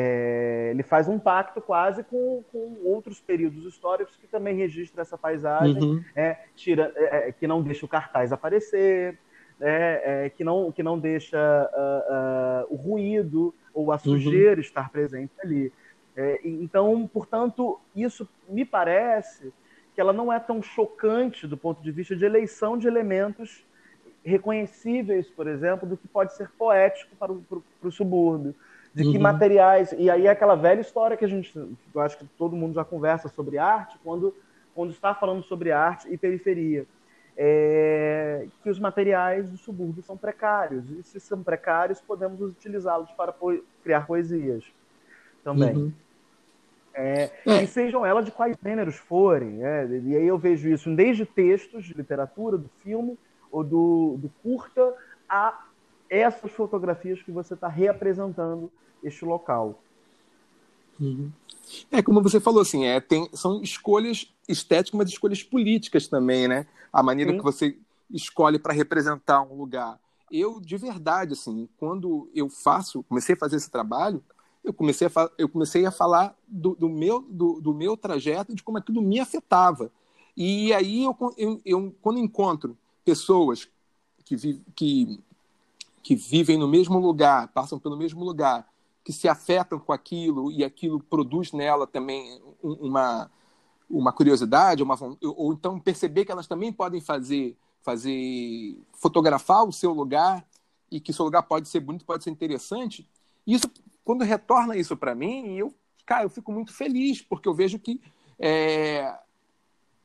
é, 0.67 0.71
ele 0.71 0.83
faz 0.83 1.07
um 1.07 1.17
pacto 1.17 1.61
quase 1.61 2.03
com, 2.03 2.43
com, 2.51 2.75
outros 2.83 3.21
períodos 3.21 3.63
históricos 3.65 4.17
que 4.17 4.27
também 4.27 4.57
registram 4.57 5.01
essa 5.01 5.17
paisagem, 5.17 5.81
uhum. 5.81 6.03
é, 6.13 6.37
tira, 6.53 6.91
é, 6.97 7.29
é, 7.29 7.31
que 7.31 7.47
não 7.47 7.63
deixa 7.63 7.85
o 7.85 7.89
cartaz 7.89 8.33
aparecer, 8.33 9.17
né? 9.57 10.29
que, 10.31 10.43
não, 10.43 10.69
que 10.69 10.83
não 10.83 10.99
deixa 10.99 11.37
uh, 11.39 12.65
uh, 12.69 12.73
o 12.73 12.75
ruído 12.75 13.55
ou 13.73 13.89
a 13.89 13.95
uhum. 13.95 13.99
sujeira 14.01 14.55
uhum. 14.55 14.59
estar 14.59 14.89
presente 14.89 15.31
ali. 15.41 15.71
então, 16.43 17.09
portanto, 17.13 17.79
isso 17.95 18.27
me 18.49 18.65
parece 18.65 19.53
que 19.93 20.01
ela 20.01 20.11
não 20.11 20.31
é 20.31 20.41
tão 20.41 20.61
chocante 20.61 21.47
do 21.47 21.55
ponto 21.55 21.81
de 21.81 21.89
vista 21.89 22.17
de 22.17 22.25
eleição 22.25 22.77
de 22.77 22.85
elementos 22.85 23.65
reconhecíveis, 24.25 25.29
por 25.29 25.47
exemplo, 25.47 25.87
do 25.87 25.95
que 25.95 26.07
pode 26.07 26.35
ser 26.35 26.49
poético 26.57 27.15
para 27.15 27.31
o, 27.31 27.41
para 27.41 27.87
o 27.87 27.91
subúrbio 27.91 28.53
de 28.95 29.03
que 29.03 29.17
uhum. 29.17 29.21
materiais. 29.21 29.93
E 29.97 30.09
aí 30.09 30.25
é 30.25 30.29
aquela 30.29 30.55
velha 30.55 30.79
história 30.79 31.17
que 31.17 31.25
a 31.25 31.27
gente, 31.27 31.53
eu 31.57 32.01
acho 32.01 32.17
que 32.17 32.25
todo 32.37 32.55
mundo 32.55 32.73
já 32.73 32.85
conversa 32.85 33.27
sobre 33.27 33.57
arte, 33.57 33.99
quando, 34.01 34.33
quando 34.73 34.91
está 34.91 35.13
falando 35.13 35.43
sobre 35.43 35.71
arte 35.71 36.07
e 36.11 36.17
periferia. 36.17 36.85
É, 37.37 38.47
que 38.63 38.69
os 38.69 38.79
materiais 38.79 39.49
do 39.49 39.57
subúrbio 39.57 40.01
são 40.01 40.15
precários. 40.15 40.89
E 40.91 41.03
se 41.03 41.19
são 41.19 41.43
precários, 41.43 41.99
podemos 41.99 42.39
utilizá-los 42.39 43.11
para 43.11 43.33
po 43.33 43.61
criar 43.83 44.07
poesias 44.07 44.63
também. 45.43 45.75
Uhum. 45.75 45.91
É, 46.93 47.29
é. 47.45 47.63
E 47.63 47.67
sejam 47.67 48.05
elas 48.05 48.23
de 48.23 48.31
quais 48.31 48.55
gêneros 48.63 48.95
forem. 48.95 49.61
É, 49.65 49.85
e 49.85 50.15
aí 50.15 50.25
eu 50.25 50.37
vejo 50.37 50.69
isso 50.69 50.95
desde 50.95 51.25
textos 51.25 51.83
de 51.83 51.93
literatura, 51.93 52.57
do 52.57 52.69
filme, 52.81 53.19
ou 53.51 53.61
do, 53.61 54.15
do 54.17 54.31
curta, 54.41 54.93
a 55.27 55.65
essas 56.09 56.51
fotografias 56.51 57.21
que 57.21 57.31
você 57.31 57.53
está 57.53 57.67
reapresentando 57.67 58.71
este 59.03 59.25
local. 59.25 59.81
Uhum. 60.99 61.31
É, 61.91 62.01
como 62.01 62.21
você 62.21 62.39
falou, 62.39 62.61
assim, 62.61 62.85
é, 62.85 62.99
tem, 62.99 63.29
são 63.33 63.61
escolhas 63.61 64.33
estéticas, 64.47 64.97
mas 64.97 65.09
escolhas 65.09 65.43
políticas 65.43 66.07
também, 66.07 66.47
né? 66.47 66.67
A 66.93 67.01
maneira 67.01 67.31
Sim. 67.31 67.37
que 67.37 67.43
você 67.43 67.77
escolhe 68.09 68.59
para 68.59 68.73
representar 68.73 69.41
um 69.41 69.55
lugar. 69.55 69.99
Eu, 70.31 70.59
de 70.59 70.77
verdade, 70.77 71.33
assim, 71.33 71.67
quando 71.77 72.29
eu 72.33 72.49
faço, 72.49 73.03
comecei 73.03 73.35
a 73.35 73.37
fazer 73.37 73.57
esse 73.57 73.69
trabalho, 73.69 74.23
eu 74.63 74.73
comecei 74.73 75.07
a, 75.07 75.31
eu 75.37 75.47
comecei 75.47 75.85
a 75.85 75.91
falar 75.91 76.35
do, 76.47 76.75
do 76.75 76.89
meu, 76.89 77.21
do, 77.21 77.61
do, 77.61 77.73
meu 77.73 77.95
trajeto, 77.95 78.55
de 78.55 78.63
como 78.63 78.77
aquilo 78.77 79.01
me 79.01 79.19
afetava. 79.19 79.91
E 80.35 80.73
aí, 80.73 81.03
eu, 81.03 81.15
eu, 81.37 81.61
eu 81.63 81.95
quando 82.01 82.19
encontro 82.19 82.77
pessoas 83.03 83.67
que, 84.25 84.35
que, 84.75 85.19
que 86.05 86.15
vivem 86.15 86.55
no 86.55 86.67
mesmo 86.67 86.99
lugar, 86.99 87.47
passam 87.47 87.79
pelo 87.79 87.97
mesmo 87.97 88.23
lugar, 88.23 88.71
que 89.03 89.11
se 89.11 89.27
afetam 89.27 89.79
com 89.79 89.91
aquilo 89.91 90.51
e 90.51 90.63
aquilo 90.63 90.99
produz 90.99 91.51
nela 91.51 91.87
também 91.87 92.39
uma, 92.61 93.31
uma 93.89 94.13
curiosidade, 94.13 94.83
uma, 94.83 94.95
ou 95.19 95.51
então 95.51 95.79
perceber 95.79 96.23
que 96.23 96.31
elas 96.31 96.45
também 96.45 96.71
podem 96.71 97.01
fazer, 97.01 97.57
fazer 97.81 98.79
fotografar 98.93 99.63
o 99.67 99.71
seu 99.71 99.93
lugar 99.93 100.45
e 100.91 100.99
que 100.99 101.11
seu 101.11 101.25
lugar 101.25 101.41
pode 101.41 101.67
ser 101.67 101.79
bonito, 101.79 102.05
pode 102.05 102.23
ser 102.23 102.29
interessante. 102.29 103.09
Isso, 103.47 103.67
quando 104.03 104.23
retorna 104.23 104.77
isso 104.77 104.95
para 104.95 105.15
mim, 105.15 105.55
eu, 105.55 105.73
cara, 106.05 106.25
eu 106.25 106.29
fico 106.29 106.51
muito 106.51 106.71
feliz 106.71 107.19
porque 107.19 107.49
eu 107.49 107.53
vejo 107.55 107.79
que 107.79 107.99
é, 108.37 109.11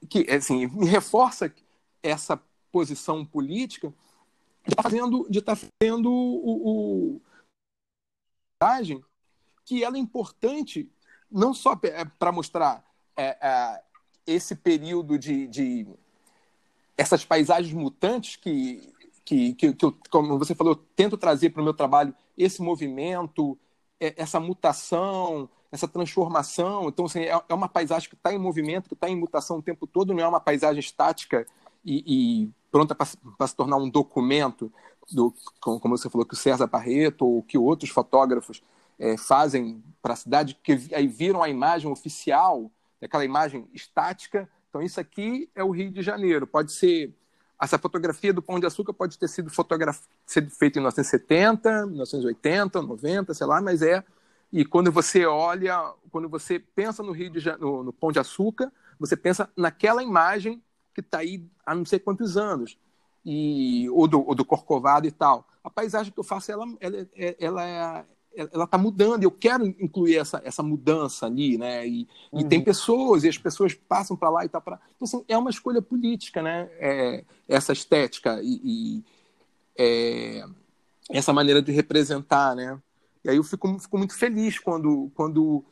que 0.08 0.20
assim 0.30 0.66
me 0.66 0.86
reforça 0.86 1.52
essa 2.02 2.42
posição 2.72 3.22
política 3.22 3.92
de 4.64 4.72
estar 4.72 4.82
tá 4.82 4.90
fazendo, 4.90 5.26
de 5.30 5.42
tá 5.42 5.56
fazendo 5.56 6.10
o, 6.10 7.16
o 7.16 7.20
que 9.64 9.82
ela 9.82 9.96
é 9.96 10.00
importante 10.00 10.90
não 11.30 11.54
só 11.54 11.76
para 11.76 12.28
é, 12.28 12.32
mostrar 12.32 12.84
é, 13.16 13.36
é, 13.40 13.82
esse 14.26 14.54
período 14.54 15.18
de, 15.18 15.46
de, 15.46 15.86
essas 16.96 17.24
paisagens 17.24 17.72
mutantes 17.72 18.36
que, 18.36 18.92
que, 19.24 19.54
que, 19.54 19.72
que 19.72 19.84
eu, 19.84 19.96
como 20.10 20.38
você 20.38 20.54
falou, 20.54 20.72
eu 20.72 20.84
tento 20.96 21.16
trazer 21.16 21.50
para 21.50 21.62
o 21.62 21.64
meu 21.64 21.72
trabalho 21.72 22.14
esse 22.36 22.60
movimento, 22.60 23.56
é, 24.00 24.14
essa 24.16 24.40
mutação, 24.40 25.48
essa 25.70 25.86
transformação. 25.86 26.88
Então, 26.88 27.04
assim, 27.04 27.20
é, 27.20 27.40
é 27.48 27.54
uma 27.54 27.68
paisagem 27.68 28.08
que 28.08 28.16
está 28.16 28.34
em 28.34 28.38
movimento, 28.38 28.88
que 28.88 28.94
está 28.94 29.08
em 29.08 29.16
mutação 29.16 29.58
o 29.58 29.62
tempo 29.62 29.86
todo, 29.86 30.12
não 30.12 30.22
é 30.22 30.28
uma 30.28 30.40
paisagem 30.40 30.80
estática 30.80 31.46
e, 31.84 32.44
e 32.44 32.50
pronta 32.70 32.94
para 32.94 33.46
se 33.46 33.56
tornar 33.56 33.76
um 33.76 33.88
documento 33.88 34.72
do, 35.10 35.34
como 35.60 35.96
você 35.96 36.08
falou, 36.08 36.26
que 36.26 36.34
o 36.34 36.36
César 36.36 36.66
Barreto 36.66 37.26
ou 37.26 37.42
que 37.42 37.58
outros 37.58 37.90
fotógrafos 37.90 38.62
é, 38.98 39.16
fazem 39.16 39.82
para 40.00 40.12
a 40.12 40.16
cidade, 40.16 40.58
que 40.62 40.72
aí 40.94 41.06
viram 41.06 41.42
a 41.42 41.48
imagem 41.48 41.90
oficial, 41.90 42.70
aquela 43.02 43.24
imagem 43.24 43.66
estática. 43.72 44.48
Então, 44.68 44.82
isso 44.82 45.00
aqui 45.00 45.50
é 45.54 45.64
o 45.64 45.70
Rio 45.70 45.90
de 45.90 46.02
Janeiro. 46.02 46.46
Pode 46.46 46.72
ser 46.72 47.12
essa 47.60 47.78
fotografia 47.78 48.32
do 48.32 48.40
Pão 48.40 48.58
de 48.58 48.66
Açúcar 48.66 48.94
pode 48.94 49.18
ter 49.18 49.28
sido, 49.28 49.50
sido 50.26 50.50
feita 50.50 50.78
em 50.78 50.80
1970, 50.80 51.86
1980, 51.86 52.80
90, 52.80 53.34
sei 53.34 53.46
lá, 53.46 53.60
mas 53.60 53.82
é. 53.82 54.02
E 54.50 54.64
quando 54.64 54.90
você 54.90 55.26
olha, 55.26 55.92
quando 56.10 56.28
você 56.28 56.58
pensa 56.58 57.02
no 57.02 57.12
Rio 57.12 57.30
de 57.30 57.58
no, 57.58 57.84
no 57.84 57.92
Pão 57.92 58.10
de 58.10 58.18
Açúcar, 58.18 58.72
você 58.98 59.14
pensa 59.14 59.48
naquela 59.54 60.02
imagem 60.02 60.62
que 61.02 61.08
está 61.08 61.18
aí 61.18 61.44
há 61.64 61.74
não 61.74 61.84
sei 61.84 61.98
quantos 61.98 62.36
anos, 62.36 62.78
e 63.24 63.88
ou 63.90 64.06
do, 64.08 64.26
ou 64.26 64.34
do 64.34 64.44
Corcovado 64.44 65.06
e 65.06 65.10
tal. 65.10 65.46
A 65.62 65.70
paisagem 65.70 66.12
que 66.12 66.18
eu 66.18 66.24
faço, 66.24 66.50
ela, 66.50 66.66
ela, 66.80 67.06
ela 67.38 67.68
é 67.68 68.04
ela 68.34 68.64
está 68.64 68.78
mudando, 68.78 69.24
eu 69.24 69.30
quero 69.30 69.66
incluir 69.66 70.16
essa, 70.16 70.40
essa 70.44 70.62
mudança 70.62 71.26
ali, 71.26 71.58
né? 71.58 71.86
E, 71.86 72.08
uhum. 72.30 72.40
e 72.40 72.44
tem 72.44 72.62
pessoas, 72.62 73.24
e 73.24 73.28
as 73.28 73.36
pessoas 73.36 73.74
passam 73.74 74.16
para 74.16 74.30
lá 74.30 74.44
e 74.44 74.48
tá 74.48 74.60
para. 74.60 74.78
Então, 74.94 75.04
assim, 75.04 75.24
é 75.26 75.36
uma 75.36 75.50
escolha 75.50 75.82
política, 75.82 76.40
né? 76.40 76.68
É, 76.78 77.24
essa 77.48 77.72
estética 77.72 78.40
e, 78.42 78.60
e 78.64 79.04
é, 79.76 80.44
essa 81.10 81.32
maneira 81.32 81.60
de 81.60 81.72
representar, 81.72 82.54
né? 82.54 82.78
E 83.24 83.30
aí 83.30 83.36
eu 83.36 83.44
fico, 83.44 83.78
fico 83.78 83.98
muito 83.98 84.16
feliz 84.16 84.58
quando, 84.58 85.10
quando 85.14 85.64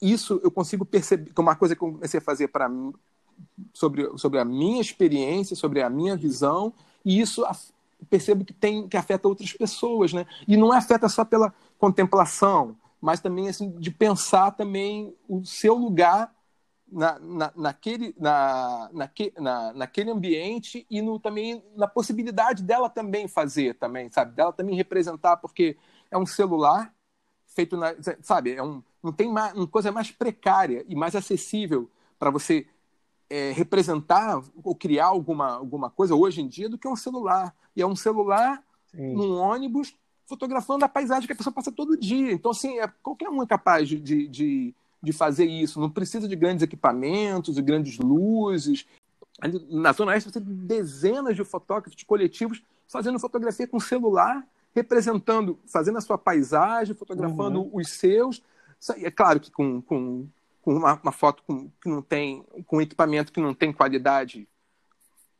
isso 0.00 0.40
eu 0.44 0.50
consigo 0.50 0.84
perceber, 0.84 1.32
que 1.32 1.40
é 1.40 1.42
uma 1.42 1.56
coisa 1.56 1.74
que 1.74 1.82
eu 1.82 1.92
comecei 1.92 2.18
a 2.18 2.22
fazer 2.22 2.48
para 2.48 2.68
mim, 2.68 2.92
sobre, 3.72 4.16
sobre 4.18 4.38
a 4.38 4.44
minha 4.44 4.80
experiência, 4.80 5.56
sobre 5.56 5.82
a 5.82 5.90
minha 5.90 6.16
visão, 6.16 6.72
e 7.04 7.20
isso 7.20 7.44
percebo 8.10 8.44
que 8.44 8.52
tem 8.52 8.88
que 8.88 8.96
afeta 8.96 9.28
outras 9.28 9.52
pessoas, 9.52 10.12
né? 10.12 10.26
E 10.46 10.56
não 10.56 10.72
afeta 10.72 11.08
só 11.08 11.24
pela 11.24 11.52
contemplação, 11.78 12.76
mas 13.00 13.20
também 13.20 13.48
assim 13.48 13.70
de 13.78 13.90
pensar 13.90 14.50
também 14.52 15.14
o 15.28 15.44
seu 15.44 15.74
lugar 15.74 16.34
na, 16.90 17.18
na, 17.18 17.52
naquele, 17.56 18.14
na, 18.18 18.88
naque, 18.92 19.32
na, 19.38 19.72
naquele 19.72 20.10
ambiente 20.10 20.86
e 20.88 21.02
no, 21.02 21.18
também 21.18 21.62
na 21.74 21.88
possibilidade 21.88 22.62
dela 22.62 22.88
também 22.88 23.26
fazer 23.26 23.74
também, 23.74 24.08
sabe? 24.08 24.34
Dela 24.34 24.52
também 24.52 24.76
representar, 24.76 25.36
porque 25.36 25.76
é 26.10 26.16
um 26.16 26.26
celular 26.26 26.94
feito 27.46 27.76
na, 27.76 27.94
sabe? 28.22 28.54
É 28.54 28.62
um, 28.62 28.82
não 29.02 29.12
tem 29.12 29.30
mais, 29.30 29.54
uma 29.54 29.66
coisa 29.66 29.90
mais 29.90 30.10
precária 30.10 30.84
e 30.88 30.94
mais 30.94 31.16
acessível 31.16 31.90
para 32.18 32.30
você 32.30 32.66
é, 33.28 33.52
representar 33.52 34.42
ou 34.62 34.74
criar 34.74 35.06
alguma, 35.06 35.54
alguma 35.56 35.90
coisa 35.90 36.14
hoje 36.14 36.40
em 36.40 36.48
dia 36.48 36.68
do 36.68 36.78
que 36.78 36.88
um 36.88 36.96
celular. 36.96 37.54
E 37.74 37.82
é 37.82 37.86
um 37.86 37.96
celular 37.96 38.62
Sim. 38.86 39.14
num 39.14 39.36
ônibus 39.36 39.94
fotografando 40.26 40.84
a 40.84 40.88
paisagem 40.88 41.26
que 41.26 41.32
a 41.32 41.36
pessoa 41.36 41.52
passa 41.52 41.70
todo 41.70 41.96
dia. 41.96 42.32
Então, 42.32 42.50
assim, 42.50 42.78
é, 42.78 42.88
qualquer 43.02 43.28
um 43.28 43.42
é 43.42 43.46
capaz 43.46 43.88
de, 43.88 44.28
de, 44.28 44.74
de 45.02 45.12
fazer 45.12 45.46
isso. 45.46 45.80
Não 45.80 45.90
precisa 45.90 46.28
de 46.28 46.36
grandes 46.36 46.62
equipamentos, 46.62 47.54
de 47.54 47.62
grandes 47.62 47.98
luzes. 47.98 48.86
Na 49.70 49.92
Zona 49.92 50.12
Oeste, 50.12 50.30
você 50.30 50.40
tem 50.40 50.48
dezenas 50.48 51.36
de 51.36 51.44
fotógrafos 51.44 52.02
coletivos 52.02 52.62
fazendo 52.88 53.18
fotografia 53.18 53.66
com 53.66 53.78
celular, 53.78 54.46
representando, 54.74 55.58
fazendo 55.66 55.98
a 55.98 56.00
sua 56.00 56.18
paisagem, 56.18 56.94
fotografando 56.94 57.62
uhum. 57.62 57.70
os 57.74 57.88
seus. 57.88 58.42
É 58.98 59.10
claro 59.10 59.40
que 59.40 59.50
com, 59.50 59.80
com, 59.80 60.26
com 60.66 60.74
uma, 60.74 60.98
uma 61.00 61.12
foto 61.12 61.44
com, 61.46 61.70
que 61.80 61.88
não 61.88 62.02
tem, 62.02 62.44
com 62.66 62.82
equipamento 62.82 63.32
que 63.32 63.40
não 63.40 63.54
tem 63.54 63.72
qualidade 63.72 64.48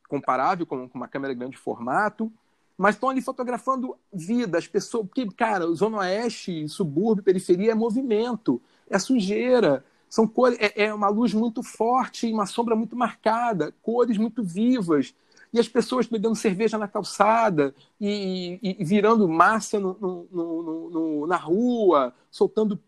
comparável 0.09 0.65
com, 0.65 0.89
com 0.89 0.97
uma 0.97 1.09
câmera 1.09 1.35
de 1.35 1.41
grande 1.41 1.57
formato, 1.57 2.33
mas 2.79 2.95
estão 2.95 3.09
ali 3.09 3.21
fotografando 3.21 3.97
vida, 4.13 4.57
as 4.57 4.69
pessoas. 4.69 5.09
Porque, 5.09 5.27
cara, 5.33 5.67
Zona 5.73 5.99
Oeste, 5.99 6.69
subúrbio, 6.69 7.25
periferia 7.25 7.73
é 7.73 7.75
movimento, 7.75 8.63
é 8.89 9.01
sujeira, 9.01 9.85
são 10.09 10.29
cores, 10.29 10.57
é, 10.61 10.85
é 10.85 10.95
uma 10.95 11.09
luz 11.09 11.35
muito 11.35 11.61
forte 11.61 12.33
uma 12.33 12.47
sombra 12.47 12.77
muito 12.77 12.95
marcada, 12.95 13.75
cores 13.83 14.17
muito 14.17 14.45
vivas. 14.45 15.13
E 15.53 15.59
as 15.59 15.67
pessoas 15.67 16.07
bebendo 16.07 16.37
cerveja 16.37 16.79
na 16.79 16.87
calçada 16.87 17.75
e, 18.01 18.61
e, 18.63 18.77
e 18.81 18.85
virando 18.85 19.29
massa 19.29 19.81
no, 19.81 20.29
no, 20.31 20.91
no, 20.91 21.27
na 21.27 21.37
rua, 21.37 22.15
soltando 22.31 22.79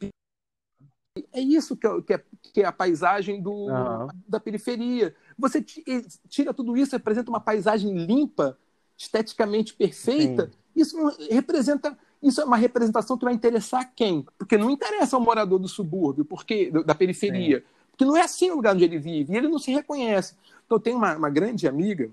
é 1.32 1.40
isso 1.40 1.76
que 1.76 1.86
é, 1.86 2.02
que 2.02 2.14
é, 2.14 2.22
que 2.52 2.60
é 2.62 2.64
a 2.66 2.72
paisagem 2.72 3.40
do, 3.40 3.52
uhum. 3.52 4.08
da 4.28 4.40
periferia. 4.40 5.14
Você 5.38 5.62
tira 5.62 6.52
tudo 6.52 6.76
isso, 6.76 6.92
representa 6.92 7.30
uma 7.30 7.40
paisagem 7.40 7.96
limpa, 7.96 8.56
esteticamente 8.96 9.74
perfeita. 9.74 10.46
Sim. 10.46 10.50
Isso 10.74 10.96
representa. 11.30 11.96
Isso 12.22 12.40
é 12.40 12.44
uma 12.44 12.56
representação 12.56 13.16
que 13.16 13.24
vai 13.24 13.34
interessar 13.34 13.92
quem? 13.94 14.26
Porque 14.36 14.58
não 14.58 14.70
interessa 14.70 15.16
ao 15.16 15.22
morador 15.22 15.58
do 15.58 15.68
subúrbio, 15.68 16.24
porque 16.24 16.70
da 16.84 16.94
periferia. 16.94 17.60
Sim. 17.60 17.64
Porque 17.90 18.04
não 18.04 18.16
é 18.16 18.22
assim 18.22 18.50
o 18.50 18.56
lugar 18.56 18.74
onde 18.74 18.84
ele 18.84 18.98
vive, 18.98 19.32
e 19.32 19.36
ele 19.36 19.48
não 19.48 19.58
se 19.58 19.72
reconhece. 19.72 20.36
Então, 20.64 20.78
tem 20.78 20.94
uma, 20.94 21.16
uma 21.16 21.30
grande 21.30 21.66
amiga, 21.66 22.10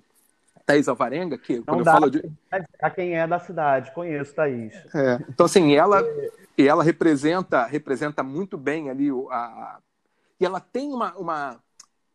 Thaís 0.65 0.87
Alvarenga, 0.87 1.37
que 1.37 1.57
não 1.57 1.63
quando 1.63 1.79
eu 1.79 1.85
falo 1.85 2.09
de. 2.09 2.23
A 2.81 2.89
quem 2.89 3.15
é 3.15 3.27
da 3.27 3.39
cidade, 3.39 3.93
conheço, 3.93 4.33
Thaís. 4.33 4.73
É. 4.93 5.19
Então, 5.29 5.45
assim, 5.45 5.75
ela. 5.75 6.03
E 6.57 6.65
ela 6.67 6.83
representa, 6.83 7.65
representa 7.65 8.23
muito 8.23 8.57
bem 8.57 8.89
ali 8.89 9.11
o, 9.11 9.29
a, 9.29 9.79
e 10.39 10.45
ela 10.45 10.59
tem 10.59 10.91
uma, 10.91 11.13
uma, 11.15 11.59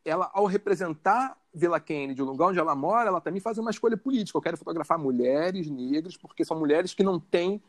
ela 0.04 0.30
ao 0.32 0.46
representar 0.46 1.36
Vila 1.52 1.80
Kennedy, 1.80 2.22
o 2.22 2.24
lugar 2.24 2.48
onde 2.48 2.58
ela 2.58 2.74
mora, 2.74 3.08
ela 3.08 3.20
também 3.20 3.40
faz 3.40 3.58
uma 3.58 3.70
escolha 3.70 3.96
política. 3.96 4.36
Eu 4.36 4.42
quero 4.42 4.56
fotografar 4.56 4.98
mulheres 4.98 5.68
negras 5.68 6.16
porque 6.16 6.44
são 6.44 6.58
mulheres 6.58 6.94
que 6.94 7.02
não 7.02 7.18
têm 7.18 7.62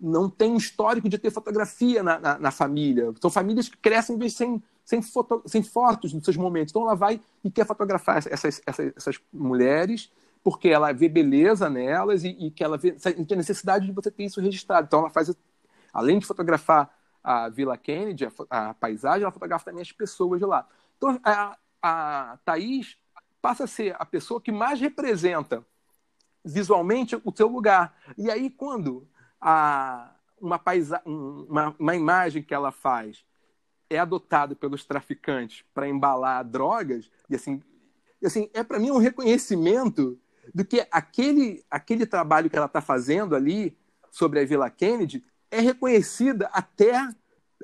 não 0.00 0.30
tem 0.30 0.52
um 0.52 0.56
histórico 0.56 1.08
de 1.08 1.18
ter 1.18 1.28
fotografia 1.28 2.04
na, 2.04 2.20
na, 2.20 2.38
na 2.38 2.50
família. 2.52 3.12
São 3.20 3.28
famílias 3.28 3.68
que 3.68 3.76
crescem 3.76 4.28
sem, 4.28 4.62
sem, 4.88 5.02
foto, 5.02 5.42
sem 5.44 5.62
fotos 5.62 6.14
nos 6.14 6.24
seus 6.24 6.38
momentos. 6.38 6.72
Então 6.72 6.80
ela 6.80 6.94
vai 6.94 7.20
e 7.44 7.50
quer 7.50 7.66
fotografar 7.66 8.16
essas, 8.16 8.62
essas, 8.66 8.92
essas 8.96 9.20
mulheres 9.30 10.10
porque 10.42 10.70
ela 10.70 10.92
vê 10.92 11.10
beleza 11.10 11.68
nelas 11.68 12.24
e, 12.24 12.28
e 12.28 12.50
que 12.50 12.64
ela 12.64 12.78
vê 12.78 12.92
tem 12.92 13.36
necessidade 13.36 13.84
de 13.84 13.92
você 13.92 14.10
ter 14.10 14.24
isso 14.24 14.40
registrado. 14.40 14.86
Então 14.86 15.00
ela 15.00 15.10
faz 15.10 15.30
além 15.92 16.18
de 16.18 16.24
fotografar 16.24 16.90
a 17.22 17.50
Vila 17.50 17.76
Kennedy, 17.76 18.24
a, 18.48 18.70
a 18.70 18.74
paisagem, 18.74 19.24
ela 19.24 19.30
fotografa 19.30 19.66
também 19.66 19.82
as 19.82 19.92
pessoas 19.92 20.40
de 20.40 20.46
lá. 20.46 20.66
Então, 20.96 21.20
a, 21.22 21.58
a 21.82 22.38
Thaís 22.42 22.96
passa 23.42 23.64
a 23.64 23.66
ser 23.66 23.94
a 23.98 24.06
pessoa 24.06 24.40
que 24.40 24.50
mais 24.50 24.80
representa 24.80 25.62
visualmente 26.42 27.14
o 27.22 27.32
seu 27.36 27.48
lugar. 27.48 27.94
E 28.16 28.30
aí, 28.30 28.48
quando 28.48 29.06
a, 29.38 30.14
uma, 30.40 30.58
paisa, 30.58 31.02
uma, 31.04 31.76
uma 31.78 31.94
imagem 31.94 32.42
que 32.42 32.54
ela 32.54 32.72
faz 32.72 33.22
é 33.90 33.98
adotada 33.98 34.54
pelos 34.54 34.84
traficantes 34.84 35.64
para 35.72 35.88
embalar 35.88 36.44
drogas, 36.44 37.10
e 37.28 37.34
assim, 37.34 37.62
assim 38.24 38.50
é 38.52 38.62
para 38.62 38.78
mim 38.78 38.90
um 38.90 38.98
reconhecimento 38.98 40.18
do 40.54 40.64
que 40.64 40.86
aquele, 40.90 41.64
aquele 41.70 42.06
trabalho 42.06 42.48
que 42.50 42.56
ela 42.56 42.66
está 42.66 42.80
fazendo 42.80 43.34
ali 43.34 43.76
sobre 44.10 44.40
a 44.40 44.44
Vila 44.44 44.70
Kennedy 44.70 45.24
é 45.50 45.60
reconhecida 45.60 46.48
até 46.52 47.08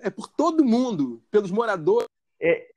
é 0.01 0.11
por 0.11 0.29
todo 0.29 0.65
mundo, 0.65 1.23
pelos 1.31 1.51
moradores. 1.51 2.09
É, 2.41 2.69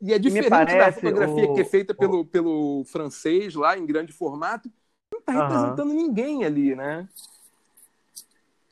e 0.00 0.12
é 0.12 0.18
diferente 0.18 0.76
da 0.76 0.92
fotografia 0.92 1.50
o, 1.50 1.54
que 1.54 1.60
é 1.60 1.64
feita 1.64 1.92
o, 1.92 1.96
pelo, 1.96 2.24
pelo 2.26 2.84
francês 2.84 3.54
lá 3.54 3.78
em 3.78 3.86
grande 3.86 4.12
formato. 4.12 4.70
Não 5.12 5.20
está 5.20 5.32
representando 5.32 5.92
ninguém 5.94 6.44
ali, 6.44 6.74
né? 6.74 7.08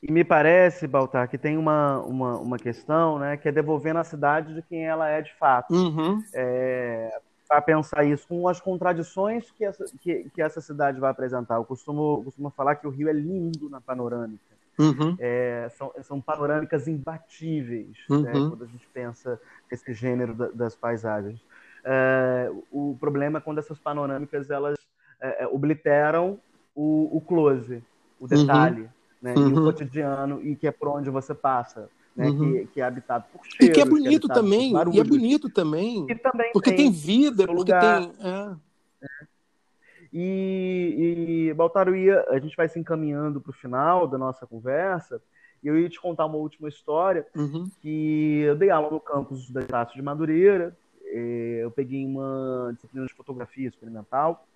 E 0.07 0.11
me 0.11 0.23
parece, 0.23 0.85
Baltar, 0.85 1.27
que 1.27 1.37
tem 1.37 1.57
uma, 1.57 1.99
uma, 2.01 2.37
uma 2.37 2.57
questão, 2.59 3.17
né, 3.17 3.37
que 3.37 3.49
é 3.49 3.51
devolvendo 3.51 3.97
a 3.97 4.03
cidade 4.03 4.53
de 4.53 4.61
quem 4.61 4.85
ela 4.85 5.09
é 5.09 5.19
de 5.19 5.33
fato. 5.33 5.73
Uhum. 5.73 6.21
É, 6.31 7.19
para 7.47 7.59
pensar 7.59 8.03
isso 8.03 8.27
com 8.27 8.47
as 8.47 8.61
contradições 8.61 9.49
que 9.49 9.65
essa, 9.65 9.83
que, 9.99 10.29
que 10.29 10.41
essa 10.43 10.61
cidade 10.61 10.99
vai 10.99 11.09
apresentar. 11.09 11.55
Eu 11.55 11.65
costumo, 11.65 12.23
costumo 12.23 12.51
falar 12.51 12.75
que 12.75 12.85
o 12.85 12.91
Rio 12.91 13.09
é 13.09 13.13
lindo 13.13 13.67
na 13.67 13.81
panorâmica. 13.81 14.43
Uhum. 14.77 15.15
É, 15.17 15.69
são, 15.75 15.91
são 16.03 16.21
panorâmicas 16.21 16.87
imbatíveis 16.87 17.97
né, 18.07 18.15
uhum. 18.15 18.21
né, 18.21 18.31
quando 18.31 18.63
a 18.63 18.67
gente 18.67 18.87
pensa 18.93 19.41
esse 19.71 19.91
gênero 19.91 20.35
da, 20.35 20.49
das 20.49 20.75
paisagens. 20.75 21.41
É, 21.83 22.51
o 22.71 22.95
problema 22.99 23.39
é 23.39 23.41
quando 23.41 23.57
essas 23.57 23.79
panorâmicas 23.79 24.51
elas 24.51 24.77
é, 25.19 25.45
é 25.45 25.47
obliteram 25.47 26.39
o, 26.75 27.17
o, 27.17 27.21
close, 27.21 27.81
o 28.19 28.27
detalhe, 28.27 28.81
uhum. 28.81 28.89
Né, 29.25 29.33
e 29.35 29.39
o 29.39 29.57
uhum. 29.57 29.65
cotidiano 29.65 30.39
e 30.43 30.55
que 30.55 30.67
é 30.67 30.71
por 30.71 30.89
onde 30.89 31.09
você 31.09 31.33
passa. 31.33 31.89
Né, 32.15 32.27
que, 32.27 32.37
uhum. 32.37 32.67
que, 32.67 32.79
é 32.79 32.83
habitado 32.85 33.25
por 33.29 33.45
cheiros, 33.45 33.67
e 33.67 33.69
que 33.71 33.81
é 33.81 33.83
bonito 33.83 34.27
que 34.27 34.31
é 34.31 34.35
também 34.35 34.71
e 34.93 34.99
é 35.01 35.03
bonito 35.03 35.49
também, 35.49 36.07
também 36.23 36.49
porque 36.53 36.69
tem, 36.69 36.85
tem 36.85 36.89
vida 36.89 37.45
porque 37.45 37.53
lugar, 37.59 38.05
tem 38.05 38.25
é. 38.25 38.55
E, 40.13 41.51
e 41.51 41.97
ia, 41.97 42.25
a 42.29 42.39
gente 42.39 42.55
vai 42.55 42.69
se 42.69 42.79
encaminhando 42.79 43.41
para 43.41 43.49
o 43.49 43.53
final 43.53 44.07
da 44.07 44.17
nossa 44.17 44.47
conversa, 44.47 45.21
e 45.61 45.67
eu 45.67 45.77
ia 45.77 45.89
te 45.89 45.99
contar 45.99 46.25
uma 46.25 46.37
última 46.37 46.69
história, 46.69 47.27
uhum. 47.35 47.69
que 47.81 48.43
eu 48.45 48.55
dei 48.55 48.69
aula 48.69 48.91
no 48.91 48.99
campus 49.01 49.51
da 49.51 49.61
Taça 49.63 49.93
de 49.93 50.01
Madureira, 50.01 50.73
eu 51.03 51.69
peguei 51.69 52.05
uma 52.05 52.71
disciplina 52.75 53.05
de 53.05 53.13
fotografia 53.13 53.67
experimental 53.67 54.47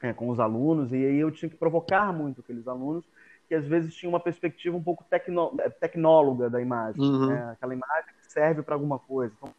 é, 0.00 0.12
com 0.12 0.28
os 0.28 0.40
alunos, 0.40 0.90
e 0.92 0.96
aí 0.96 1.18
eu 1.18 1.30
tinha 1.30 1.48
que 1.48 1.56
provocar 1.56 2.12
muito 2.12 2.40
aqueles 2.40 2.66
alunos, 2.66 3.04
que 3.48 3.54
às 3.54 3.66
vezes 3.66 3.94
tinham 3.94 4.12
uma 4.12 4.20
perspectiva 4.20 4.76
um 4.76 4.82
pouco 4.82 5.04
tecno, 5.08 5.56
tecnóloga 5.80 6.50
da 6.50 6.60
imagem, 6.60 7.00
uhum. 7.00 7.26
né? 7.28 7.50
aquela 7.52 7.74
imagem 7.74 8.12
que 8.20 8.30
serve 8.30 8.62
para 8.62 8.74
alguma 8.74 8.98
coisa. 8.98 9.32
Então, 9.36 9.54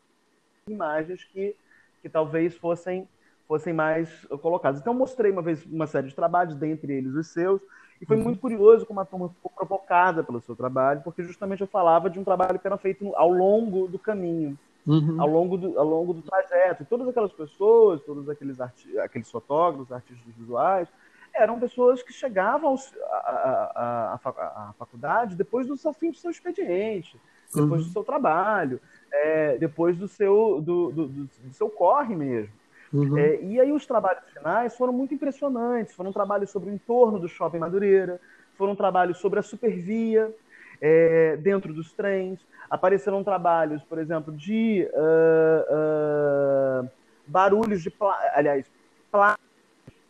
imagens 0.68 1.24
que, 1.24 1.56
que 2.02 2.10
talvez 2.10 2.56
fossem 2.56 3.08
fossem 3.48 3.74
mais 3.74 4.26
colocados. 4.44 4.80
Então, 4.80 4.94
mostrei 4.94 5.32
uma 5.32 5.42
vez 5.42 5.66
uma 5.66 5.88
série 5.88 6.08
de 6.08 6.14
trabalhos, 6.14 6.56
dentre 6.56 6.94
eles 6.94 7.16
os 7.16 7.30
seus, 7.30 7.60
e 8.00 8.06
foi 8.06 8.16
uhum. 8.16 8.26
muito 8.26 8.40
curioso 8.40 8.86
como 8.86 9.00
a 9.00 9.06
turma 9.06 9.30
ficou 9.30 9.52
provocada 9.52 10.24
pelo 10.24 10.40
seu 10.40 10.56
trabalho, 10.56 11.02
porque 11.04 11.24
justamente 11.24 11.62
eu 11.62 11.68
falava 11.68 12.12
de 12.12 12.20
um 12.20 12.24
trabalho 12.24 12.60
que 12.60 12.68
era 12.68 12.78
feito 12.78 13.12
ao 13.16 13.32
longo 13.32 13.88
do 13.88 13.98
caminho, 13.98 14.56
uhum. 14.86 15.20
ao, 15.20 15.28
longo 15.28 15.58
do, 15.58 15.80
ao 15.80 15.86
longo 15.86 16.14
do 16.14 16.22
trajeto. 16.22 16.84
E 16.84 16.86
todas 16.86 17.08
aquelas 17.08 17.34
pessoas, 17.34 18.02
todos 18.04 18.30
aqueles, 18.30 18.62
arti 18.62 19.00
aqueles 19.00 19.30
fotógrafos, 19.32 19.92
artistas 19.92 20.34
visuais, 20.38 20.88
eram 21.34 21.60
pessoas 21.60 22.04
que 22.04 22.14
chegavam 22.14 22.76
à 23.76 24.74
faculdade 24.78 25.36
depois 25.36 25.68
do 25.68 25.78
seu 25.78 25.94
fim 25.94 26.12
do 26.12 26.18
seu 26.18 26.32
expediente, 26.32 27.20
depois 27.54 27.82
uhum. 27.82 27.88
do 27.88 27.94
seu 27.94 28.04
trabalho, 28.04 28.80
é, 29.12 29.58
depois 29.58 29.98
do 29.98 30.08
seu, 30.08 30.62
do, 30.62 30.92
do, 30.92 31.08
do, 31.08 31.24
do 31.24 31.54
seu 31.54 31.70
corre 31.70 32.16
mesmo. 32.16 32.54
Uhum. 32.92 33.18
É, 33.18 33.42
e 33.42 33.60
aí 33.60 33.72
os 33.72 33.86
trabalhos 33.86 34.24
finais 34.34 34.76
foram 34.76 34.92
muito 34.92 35.14
impressionantes. 35.14 35.94
Foram 35.94 36.12
trabalhos 36.12 36.50
sobre 36.50 36.70
o 36.70 36.74
entorno 36.74 37.20
do 37.20 37.28
shopping 37.28 37.60
Madureira, 37.60 38.20
foram 38.58 38.76
trabalhos 38.76 39.20
sobre 39.20 39.40
a 39.40 39.44
supervia 39.44 40.34
é, 40.82 41.38
dentro 41.38 41.74
dos 41.74 41.94
trens. 41.94 42.40
Apareceram 42.70 43.24
trabalhos, 43.24 43.82
por 43.84 43.98
exemplo, 43.98 44.32
de 44.32 44.88
uh, 44.94 46.84
uh, 46.84 46.90
barulhos 47.26 47.82
de, 47.82 47.92
aliás, 48.36 48.64
placas, 49.12 49.39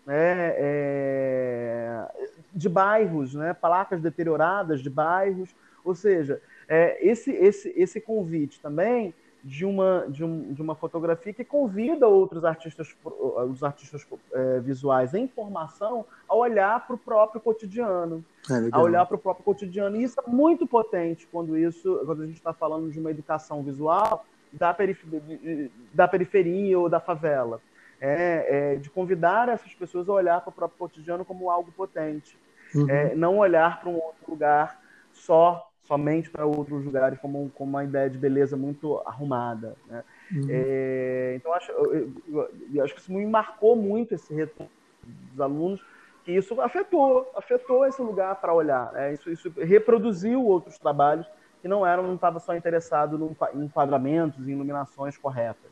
né, 0.10 0.55
é, 0.57 2.07
de 2.51 2.68
bairros, 2.68 3.36
né, 3.36 3.53
placas 3.53 4.01
deterioradas 4.01 4.82
de 4.82 4.89
bairros. 4.89 5.55
Ou 5.86 5.93
seja, 5.93 6.41
é, 6.68 6.97
esse, 7.07 7.30
esse, 7.30 7.72
esse 7.78 8.01
convite 8.01 8.60
também 8.60 9.14
de 9.43 9.66
uma, 9.66 10.07
de, 10.10 10.24
um, 10.24 10.51
de 10.51 10.62
uma 10.64 10.74
fotografia 10.74 11.32
que 11.32 11.43
convida 11.43 12.07
outros 12.07 12.43
artistas, 12.43 12.93
os 13.05 13.64
artistas 13.64 14.05
é, 14.34 14.60
visuais 14.60 15.14
em 15.14 15.28
formação 15.28 16.03
a 16.28 16.36
olhar 16.36 16.88
para 16.88 16.95
o 16.95 16.97
próprio 16.97 17.39
cotidiano, 17.39 18.26
é, 18.49 18.68
a 18.72 18.82
olhar 18.82 19.05
para 19.05 19.16
o 19.16 19.20
próprio 19.20 19.45
cotidiano. 19.45 19.95
E 19.95 20.03
isso 20.03 20.20
é 20.20 20.28
muito 20.28 20.66
potente 20.66 21.28
quando 21.32 21.55
isso, 21.55 22.01
quando 22.03 22.24
a 22.24 22.26
gente 22.26 22.38
está 22.38 22.51
falando 22.51 22.91
de 22.91 22.99
uma 22.99 23.12
educação 23.12 23.62
visual 23.62 24.26
da 24.51 24.74
periferia, 24.74 25.70
da 25.93 26.07
periferia 26.07 26.80
ou 26.80 26.89
da 26.89 26.99
favela. 26.99 27.62
É, 28.02 28.74
é, 28.74 28.76
de 28.76 28.89
convidar 28.89 29.50
essas 29.50 29.74
pessoas 29.74 30.08
a 30.08 30.14
olhar 30.14 30.39
para 30.41 30.50
o 30.50 30.54
próprio 30.54 30.78
cotidiano 30.80 31.26
como 31.26 31.50
algo 31.50 31.72
potente. 31.72 32.38
Uhum. 32.74 32.89
É, 32.89 33.16
não 33.16 33.38
olhar 33.38 33.80
para 33.80 33.89
um 33.89 33.95
outro 33.95 34.30
lugar 34.30 34.80
só 35.12 35.70
somente 35.89 36.30
para 36.30 36.45
outros 36.45 36.86
lugares 36.86 37.18
como, 37.20 37.50
como 37.56 37.72
uma 37.72 37.84
ideia 37.84 38.08
de 38.08 38.18
beleza 38.18 38.56
muito 38.56 39.02
arrumada. 39.08 39.76
Né? 39.88 40.04
Uhum. 40.32 40.47
É, 40.47 41.34
então, 41.36 41.52
acho, 41.52 41.72
eu, 41.72 42.14
eu, 42.28 42.50
eu, 42.76 42.84
acho 42.84 42.93
que 42.93 43.02
isso 43.02 43.12
me 43.12 43.26
marcou 43.26 43.76
muito 43.76 44.14
esse 44.14 44.32
retorno 44.32 44.72
dos 45.04 45.41
alunos, 45.41 45.84
que 46.24 46.32
isso 46.32 46.62
afetou, 46.62 47.32
afetou 47.36 47.88
esse 47.88 48.00
lugar 48.04 48.36
para 48.36 48.54
olhar. 48.54 48.93
Né? 48.93 49.14
Isso, 49.14 49.32
isso 49.32 49.52
reproduziu 49.58 50.45
outros 50.45 50.78
trabalhos 50.78 51.26
que 51.60 51.68
não 51.68 51.86
eram, 51.86 52.04
não 52.04 52.16
estava 52.16 52.39
só 52.39 52.56
interessado 52.56 53.36
em 53.56 53.64
enquadramentos, 53.64 54.47
em 54.47 54.52
iluminações 54.52 55.18
corretas. 55.18 55.72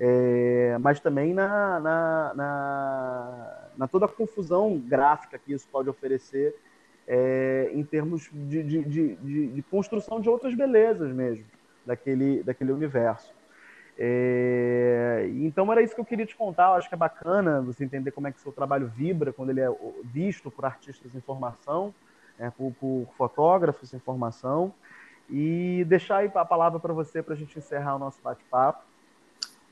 É, 0.00 0.76
mas 0.80 1.00
também 1.00 1.34
na, 1.34 1.80
na, 1.80 2.32
na, 2.34 3.68
na 3.76 3.88
toda 3.88 4.06
a 4.06 4.08
confusão 4.08 4.78
gráfica 4.78 5.38
que 5.38 5.52
isso 5.52 5.66
pode 5.72 5.90
oferecer 5.90 6.54
é, 7.08 7.70
em 7.72 7.82
termos 7.82 8.28
de, 8.32 8.62
de, 8.62 8.84
de, 8.84 9.46
de, 9.48 9.62
construção 9.62 10.20
de 10.20 10.28
outras 10.28 10.54
belezas 10.54 11.10
mesmo 11.10 11.44
daquele, 11.84 12.42
daquele 12.42 12.70
universo. 12.70 13.32
É, 13.98 15.28
então 15.38 15.72
era 15.72 15.82
isso 15.82 15.94
que 15.94 16.00
eu 16.00 16.04
queria 16.04 16.26
te 16.26 16.36
contar. 16.36 16.68
Eu 16.68 16.74
acho 16.74 16.88
que 16.88 16.94
é 16.94 16.98
bacana 16.98 17.60
você 17.62 17.82
entender 17.82 18.12
como 18.12 18.28
é 18.28 18.32
que 18.32 18.40
seu 18.40 18.52
trabalho 18.52 18.86
vibra 18.94 19.32
quando 19.32 19.50
ele 19.50 19.60
é 19.60 19.68
visto 20.04 20.50
por 20.50 20.64
artistas 20.64 21.12
em 21.14 21.20
formação, 21.20 21.92
né, 22.38 22.52
por, 22.56 22.72
por, 22.78 23.08
fotógrafos 23.16 23.92
em 23.94 23.98
formação. 23.98 24.72
E 25.30 25.84
deixar 25.88 26.18
aí 26.18 26.30
a 26.32 26.44
palavra 26.44 26.78
para 26.78 26.92
você 26.92 27.22
para 27.22 27.34
a 27.34 27.36
gente 27.36 27.58
encerrar 27.58 27.96
o 27.96 27.98
nosso 27.98 28.20
bate-papo. 28.22 28.84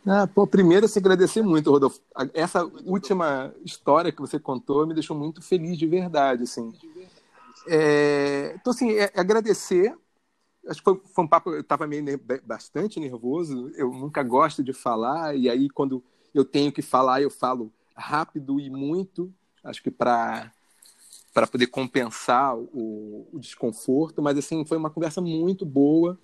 Ah, 0.09 0.24
pô, 0.24 0.46
primeiro, 0.46 0.86
agradecer 0.96 1.42
muito, 1.42 1.68
Rodolfo. 1.68 2.00
Essa 2.32 2.64
última 2.84 3.52
história 3.64 4.12
que 4.12 4.20
você 4.20 4.38
contou 4.38 4.86
me 4.86 4.94
deixou 4.94 5.16
muito 5.18 5.42
feliz 5.42 5.76
de 5.76 5.84
verdade, 5.84 6.44
assim. 6.44 6.72
É, 7.66 8.54
então, 8.54 8.72
assim, 8.72 8.92
é, 8.92 9.11
é 9.12 9.20
agradecer. 9.20 9.92
Acho 10.68 10.78
que 10.78 10.84
foi, 10.84 11.00
foi 11.12 11.24
um 11.24 11.28
papo, 11.28 11.50
eu 11.50 11.61
estava 11.61 11.88
meio 11.88 12.04
bastante 12.44 13.00
nervoso. 13.00 13.72
Eu 13.74 13.90
nunca 13.90 14.22
gosto 14.22 14.62
de 14.62 14.72
falar, 14.72 15.34
e 15.34 15.50
aí, 15.50 15.68
quando 15.68 16.00
eu 16.32 16.44
tenho 16.44 16.70
que 16.70 16.82
falar, 16.82 17.20
eu 17.20 17.30
falo 17.30 17.72
rápido 17.96 18.61
e 18.61 18.70
muito. 18.70 19.32
Acho 19.64 19.82
que 19.82 19.90
para 19.90 20.52
para 21.34 21.46
poder 21.46 21.66
compensar 21.66 22.57
o, 22.57 23.28
o, 23.30 23.38
desconforto, 23.38 24.22
mas 24.22 24.38
assim 24.38 24.64
foi 24.64 24.78
uma 24.78 24.88
conversa 24.88 25.20
muito 25.20 25.66
boa 25.66 26.18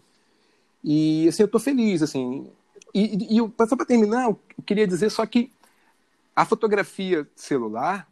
e 0.82 1.28
assim 1.28 1.42
eu 1.42 1.46
estou 1.46 1.60
feliz 1.60 2.02
assim 2.02 2.50
e, 2.94 3.36
e, 3.36 3.40
e 3.40 3.66
só 3.66 3.76
para 3.76 3.86
terminar 3.86 4.24
eu 4.24 4.40
queria 4.64 4.86
dizer 4.86 5.10
só 5.10 5.24
que 5.26 5.52
a 6.34 6.44
fotografia 6.44 7.28
celular 7.34 8.08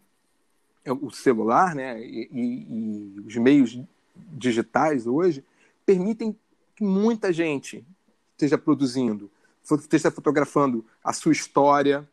é 0.85 0.93
o 0.93 1.11
celular 1.11 1.75
né, 1.75 2.01
e, 2.01 2.29
e, 2.33 3.21
os 3.27 3.37
meios 3.37 3.79
digitais 4.15 5.07
hoje 5.07 5.45
permitem 5.85 6.37
que 6.75 6.85
muita 6.85 7.33
gente 7.33 7.85
esteja 8.33 8.57
produzindo, 8.57 9.31
esteja 9.63 10.11
fotografando 10.11 10.85
a 11.05 11.13
sua 11.13 11.33
história, 11.33 12.09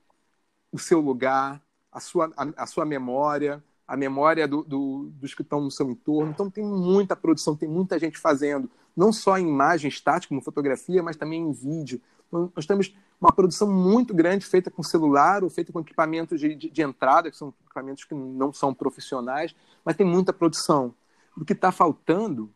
o 0.71 0.77
seu 0.77 0.99
lugar, 0.99 1.61
a 1.91 1.99
sua, 1.99 2.31
a, 2.35 2.63
a 2.63 2.65
sua 2.65 2.85
memória, 2.85 3.63
a 3.87 3.95
memória 3.95 4.47
do, 4.47 4.63
do, 4.63 5.09
dos 5.13 5.33
que 5.33 5.41
estão 5.41 5.61
no 5.61 5.71
seu 5.71 5.89
entorno. 5.89 6.31
Então, 6.31 6.49
tem 6.49 6.63
muita 6.63 7.15
produção, 7.15 7.55
tem 7.55 7.69
muita 7.69 7.97
gente 7.97 8.17
fazendo, 8.17 8.69
não 8.95 9.13
só 9.13 9.37
em 9.37 9.47
imagem 9.47 9.87
estática, 9.87 10.29
como 10.29 10.41
fotografia, 10.41 11.01
mas 11.01 11.15
também 11.15 11.41
em 11.41 11.51
vídeo. 11.53 12.01
Nós 12.31 12.65
temos 12.65 12.93
uma 13.19 13.31
produção 13.31 13.71
muito 13.71 14.13
grande 14.13 14.45
feita 14.45 14.69
com 14.69 14.83
celular 14.83 15.43
ou 15.43 15.49
feita 15.49 15.71
com 15.71 15.79
equipamentos 15.79 16.39
de, 16.39 16.55
de, 16.55 16.69
de 16.69 16.81
entrada, 16.81 17.31
que 17.31 17.37
são 17.37 17.53
equipamentos 17.65 18.03
que 18.03 18.13
não 18.13 18.53
são 18.53 18.73
profissionais, 18.73 19.55
mas 19.83 19.95
tem 19.95 20.05
muita 20.05 20.31
produção. 20.31 20.93
O 21.35 21.43
que 21.43 21.53
está 21.53 21.71
faltando, 21.71 22.53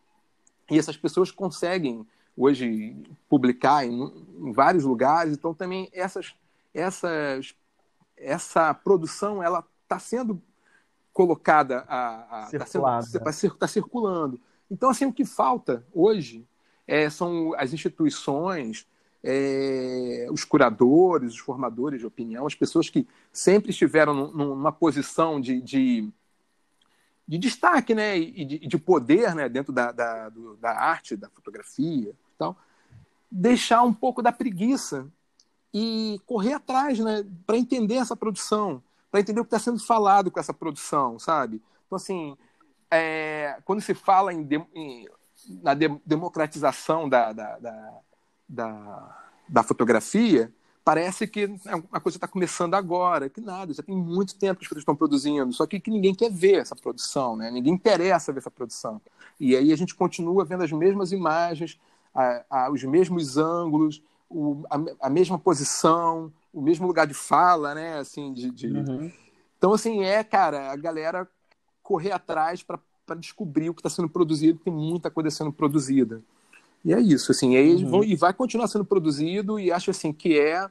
e 0.69 0.77
essas 0.77 0.97
pessoas 0.97 1.31
conseguem 1.31 2.05
hoje 2.37 2.95
publicar 3.27 3.85
em, 3.85 4.01
em, 4.39 4.51
vários 4.51 4.83
lugares, 4.83 5.33
então 5.33 5.53
também 5.53 5.89
essas, 5.93 6.33
essas, 6.73 7.55
essa 8.15 8.73
produção 8.73 9.41
ela 9.41 9.65
está 9.83 9.99
sendo 9.99 10.41
colocada, 11.11 11.85
está 12.51 12.65
tá 13.57 13.67
circulando. 13.67 14.39
Então, 14.69 14.89
assim, 14.89 15.05
o 15.05 15.13
que 15.13 15.25
falta 15.25 15.85
hoje 15.93 16.47
é, 16.87 17.09
são 17.09 17.53
as 17.57 17.73
instituições, 17.73 18.87
é, 19.23 20.27
os 20.31 20.43
curadores, 20.43 21.33
os 21.33 21.39
formadores 21.39 21.99
de 21.99 22.05
opinião, 22.05 22.47
as 22.47 22.55
pessoas 22.55 22.89
que 22.89 23.07
sempre 23.31 23.71
estiveram 23.71 24.13
numa 24.31 24.71
posição 24.71 25.39
de, 25.39 25.61
de, 25.61 26.09
de 27.27 27.37
destaque 27.37 27.93
né, 27.93 28.17
e 28.17 28.43
de, 28.43 28.59
de, 28.59 28.77
poder 28.77 29.35
né, 29.35 29.47
dentro 29.47 29.71
da, 29.71 29.91
da, 29.91 30.29
do, 30.29 30.55
da 30.57 30.71
arte, 30.71 31.15
da 31.15 31.29
fotografia 31.29 32.13
tal, 32.37 32.57
deixar 33.29 33.83
um 33.83 33.93
pouco 33.93 34.21
da 34.21 34.31
preguiça 34.31 35.07
e 35.73 36.19
correr 36.25 36.53
atrás 36.53 36.99
né, 36.99 37.23
para 37.45 37.57
entender 37.57 37.95
essa 37.95 38.15
produção, 38.15 38.83
para 39.09 39.19
entender 39.19 39.39
o 39.39 39.45
que 39.45 39.55
está 39.55 39.59
sendo 39.59 39.79
falado 39.79 40.31
com 40.31 40.39
essa 40.39 40.53
produção, 40.53 41.19
sabe? 41.19 41.61
Então, 41.85 41.95
assim, 41.95 42.35
é, 42.89 43.57
quando 43.63 43.81
se 43.81 43.93
fala 43.93 44.33
em, 44.33 44.47
em 44.73 45.07
na 45.61 45.73
de, 45.73 45.87
democratização 46.05 47.07
da, 47.07 47.31
da, 47.31 47.57
da 47.59 48.01
da, 48.51 49.17
da 49.47 49.63
fotografia, 49.63 50.51
parece 50.83 51.25
que 51.25 51.49
a 51.91 51.99
coisa 51.99 52.17
está 52.17 52.27
começando 52.27 52.73
agora, 52.73 53.29
que 53.29 53.39
nada, 53.39 53.73
já 53.73 53.81
tem 53.81 53.95
muito 53.95 54.35
tempo 54.35 54.59
que 54.59 54.65
as 54.65 54.69
pessoas 54.69 54.81
estão 54.81 54.95
produzindo, 54.95 55.53
só 55.53 55.65
que, 55.65 55.79
que 55.79 55.89
ninguém 55.89 56.13
quer 56.13 56.29
ver 56.29 56.55
essa 56.55 56.75
produção, 56.75 57.35
né? 57.37 57.49
ninguém 57.49 57.73
interessa 57.73 58.33
ver 58.33 58.39
essa 58.39 58.51
produção. 58.51 59.01
E 59.39 59.55
aí 59.55 59.71
a 59.71 59.75
gente 59.75 59.95
continua 59.95 60.43
vendo 60.43 60.63
as 60.63 60.71
mesmas 60.71 61.11
imagens, 61.11 61.79
a, 62.13 62.43
a, 62.49 62.71
os 62.71 62.83
mesmos 62.83 63.37
ângulos, 63.37 64.03
o, 64.29 64.63
a, 64.69 65.07
a, 65.07 65.09
mesma 65.09 65.39
posição, 65.39 66.31
o 66.53 66.61
mesmo 66.61 66.87
lugar 66.87 67.07
de 67.07 67.13
fala, 67.13 67.73
né? 67.73 67.97
Assim, 67.97 68.33
de, 68.33 68.51
de... 68.51 68.67
Uhum. 68.67 69.11
Então, 69.57 69.73
assim, 69.73 70.03
é, 70.03 70.23
cara, 70.23 70.71
a 70.71 70.75
galera 70.75 71.27
correr 71.83 72.11
atrás 72.11 72.63
para 72.63 72.79
descobrir 73.17 73.69
o 73.69 73.73
que 73.73 73.79
está 73.79 73.89
sendo 73.89 74.09
produzido, 74.09 74.59
tem 74.59 74.73
muita 74.73 75.09
coisa 75.09 75.29
sendo 75.29 75.51
produzida. 75.51 76.21
E 76.83 76.93
é 76.93 76.99
isso, 76.99 77.31
assim, 77.31 77.55
e, 77.55 77.83
uhum. 77.83 77.89
vão, 77.89 78.03
e 78.03 78.15
vai 78.15 78.33
continuar 78.33 78.67
sendo 78.67 78.83
produzido 78.83 79.59
e 79.59 79.71
acho 79.71 79.91
assim 79.91 80.11
que 80.11 80.39
é, 80.39 80.67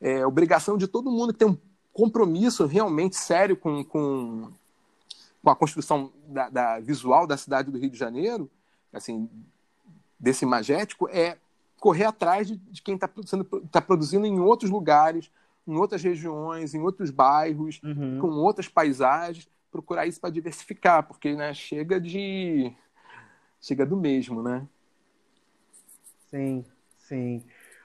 é, 0.00 0.26
obrigação 0.26 0.76
de 0.76 0.88
todo 0.88 1.10
mundo 1.10 1.32
que 1.32 1.38
tem 1.38 1.48
um 1.48 1.56
compromisso 1.92 2.66
realmente 2.66 3.16
sério 3.16 3.56
com, 3.56 3.84
com, 3.84 4.50
com 5.42 5.50
a 5.50 5.54
construção 5.54 6.10
da, 6.26 6.48
da, 6.48 6.80
visual 6.80 7.26
da 7.26 7.36
cidade 7.36 7.70
do 7.70 7.78
Rio 7.78 7.90
de 7.90 7.98
Janeiro, 7.98 8.50
assim, 8.92 9.28
desse 10.18 10.44
imagético, 10.44 11.08
é 11.08 11.36
correr 11.78 12.04
atrás 12.04 12.48
de, 12.48 12.56
de 12.56 12.82
quem 12.82 12.94
está 12.94 13.08
tá 13.70 13.80
produzindo 13.80 14.26
em 14.26 14.40
outros 14.40 14.70
lugares, 14.70 15.30
em 15.66 15.76
outras 15.76 16.02
regiões, 16.02 16.74
em 16.74 16.80
outros 16.80 17.10
bairros, 17.10 17.80
uhum. 17.84 18.18
com 18.20 18.30
outras 18.30 18.68
paisagens, 18.68 19.48
procurar 19.70 20.06
isso 20.06 20.20
para 20.20 20.30
diversificar, 20.30 21.02
porque 21.04 21.34
né, 21.34 21.54
chega 21.54 22.00
de 22.00 22.72
chega 23.60 23.86
do 23.86 23.96
mesmo, 23.96 24.42
né? 24.42 24.66
Sim, 26.32 26.64
sim. 26.96 27.44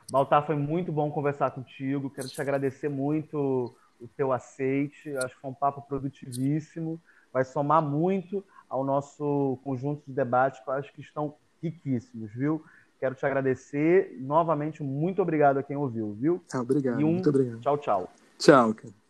Baltar, 0.10 0.45
foi 0.45 0.56
muito 0.56 0.89
bom 0.89 1.12
conversar 1.12 1.52
contigo. 1.52 2.10
Quero 2.10 2.30
te 2.30 2.39
agradecer 2.39 2.88
muito 2.88 3.76
o 4.00 4.08
teu 4.16 4.32
aceite. 4.32 5.14
Acho 5.18 5.36
que 5.36 5.41
foi 5.41 5.50
um 5.50 5.54
papo 5.54 5.82
produtivíssimo. 5.82 6.98
Vai 7.34 7.43
somar 7.43 7.82
muito 7.82 8.41
ao 8.70 8.86
nosso 8.86 9.60
conjunto 9.66 10.02
de 10.08 10.14
debates 10.14 10.62
que 10.62 10.70
eu 10.70 10.74
acho 10.76 10.93
que 10.93 11.02
estão 11.02 11.36
riquíssimos, 11.62 12.32
viu? 12.32 12.64
Quero 13.02 13.16
te 13.16 13.26
agradecer. 13.26 14.16
Novamente, 14.22 14.82
muito 14.82 15.22
obrigado 15.22 15.58
a 15.58 15.64
quem 15.64 15.76
ouviu, 15.76 16.14
viu? 16.14 16.41
Ah, 16.54 16.62
obrigado. 16.62 17.02
E 17.02 17.04
um 17.04 17.12
muito 17.12 17.30
obrigado. 17.30 17.60
Tchau, 17.60 17.78
tchau. 17.78 18.10
Tchau, 18.39 18.74
cara. 18.76 19.07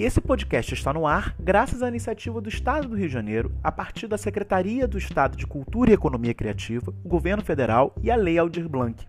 Esse 0.00 0.20
podcast 0.20 0.72
está 0.74 0.92
no 0.92 1.08
ar 1.08 1.34
graças 1.40 1.82
à 1.82 1.88
iniciativa 1.88 2.40
do 2.40 2.48
Estado 2.48 2.86
do 2.86 2.94
Rio 2.94 3.08
de 3.08 3.12
Janeiro, 3.12 3.50
a 3.64 3.72
partir 3.72 4.06
da 4.06 4.16
Secretaria 4.16 4.86
do 4.86 4.96
Estado 4.96 5.36
de 5.36 5.44
Cultura 5.44 5.90
e 5.90 5.94
Economia 5.94 6.32
Criativa, 6.32 6.94
o 7.04 7.08
Governo 7.08 7.42
Federal 7.42 7.92
e 8.00 8.08
a 8.08 8.14
Lei 8.14 8.38
Aldir 8.38 8.68
Blanc. 8.68 9.04